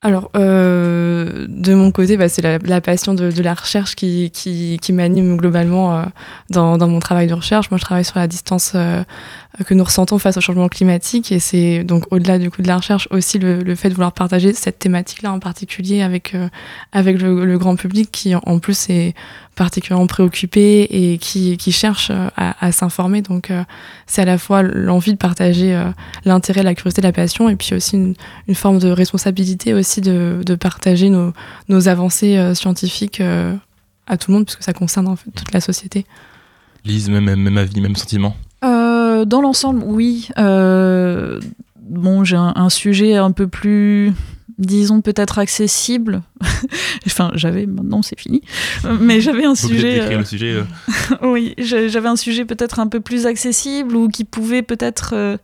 Alors, 0.06 0.30
euh, 0.36 1.47
de 1.49 1.74
mon 1.74 1.89
côté, 1.89 2.16
bah, 2.16 2.30
c'est 2.30 2.43
la, 2.43 2.80
passion 2.80 3.16
de, 3.16 3.41
la 3.41 3.56
recherche 3.56 3.95
qui, 3.95 4.30
qui, 4.30 4.93
m'anime 4.93 5.36
globalement 5.36 5.97
euh, 5.97 6.03
dans, 6.51 6.78
mon 6.88 6.99
travail 6.99 7.26
de 7.26 7.34
recherche. 7.34 7.72
Moi, 7.72 7.80
je 7.80 7.86
travaille 7.86 8.06
sur 8.06 8.20
la 8.20 8.28
distance 8.28 8.74
euh, 8.76 9.03
que 9.66 9.74
nous 9.74 9.84
ressentons 9.84 10.20
face 10.20 10.38
au 10.38 10.41
changement 10.41 10.70
climatique 10.70 11.32
et 11.32 11.39
c'est 11.39 11.84
donc 11.84 12.03
au-delà 12.12 12.38
du 12.38 12.51
coup 12.51 12.62
de 12.62 12.68
la 12.68 12.78
recherche 12.78 13.08
aussi 13.10 13.39
le, 13.39 13.74
fait 13.74 13.89
de 13.89 13.95
vouloir 13.95 14.12
partager 14.12 14.53
cette 14.53 14.78
thématique-là 14.78 15.32
en 15.32 15.39
particulier 15.39 16.03
avec, 16.03 16.36
avec 16.91 17.20
le, 17.20 17.58
grand 17.58 17.76
public 17.76 18.12
qui 18.12 18.36
en 18.36 18.60
plus 18.60 18.91
est 18.91 19.16
particulièrement 19.56 20.08
préoccupé 20.08 20.88
et 20.89 21.18
qui, 21.18 21.58
qui 21.58 21.72
cherche 21.72 22.12
à, 22.36 22.72
s'informer. 22.72 23.22
Donc, 23.22 23.51
c'est 24.06 24.22
à 24.22 24.26
la 24.26 24.38
fois 24.38 24.64
l'envie 24.64 25.14
de 25.14 25.18
partager 25.18 25.82
l'intérêt, 26.26 26.64
la 26.64 26.76
curiosité, 26.76 27.01
la 27.01 27.12
passion 27.12 27.49
et 27.49 27.56
puis 27.56 27.74
aussi 27.74 27.95
une, 27.95 28.16
une 28.47 28.56
forme 28.56 28.80
de 28.80 28.89
responsabilité 28.89 29.74
aussi 29.74 30.01
de, 30.01 30.56
partager 30.56 31.10
nos, 31.10 31.34
nos 31.70 31.88
avancées 31.88 32.38
euh, 32.38 32.53
scientifiques 32.53 33.22
euh, 33.22 33.56
à 34.08 34.18
tout 34.18 34.32
le 34.32 34.38
monde, 34.38 34.45
puisque 34.45 34.64
ça 34.64 34.74
concerne 34.74 35.08
en 35.08 35.16
fait, 35.16 35.30
toute 35.32 35.51
la 35.51 35.62
société. 35.62 36.06
Lise, 36.84 37.10
même, 37.10 37.36
même 37.36 37.58
avis, 37.58 37.82
même 37.82 37.95
sentiment? 37.95 38.36
Euh, 38.64 39.26
Dans 39.26 39.41
l'ensemble, 39.41 39.84
oui. 39.86 40.30
bon, 40.38 42.24
j'ai 42.24 42.38
un, 42.38 42.70
sujet 42.70 43.16
un 43.16 43.32
peu 43.32 43.47
plus 43.47 44.14
disons 44.58 45.01
peut-être 45.01 45.39
accessible. 45.39 46.22
enfin, 47.06 47.32
j'avais, 47.36 47.66
maintenant 47.66 48.01
c'est 48.01 48.20
fini. 48.20 48.41
Mais 48.99 49.22
j'avais 49.22 49.45
un 49.45 49.56
sujet. 49.56 50.16
Le 50.16 50.26
sujet 50.26 50.64
oui, 51.22 51.53
j'avais 51.58 52.08
un 52.08 52.16
sujet 52.16 52.45
peut-être 52.45 52.80
un 52.80 52.88
peu 52.88 52.99
plus 52.99 53.26
accessible 53.26 53.95
ou 53.95 54.08
qui 54.08 54.24
pouvait 54.24 54.62
peut-être 54.62 55.38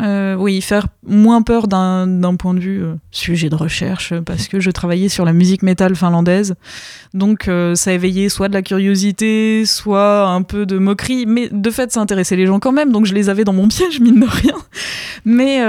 euh, 0.00 0.34
oui, 0.34 0.60
faire 0.60 0.86
moins 1.06 1.42
peur 1.42 1.66
d'un 1.68 2.36
point 2.38 2.54
de 2.54 2.60
vue 2.60 2.82
euh, 2.82 2.94
sujet 3.10 3.48
de 3.48 3.54
recherche, 3.54 4.14
parce 4.20 4.48
que 4.48 4.60
je 4.60 4.70
travaillais 4.70 5.08
sur 5.08 5.24
la 5.24 5.32
musique 5.32 5.62
métal 5.62 5.94
finlandaise. 5.94 6.54
Donc 7.14 7.48
euh, 7.48 7.74
ça 7.74 7.92
éveillait 7.92 8.28
soit 8.28 8.48
de 8.48 8.54
la 8.54 8.62
curiosité, 8.62 9.64
soit 9.66 10.28
un 10.28 10.42
peu 10.42 10.66
de 10.66 10.78
moquerie, 10.78 11.26
mais 11.26 11.48
de 11.50 11.70
fait 11.70 11.92
ça 11.92 12.00
intéressait 12.00 12.36
les 12.36 12.46
gens 12.46 12.60
quand 12.60 12.72
même, 12.72 12.92
donc 12.92 13.06
je 13.06 13.14
les 13.14 13.28
avais 13.28 13.44
dans 13.44 13.52
mon 13.52 13.68
piège, 13.68 14.00
mine 14.00 14.20
de 14.20 14.26
rien. 14.26 14.56
Mais, 15.24 15.60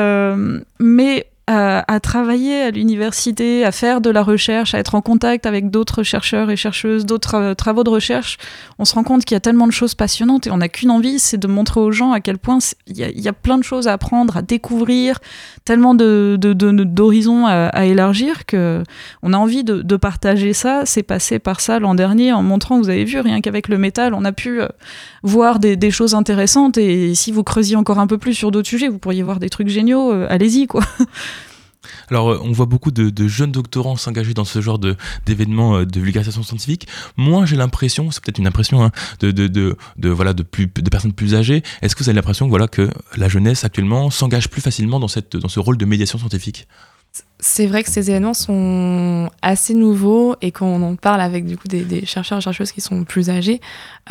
mais 0.79 1.27
à, 1.51 1.99
travailler 1.99 2.61
à 2.61 2.71
l'université, 2.71 3.65
à 3.65 3.71
faire 3.71 4.01
de 4.01 4.11
la 4.11 4.21
recherche, 4.21 4.75
à 4.75 4.77
être 4.77 4.93
en 4.93 5.01
contact 5.01 5.47
avec 5.47 5.71
d'autres 5.71 6.03
chercheurs 6.03 6.51
et 6.51 6.55
chercheuses, 6.55 7.05
d'autres 7.07 7.55
travaux 7.55 7.83
de 7.83 7.89
recherche, 7.89 8.37
on 8.77 8.85
se 8.85 8.93
rend 8.93 9.03
compte 9.03 9.25
qu'il 9.25 9.33
y 9.33 9.37
a 9.37 9.39
tellement 9.39 9.65
de 9.65 9.71
choses 9.71 9.95
passionnantes 9.95 10.45
et 10.45 10.51
on 10.51 10.57
n'a 10.57 10.69
qu'une 10.69 10.91
envie, 10.91 11.17
c'est 11.17 11.37
de 11.37 11.47
montrer 11.47 11.79
aux 11.79 11.91
gens 11.91 12.11
à 12.11 12.19
quel 12.19 12.37
point 12.37 12.59
il 12.85 12.97
y, 12.97 13.27
a 13.27 13.33
plein 13.33 13.57
de 13.57 13.63
choses 13.63 13.87
à 13.87 13.93
apprendre, 13.93 14.37
à 14.37 14.41
découvrir, 14.43 15.19
tellement 15.65 15.95
d'horizons 15.95 17.47
de, 17.47 17.75
à, 17.75 17.85
élargir 17.85 18.45
que 18.45 18.83
on 19.23 19.33
a 19.33 19.37
envie 19.37 19.63
de, 19.63 19.97
partager 19.97 20.53
ça. 20.53 20.83
C'est 20.85 21.03
passé 21.03 21.39
par 21.39 21.59
ça 21.59 21.79
l'an 21.79 21.95
dernier 21.95 22.31
en 22.31 22.43
montrant, 22.43 22.79
vous 22.79 22.89
avez 22.89 23.05
vu, 23.05 23.19
rien 23.19 23.41
qu'avec 23.41 23.67
le 23.67 23.77
métal, 23.77 24.13
on 24.13 24.23
a 24.23 24.31
pu 24.31 24.61
euh, 24.61 24.67
voir 25.23 25.59
des, 25.59 25.75
des, 25.75 25.91
choses 25.91 26.13
intéressantes 26.13 26.77
et 26.77 27.15
si 27.15 27.31
vous 27.31 27.43
creusiez 27.43 27.75
encore 27.75 27.99
un 27.99 28.07
peu 28.07 28.17
plus 28.17 28.33
sur 28.33 28.51
d'autres 28.51 28.69
sujets, 28.69 28.87
vous 28.87 28.99
pourriez 28.99 29.23
voir 29.23 29.39
des 29.39 29.49
trucs 29.49 29.67
géniaux. 29.67 30.11
Euh, 30.13 30.27
allez-y 30.29 30.67
quoi. 30.67 30.83
Alors, 32.09 32.31
euh, 32.31 32.39
on 32.43 32.51
voit 32.51 32.65
beaucoup 32.65 32.91
de, 32.91 33.27
jeunes 33.27 33.51
doctorants 33.51 33.95
s'engager 33.95 34.33
dans 34.33 34.45
ce 34.45 34.61
genre 34.61 34.79
d'événements 35.25 35.77
euh, 35.77 35.85
de 35.85 35.99
vulgarisation 35.99 36.43
scientifique. 36.43 36.87
Moi, 37.17 37.45
j'ai 37.45 37.55
l'impression, 37.55 38.11
c'est 38.11 38.23
peut-être 38.23 38.39
une 38.39 38.47
impression, 38.47 38.83
hein, 38.83 38.91
de, 39.21 39.77
voilà, 40.09 40.33
de 40.33 40.43
personnes 40.43 41.13
plus 41.13 41.35
âgées. 41.35 41.63
Est-ce 41.81 41.95
que 41.95 42.03
vous 42.03 42.09
avez 42.09 42.15
l'impression 42.15 42.47
voilà, 42.47 42.67
que 42.67 42.89
la 43.17 43.27
jeunesse 43.27 43.63
actuellement 43.63 44.09
s'engage 44.09 44.49
plus 44.49 44.61
facilement 44.61 44.99
dans, 44.99 45.07
cette, 45.07 45.35
dans 45.35 45.49
ce 45.49 45.59
rôle 45.59 45.77
de 45.77 45.85
médiation 45.85 46.17
scientifique? 46.17 46.67
C'est 47.41 47.67
vrai 47.67 47.83
que 47.83 47.89
ces 47.89 48.09
événements 48.09 48.33
sont 48.33 49.29
assez 49.41 49.73
nouveaux 49.73 50.35
et 50.41 50.51
quand 50.51 50.65
on 50.65 50.81
en 50.81 50.95
parle 50.95 51.21
avec 51.21 51.45
du 51.45 51.57
coup 51.57 51.69
des, 51.69 52.05
chercheurs 52.05 52.39
et 52.39 52.41
chercheuses 52.41 52.73
qui 52.73 52.81
sont 52.81 53.05
plus 53.05 53.29
âgés, 53.29 53.61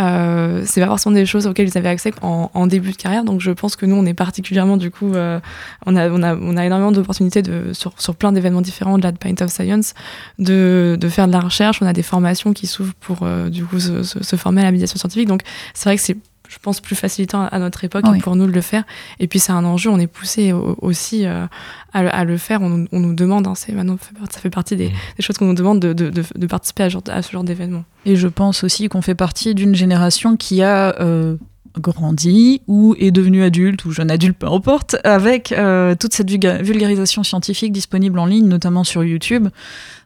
euh, 0.01 0.63
c'est 0.65 0.81
pas 0.81 0.87
forcément 0.87 1.15
des 1.15 1.27
choses 1.27 1.47
auxquelles 1.47 1.69
ils 1.69 1.77
avaient 1.77 1.91
accès 1.91 2.13
en, 2.23 2.67
début 2.67 2.93
de 2.93 2.97
carrière. 2.97 3.25
Donc 3.25 3.43
je 3.43 3.51
pense 3.51 3.77
que 3.77 3.85
nous 3.85 3.97
on 3.97 4.07
est 4.07 4.15
particulièrement 4.15 4.79
du 4.79 4.91
coup, 4.91 5.13
euh, 5.13 5.41
on, 5.85 5.95
a, 5.95 6.09
on, 6.09 6.23
a, 6.23 6.37
on 6.37 6.57
a 6.57 6.65
énormément 6.65 6.91
d'opportunités 6.91 7.43
sur, 7.75 7.93
sur 8.01 8.17
plein 8.17 8.33
d'événements 8.33 8.63
différents 8.63 8.97
de 8.97 9.03
la 9.03 9.13
Pint 9.13 9.43
of 9.43 9.51
Science 9.51 9.93
de, 10.39 10.97
de 10.99 11.09
faire 11.11 11.27
de 11.27 11.33
la 11.33 11.41
recherche. 11.41 11.83
On 11.83 11.87
a 11.87 11.93
des 11.93 12.03
formations 12.03 12.55
qui 12.55 12.67
s'ouvrent 12.67 12.95
pour 12.95 13.19
euh, 13.25 13.51
du 13.51 13.63
coup 13.67 13.79
se 13.79 14.37
former 14.37 14.63
à 14.63 14.65
la 14.65 14.73
médiation 14.73 14.99
scientifique. 14.99 15.29
Donc 15.29 15.43
c'est 15.75 15.85
vrai 15.85 15.97
que 15.97 16.03
c'est 16.03 16.17
je 16.49 16.57
pense, 16.61 16.81
plus 16.81 16.97
facilitant 16.97 17.45
à 17.47 17.59
notre 17.59 17.85
époque 17.85 18.05
Oui. 18.11 18.21
pour 18.21 18.35
nous 18.35 18.47
de 18.47 18.53
le 18.53 18.61
faire. 18.63 18.85
Et 19.21 19.29
puis 19.29 19.39
c'est 19.39 19.53
un 19.53 19.65
enjeu, 19.65 19.91
on 19.91 19.99
est 19.99 20.07
poussé 20.07 20.53
au- 20.53 20.77
aussi 20.81 21.27
euh, 21.27 21.47
à, 21.93 22.03
le- 22.03 22.15
à 22.15 22.25
le 22.25 22.37
faire. 22.39 22.63
On, 22.63 22.71
nous- 22.71 22.89
on 22.91 23.01
nous 23.01 23.15
demande, 23.15 23.47
hein, 23.47 23.55
c'est 23.55 23.73
maintenant 23.73 23.99
ça 24.31 24.41
fait 24.41 24.51
partie 24.51 24.75
des, 24.77 24.89
des 24.89 25.23
choses 25.23 25.37
qu'on 25.39 25.45
nous 25.47 25.55
demande 25.55 25.79
de, 25.81 25.93
de- 25.93 26.11
de- 26.11 26.25
de 26.35 26.47
participer 26.47 26.85
à, 26.85 26.89
ce 26.89 26.93
genre- 26.95 27.03
à 27.09 27.23
ce 27.23 27.31
genre 27.31 27.45
d'événement. 27.45 27.85
Et 28.07 28.17
je 28.17 28.29
pense 28.29 28.65
aussi 28.65 28.89
qu'on 28.89 29.03
fait 29.03 29.15
partie 29.15 29.55
d'une 29.55 29.75
génération 29.75 30.37
qui 30.37 30.63
a 30.63 30.99
euh, 31.01 31.37
grandi 31.79 32.63
ou 32.67 32.95
est 32.99 33.11
devenue 33.11 33.43
adulte 33.43 33.85
ou 33.85 33.93
jeune 33.93 34.11
adulte, 34.11 34.37
peu 34.39 34.47
importe, 34.49 34.97
avec 35.05 35.53
euh, 35.53 35.95
toute 35.95 36.13
cette 36.15 36.31
vulga- 36.31 36.63
vulgarisation 36.63 37.23
scientifique 37.23 37.73
disponible 37.73 38.19
en 38.19 38.27
ligne, 38.27 38.49
notamment 38.49 38.85
sur 38.85 39.05
YouTube. 39.05 39.49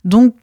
Donc, 0.05 0.35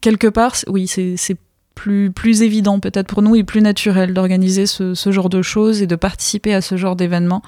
quelque 0.00 0.26
part, 0.26 0.54
oui, 0.68 0.86
c'est 0.86 1.16
c'est 1.16 1.36
plus, 1.78 2.42
évident 2.42 2.80
peut-être 2.80 3.06
pour 3.06 3.22
nous 3.22 3.36
et 3.36 3.44
plus 3.44 3.62
naturel 3.62 4.12
d'organiser 4.12 4.66
ce, 4.66 4.94
genre 5.10 5.28
de 5.28 5.42
choses 5.42 5.82
et 5.82 5.86
de 5.86 5.96
participer 5.96 6.54
à 6.54 6.60
ce 6.60 6.76
genre 6.76 6.96
d'événements. 6.96 7.42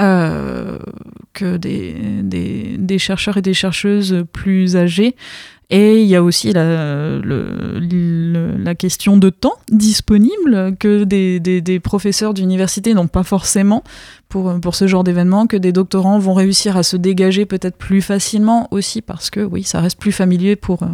euh, 0.00 0.78
que 1.34 1.58
des, 1.58 2.98
chercheurs 2.98 3.36
et 3.36 3.42
des 3.42 3.54
chercheuses 3.54 4.24
plus 4.32 4.76
âgés. 4.76 5.16
Et 5.68 6.02
il 6.02 6.08
y 6.08 6.16
a 6.16 6.22
aussi 6.22 6.52
la, 6.52 7.20
question 8.74 9.16
de 9.16 9.30
temps 9.30 9.54
disponible 9.70 10.76
que 10.78 11.04
des 11.04 11.80
professeurs 11.80 12.34
d'université 12.34 12.94
n'ont 12.94 13.06
pas 13.06 13.22
forcément 13.22 13.84
pour, 14.28 14.58
pour 14.60 14.74
ce 14.74 14.86
genre 14.86 15.04
d'événement, 15.04 15.46
que 15.46 15.56
des 15.58 15.72
doctorants 15.72 16.18
vont 16.18 16.34
réussir 16.34 16.76
à 16.76 16.82
se 16.82 16.96
dégager 16.96 17.46
peut-être 17.46 17.76
plus 17.76 18.02
facilement 18.02 18.68
aussi 18.70 19.02
parce 19.02 19.30
que 19.30 19.40
oui, 19.40 19.62
ça 19.62 19.80
reste 19.80 19.98
plus 19.98 20.12
familier 20.12 20.56
pour, 20.56 20.82
euh, 20.82 20.88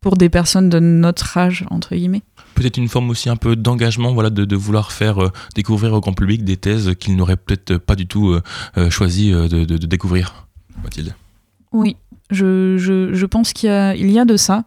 pour 0.00 0.16
des 0.16 0.28
personnes 0.28 0.68
de 0.68 0.78
notre 0.78 1.36
âge, 1.36 1.64
entre 1.70 1.94
guillemets. 1.94 2.22
Peut-être 2.54 2.76
une 2.78 2.88
forme 2.88 3.10
aussi 3.10 3.28
un 3.28 3.36
peu 3.36 3.56
d'engagement, 3.56 4.12
voilà, 4.14 4.30
de, 4.30 4.44
de 4.44 4.56
vouloir 4.56 4.92
faire 4.92 5.18
euh, 5.22 5.30
découvrir 5.54 5.92
au 5.92 6.00
grand 6.00 6.12
public 6.14 6.44
des 6.44 6.56
thèses 6.56 6.94
qu'ils 6.98 7.16
n'auraient 7.16 7.36
peut-être 7.36 7.76
pas 7.76 7.96
du 7.96 8.06
tout 8.06 8.30
euh, 8.30 8.42
euh, 8.78 8.88
choisi 8.90 9.30
de, 9.30 9.46
de- 9.48 9.64
de 9.64 9.86
découvrir. 9.86 10.46
Mathilde. 10.82 11.14
Oui, 11.72 11.96
je, 12.30 13.26
pense 13.26 13.52
qu'il 13.52 13.70
y 13.70 14.12
y 14.12 14.18
a 14.18 14.24
de 14.24 14.36
ça, 14.36 14.64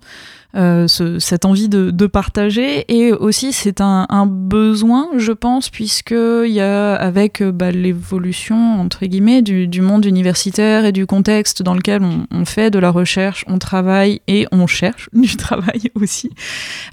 euh, 0.56 0.88
ce- 0.88 1.20
cette 1.20 1.46
envie 1.46 1.70
de, 1.70 2.08
partager, 2.08 2.86
et 2.88 3.14
aussi 3.14 3.54
c'est 3.54 3.82
un, 3.82 4.26
besoin, 4.26 5.08
je 5.16 5.32
pense, 5.32 5.70
puisqu'il 5.70 6.52
y 6.52 6.60
a, 6.60 6.96
avec 6.96 7.42
euh, 7.42 7.52
bah, 7.52 7.72
l'évolution, 7.72 8.80
entre 8.80 9.06
guillemets, 9.06 9.44
du, 9.44 9.82
monde 9.82 10.06
universitaire 10.06 10.86
et 10.86 10.92
du 10.92 11.06
contexte 11.06 11.62
dans 11.62 11.76
lequel 11.76 12.02
on 12.32 12.46
fait 12.46 12.72
de 12.72 12.80
la 12.80 12.90
recherche, 12.90 13.46
on 13.48 13.60
travaille 13.60 14.22
et 14.28 14.48
on 14.52 14.66
cherche 14.66 15.10
du 15.14 15.36
travail 15.38 15.92
aussi, 15.94 16.32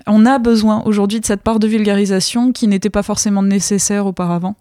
on 0.07 0.27
a 0.27 0.39
besoin 0.39 0.83
aujourd'hui 0.85 1.21
de 1.21 1.27
cette 1.27 1.43
part 1.43 1.59
de 1.59 1.67
vulgarisation 1.67 2.53
qui 2.53 2.69
n'était 2.69 2.91
pas 2.91 3.03
forcément 3.03 3.43
nécessaire 3.43 4.07
auparavant. 4.07 4.57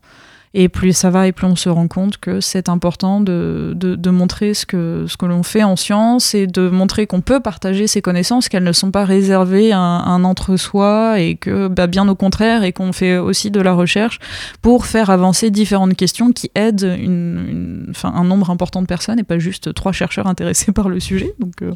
Et 0.57 0.69
plus 0.69 0.93
ça 0.95 1.09
va 1.09 1.27
et 1.27 1.33
plus 1.33 1.45
on 1.47 1.57
se 1.57 1.67
rend 1.67 1.89
compte 1.89 2.17
que 2.17 2.39
c'est 2.39 2.69
important 2.69 3.19
de, 3.19 3.73
de, 3.75 4.09
montrer 4.09 4.53
ce 4.53 4.65
que, 4.65 5.03
ce 5.05 5.17
que 5.17 5.25
l'on 5.25 5.43
fait 5.43 5.63
en 5.63 5.75
science 5.75 6.33
et 6.33 6.47
de 6.47 6.69
montrer 6.69 7.07
qu'on 7.07 7.19
peut 7.19 7.41
partager 7.41 7.87
ses 7.87 8.01
connaissances, 8.01 8.47
qu'elles 8.47 8.63
ne 8.63 8.71
sont 8.71 8.89
pas 8.89 9.03
réservées 9.03 9.73
à 9.73 9.79
un, 9.79 10.23
entre-soi 10.23 11.19
et 11.19 11.35
que 11.35 11.67
bah, 11.67 11.87
bien 11.87 12.07
au 12.07 12.15
contraire 12.15 12.63
et 12.63 12.71
qu'on 12.71 12.93
fait 12.93 13.17
aussi 13.17 13.51
de 13.51 13.59
la 13.59 13.73
recherche 13.73 14.19
pour 14.61 14.85
faire 14.85 15.09
avancer 15.09 15.51
différentes 15.51 15.95
questions 15.95 16.31
qui 16.31 16.49
aident 16.55 16.95
une, 16.97 17.45
une- 17.49 17.93
un 18.05 18.23
nombre 18.23 18.49
important 18.49 18.81
de 18.81 18.87
personnes 18.87 19.19
et 19.19 19.23
pas 19.23 19.39
juste 19.39 19.73
trois 19.73 19.91
chercheurs 19.91 20.27
intéressés 20.27 20.71
par 20.71 20.87
le 20.87 21.01
sujet. 21.01 21.33
Donc 21.37 21.63
euh, 21.63 21.73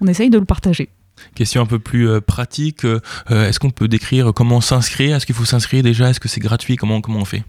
on 0.00 0.06
essaye 0.06 0.30
de 0.30 0.38
le 0.38 0.44
partager. 0.44 0.90
Question 1.34 1.62
un 1.62 1.66
peu 1.66 1.80
plus 1.80 2.08
euh, 2.08 2.20
pratique, 2.20 2.84
euh, 2.84 3.00
est-ce 3.30 3.58
qu'on 3.58 3.70
peut 3.70 3.88
décrire 3.88 4.32
comment 4.32 4.60
s'inscrire? 4.60 5.16
Est-ce 5.16 5.26
qu'il 5.26 5.34
faut 5.34 5.44
s'inscrire 5.44 5.82
déjà? 5.82 6.08
Est-ce 6.08 6.20
que 6.20 6.28
c'est 6.28 6.40
gratuit? 6.40 6.76
Comment, 6.76 7.00
comment 7.00 7.18
on 7.18 7.24
fait? 7.24 7.42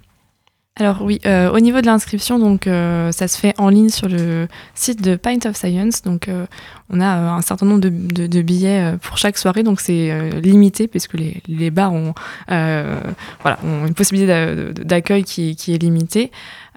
Alors 0.80 1.04
oui, 1.04 1.20
euh, 1.28 1.52
au 1.52 1.60
niveau 1.60 1.82
de 1.82 1.86
l'inscription, 1.86 2.40
donc 2.40 2.66
euh, 2.66 3.12
ça 3.12 3.28
se 3.28 3.38
fait 3.38 3.54
en 3.60 3.70
ligne 3.70 3.90
sur 3.90 4.10
le 4.10 4.48
site 4.74 5.04
de 5.04 5.16
Pint 5.16 5.46
of 5.46 5.56
Science. 5.56 6.02
Donc 6.02 6.28
euh, 6.28 6.48
on 6.90 7.00
a 7.00 7.06
un 7.06 7.42
certain 7.44 7.68
nombre 7.68 7.82
de, 7.82 8.42
billets 8.42 8.96
pour 9.04 9.20
chaque 9.20 9.38
soirée, 9.38 9.62
donc 9.62 9.80
c'est 9.80 10.32
limité 10.42 10.88
puisque 10.88 11.14
les, 11.14 11.70
bars 11.70 11.94
ont, 11.94 12.16
voilà, 12.48 13.60
ont 13.64 13.86
une 13.86 13.94
possibilité 13.94 14.74
d'accueil 14.84 15.24
qui 15.24 15.52
est 15.52 15.78
limitée. 15.78 16.32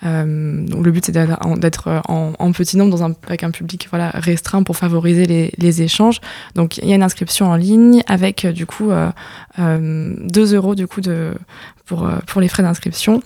Euh, 0.05 0.67
donc 0.67 0.85
le 0.85 0.93
but 0.93 1.07
c'est 1.07 1.13
d'être 1.13 1.39
en- 1.41 1.57
d'être 1.57 2.03
en, 2.09 2.53
petit 2.53 2.77
nombre 2.77 2.91
dans 2.97 3.05
un, 3.05 3.13
avec 3.27 3.43
un 3.45 3.51
public 3.51 3.87
voilà, 3.91 4.11
restreint 4.15 4.63
pour 4.63 4.77
favoriser 4.77 5.25
les, 5.27 5.53
les 5.59 5.83
échanges. 5.83 6.21
Donc 6.55 6.77
il 6.79 6.89
y 6.89 6.93
a 6.93 6.97
une 6.97 7.03
inscription 7.03 7.47
en 7.51 7.57
ligne 7.57 8.03
avec 8.07 8.45
euh, 8.45 8.53
du 8.53 8.67
coup 8.67 8.91
euh, 8.91 9.11
euh, 9.59 10.15
2 10.21 10.55
euros 10.55 10.75
du 10.75 10.87
coup 10.87 11.01
de, 11.01 11.33
pour, 11.87 12.07
euh, 12.07 12.17
pour 12.27 12.41
les 12.41 12.49
frais 12.49 12.63
d'inscription. 12.63 13.23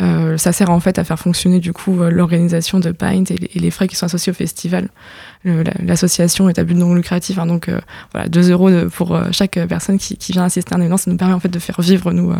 Euh, 0.00 0.38
ça 0.38 0.52
sert 0.52 0.70
en 0.70 0.80
fait 0.80 0.98
à 0.98 1.04
faire 1.04 1.18
fonctionner 1.18 1.60
du 1.60 1.72
coup 1.74 2.00
euh, 2.02 2.10
l'organisation 2.10 2.80
de 2.80 2.90
Pint 2.90 3.24
et, 3.30 3.36
les- 3.58 3.70
frais 3.70 3.86
qui 3.88 3.96
sont 3.96 4.06
associés 4.06 4.30
au 4.30 4.34
festival. 4.34 4.88
L'association 5.44 6.48
est 6.48 6.58
à 6.58 6.64
but 6.64 6.74
non 6.74 6.94
lucratif, 6.94 7.38
hein, 7.38 7.46
donc 7.46 7.68
euh, 7.68 7.78
voilà, 8.12 8.28
2 8.28 8.50
euros 8.50 8.70
pour 8.94 9.14
euh, 9.14 9.24
chaque 9.32 9.58
personne 9.68 9.98
qui, 9.98 10.16
qui 10.16 10.32
vient 10.32 10.44
assister 10.44 10.72
à 10.72 10.76
un 10.76 10.80
événement, 10.80 10.96
ça 10.96 11.10
nous 11.10 11.16
permet 11.16 11.34
en 11.34 11.40
fait 11.40 11.48
de 11.48 11.58
faire 11.58 11.80
vivre 11.80 12.12
nous 12.12 12.30
euh, 12.30 12.36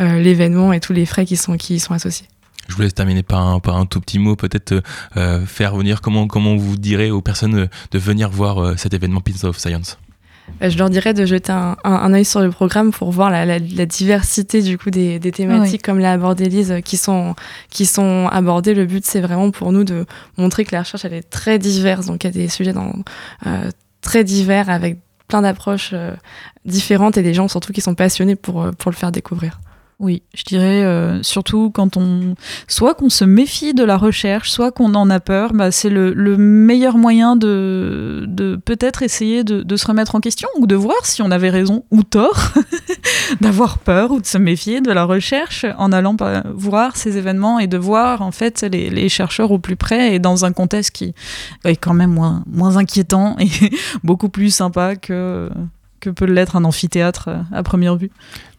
euh, 0.00 0.20
l'événement 0.20 0.72
et 0.72 0.80
tous 0.80 0.92
les 0.94 1.04
frais 1.06 1.26
qui 1.26 1.36
sont, 1.36 1.56
qui 1.56 1.74
y 1.74 1.80
sont 1.80 1.92
associés. 1.92 2.28
Je 2.68 2.74
vous 2.74 2.82
laisse 2.82 2.94
terminer 2.94 3.22
par 3.22 3.40
un, 3.46 3.60
par 3.60 3.76
un 3.76 3.86
tout 3.86 4.00
petit 4.00 4.18
mot, 4.18 4.34
peut-être 4.36 4.82
euh, 5.16 5.44
faire 5.46 5.76
venir, 5.76 6.00
comment, 6.00 6.26
comment 6.26 6.56
vous 6.56 6.76
direz 6.76 7.10
aux 7.10 7.22
personnes 7.22 7.54
euh, 7.56 7.66
de 7.92 7.98
venir 7.98 8.30
voir 8.30 8.58
euh, 8.58 8.74
cet 8.76 8.92
événement 8.94 9.20
Pins 9.20 9.46
of 9.48 9.58
Science? 9.58 9.98
Euh, 10.62 10.70
Je 10.70 10.78
leur 10.78 10.90
dirais 10.90 11.14
de 11.14 11.26
jeter 11.26 11.52
un, 11.52 11.76
un, 11.84 11.92
un 11.92 12.12
œil 12.12 12.24
sur 12.24 12.40
le 12.40 12.50
programme 12.50 12.90
pour 12.92 13.10
voir 13.10 13.30
la, 13.30 13.44
la- 13.44 13.58
la 13.58 13.86
diversité 13.86 14.62
du 14.62 14.78
coup 14.78 14.90
des, 14.90 15.18
des 15.18 15.32
thématiques 15.32 15.72
Oui. 15.72 15.78
comme 15.78 15.98
l'a 15.98 16.12
abordé 16.12 16.48
Lise 16.48 16.70
euh, 16.72 16.80
qui 16.80 16.96
sont, 16.96 17.34
qui 17.70 17.86
sont 17.86 18.28
abordées. 18.30 18.74
Le 18.74 18.86
but 18.86 19.04
c'est 19.04 19.20
vraiment 19.20 19.50
pour 19.50 19.72
nous 19.72 19.84
de 19.84 20.06
montrer 20.36 20.64
que 20.64 20.74
la 20.74 20.82
recherche 20.82 21.04
elle 21.04 21.14
est 21.14 21.28
très 21.30 21.58
diverse, 21.58 22.06
donc 22.06 22.22
il 22.24 22.28
y 22.28 22.30
a 22.30 22.32
des 22.32 22.48
sujets 22.48 22.72
dans, 22.72 22.92
euh, 23.46 23.70
très 24.02 24.22
divers 24.24 24.70
avec 24.70 24.98
plein 25.28 25.42
d'approches 25.42 25.90
euh, 25.92 26.14
différentes 26.64 27.16
et 27.16 27.22
des 27.22 27.34
gens 27.34 27.48
surtout 27.48 27.72
qui 27.72 27.80
sont 27.80 27.94
passionnés 27.96 28.36
pour, 28.36 28.62
euh, 28.62 28.70
pour 28.72 28.90
le 28.92 28.96
faire 28.96 29.10
découvrir. 29.10 29.58
Oui, 29.98 30.22
je 30.34 30.44
dirais 30.44 30.84
euh, 30.84 31.22
surtout 31.22 31.70
quand 31.70 31.96
on 31.96 32.34
soit 32.68 32.92
qu'on 32.94 33.08
se 33.08 33.24
méfie 33.24 33.72
de 33.72 33.82
la 33.82 33.96
recherche, 33.96 34.50
soit 34.50 34.70
qu'on 34.70 34.94
en 34.94 35.08
a 35.08 35.20
peur, 35.20 35.54
bah, 35.54 35.70
c'est 35.70 35.88
le, 35.88 36.12
le 36.12 36.36
meilleur 36.36 36.98
moyen 36.98 37.34
de, 37.34 38.28
peut-être 38.66 39.02
essayer 39.02 39.42
de, 39.42 39.76
se 39.76 39.86
remettre 39.86 40.14
en 40.14 40.20
question 40.20 40.48
ou 40.58 40.66
de 40.66 40.74
voir 40.74 41.06
si 41.06 41.22
on 41.22 41.30
avait 41.30 41.48
raison 41.48 41.84
ou 41.90 42.02
tort 42.02 42.52
d'avoir 43.40 43.78
peur 43.78 44.10
ou 44.10 44.20
de 44.20 44.26
se 44.26 44.36
méfier 44.36 44.82
de 44.82 44.92
la 44.92 45.04
recherche 45.04 45.64
en 45.78 45.92
allant 45.92 46.14
voir 46.52 46.94
ces 46.94 47.16
événements 47.16 47.58
et 47.58 47.66
de 47.66 47.78
voir 47.78 48.20
en 48.20 48.32
fait 48.32 48.62
les, 48.70 48.90
les 48.90 49.08
chercheurs 49.08 49.50
au 49.50 49.58
plus 49.58 49.76
près 49.76 50.14
et 50.14 50.18
dans 50.18 50.44
un 50.44 50.52
contexte 50.52 50.90
qui 50.90 51.14
est 51.64 51.76
quand 51.76 51.94
même 51.94 52.12
moins, 52.12 52.44
moins 52.46 52.76
inquiétant 52.76 53.36
et 53.38 53.48
beaucoup 54.04 54.28
plus 54.28 54.54
sympa 54.54 54.94
que, 54.94 55.48
que 56.00 56.10
peut 56.10 56.24
l'être 56.24 56.56
un 56.56 56.64
amphithéâtre 56.64 57.28
euh, 57.28 57.42
à 57.52 57.62
première 57.62 57.96
vue. 57.96 58.10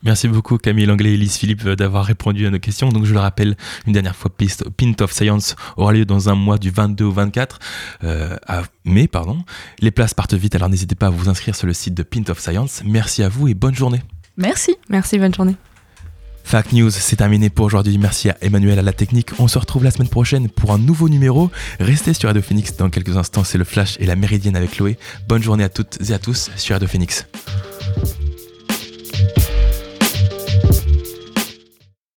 Merci 0.04 0.28
beaucoup 0.28 0.58
Camille 0.58 0.86
Langlais 0.86 1.14
et 1.14 1.18
Lise 1.18 1.38
Philippe 1.38 1.66
euh, 1.66 1.76
d'avoir 1.76 2.06
répondu 2.06 2.46
à 2.46 2.50
nos 2.50 2.60
questions. 2.60 2.90
Donc 2.90 3.06
je 3.06 3.14
le 3.14 3.20
rappelle 3.20 3.56
une 3.86 3.94
dernière 3.94 4.16
fois, 4.16 4.32
Pint 4.78 4.94
of 5.02 5.12
Science 5.12 5.56
aura 5.76 5.94
lieu 5.94 6.06
dans 6.06 6.30
un 6.30 6.36
mois 6.36 6.58
du 6.58 6.70
22 6.70 7.06
au 7.06 7.12
24 7.12 7.60
euh, 8.04 8.38
à 8.48 8.64
mai. 8.86 9.08
Pardon. 9.08 9.44
Les 9.80 9.92
places 9.92 10.14
partent 10.14 10.34
vite, 10.34 10.56
alors 10.56 10.70
n'hésitez 10.70 10.96
pas 10.96 11.08
à 11.08 11.12
vous 11.12 11.30
inscrire 11.30 11.56
sur 11.56 11.68
le 11.68 11.74
site 11.74 11.94
de 11.94 12.04
Pint 12.04 12.30
of 12.30 12.40
Science. 12.40 12.82
Merci 12.86 13.24
à 13.24 13.30
vous 13.30 13.48
et 13.48 13.54
bonne 13.54 13.76
journée. 13.76 14.02
Merci. 14.38 14.76
Merci, 14.90 15.18
bonne 15.18 15.34
journée. 15.34 15.56
Fact 16.48 16.72
News, 16.72 16.92
c'est 16.92 17.18
terminé 17.18 17.50
pour 17.50 17.66
aujourd'hui. 17.66 17.98
Merci 17.98 18.30
à 18.30 18.38
Emmanuel 18.40 18.80
à 18.80 18.82
la 18.82 18.94
technique. 18.94 19.32
On 19.38 19.50
se 19.50 19.60
retrouve 19.60 19.84
la 19.84 19.92
semaine 19.92 20.08
prochaine 20.08 20.48
pour 20.48 20.72
un 20.72 20.78
nouveau 20.78 21.10
numéro. 21.10 21.52
Restez 21.82 22.14
sur 22.14 22.30
Radio 22.30 22.42
Phoenix 22.42 22.74
dans 22.78 22.90
quelques 22.90 23.18
instants. 23.18 23.44
C'est 23.44 23.58
le 23.58 23.66
Flash 23.66 23.98
et 24.00 24.06
la 24.06 24.16
Méridienne 24.16 24.56
avec 24.56 24.72
Chloé. 24.72 24.98
Bonne 25.28 25.44
journée 25.44 25.66
à 25.66 25.70
toutes 25.70 26.00
et 26.10 26.14
à 26.14 26.20
tous 26.20 26.50
sur 26.56 26.74
Radio 26.74 26.88
Phoenix. 26.88 27.26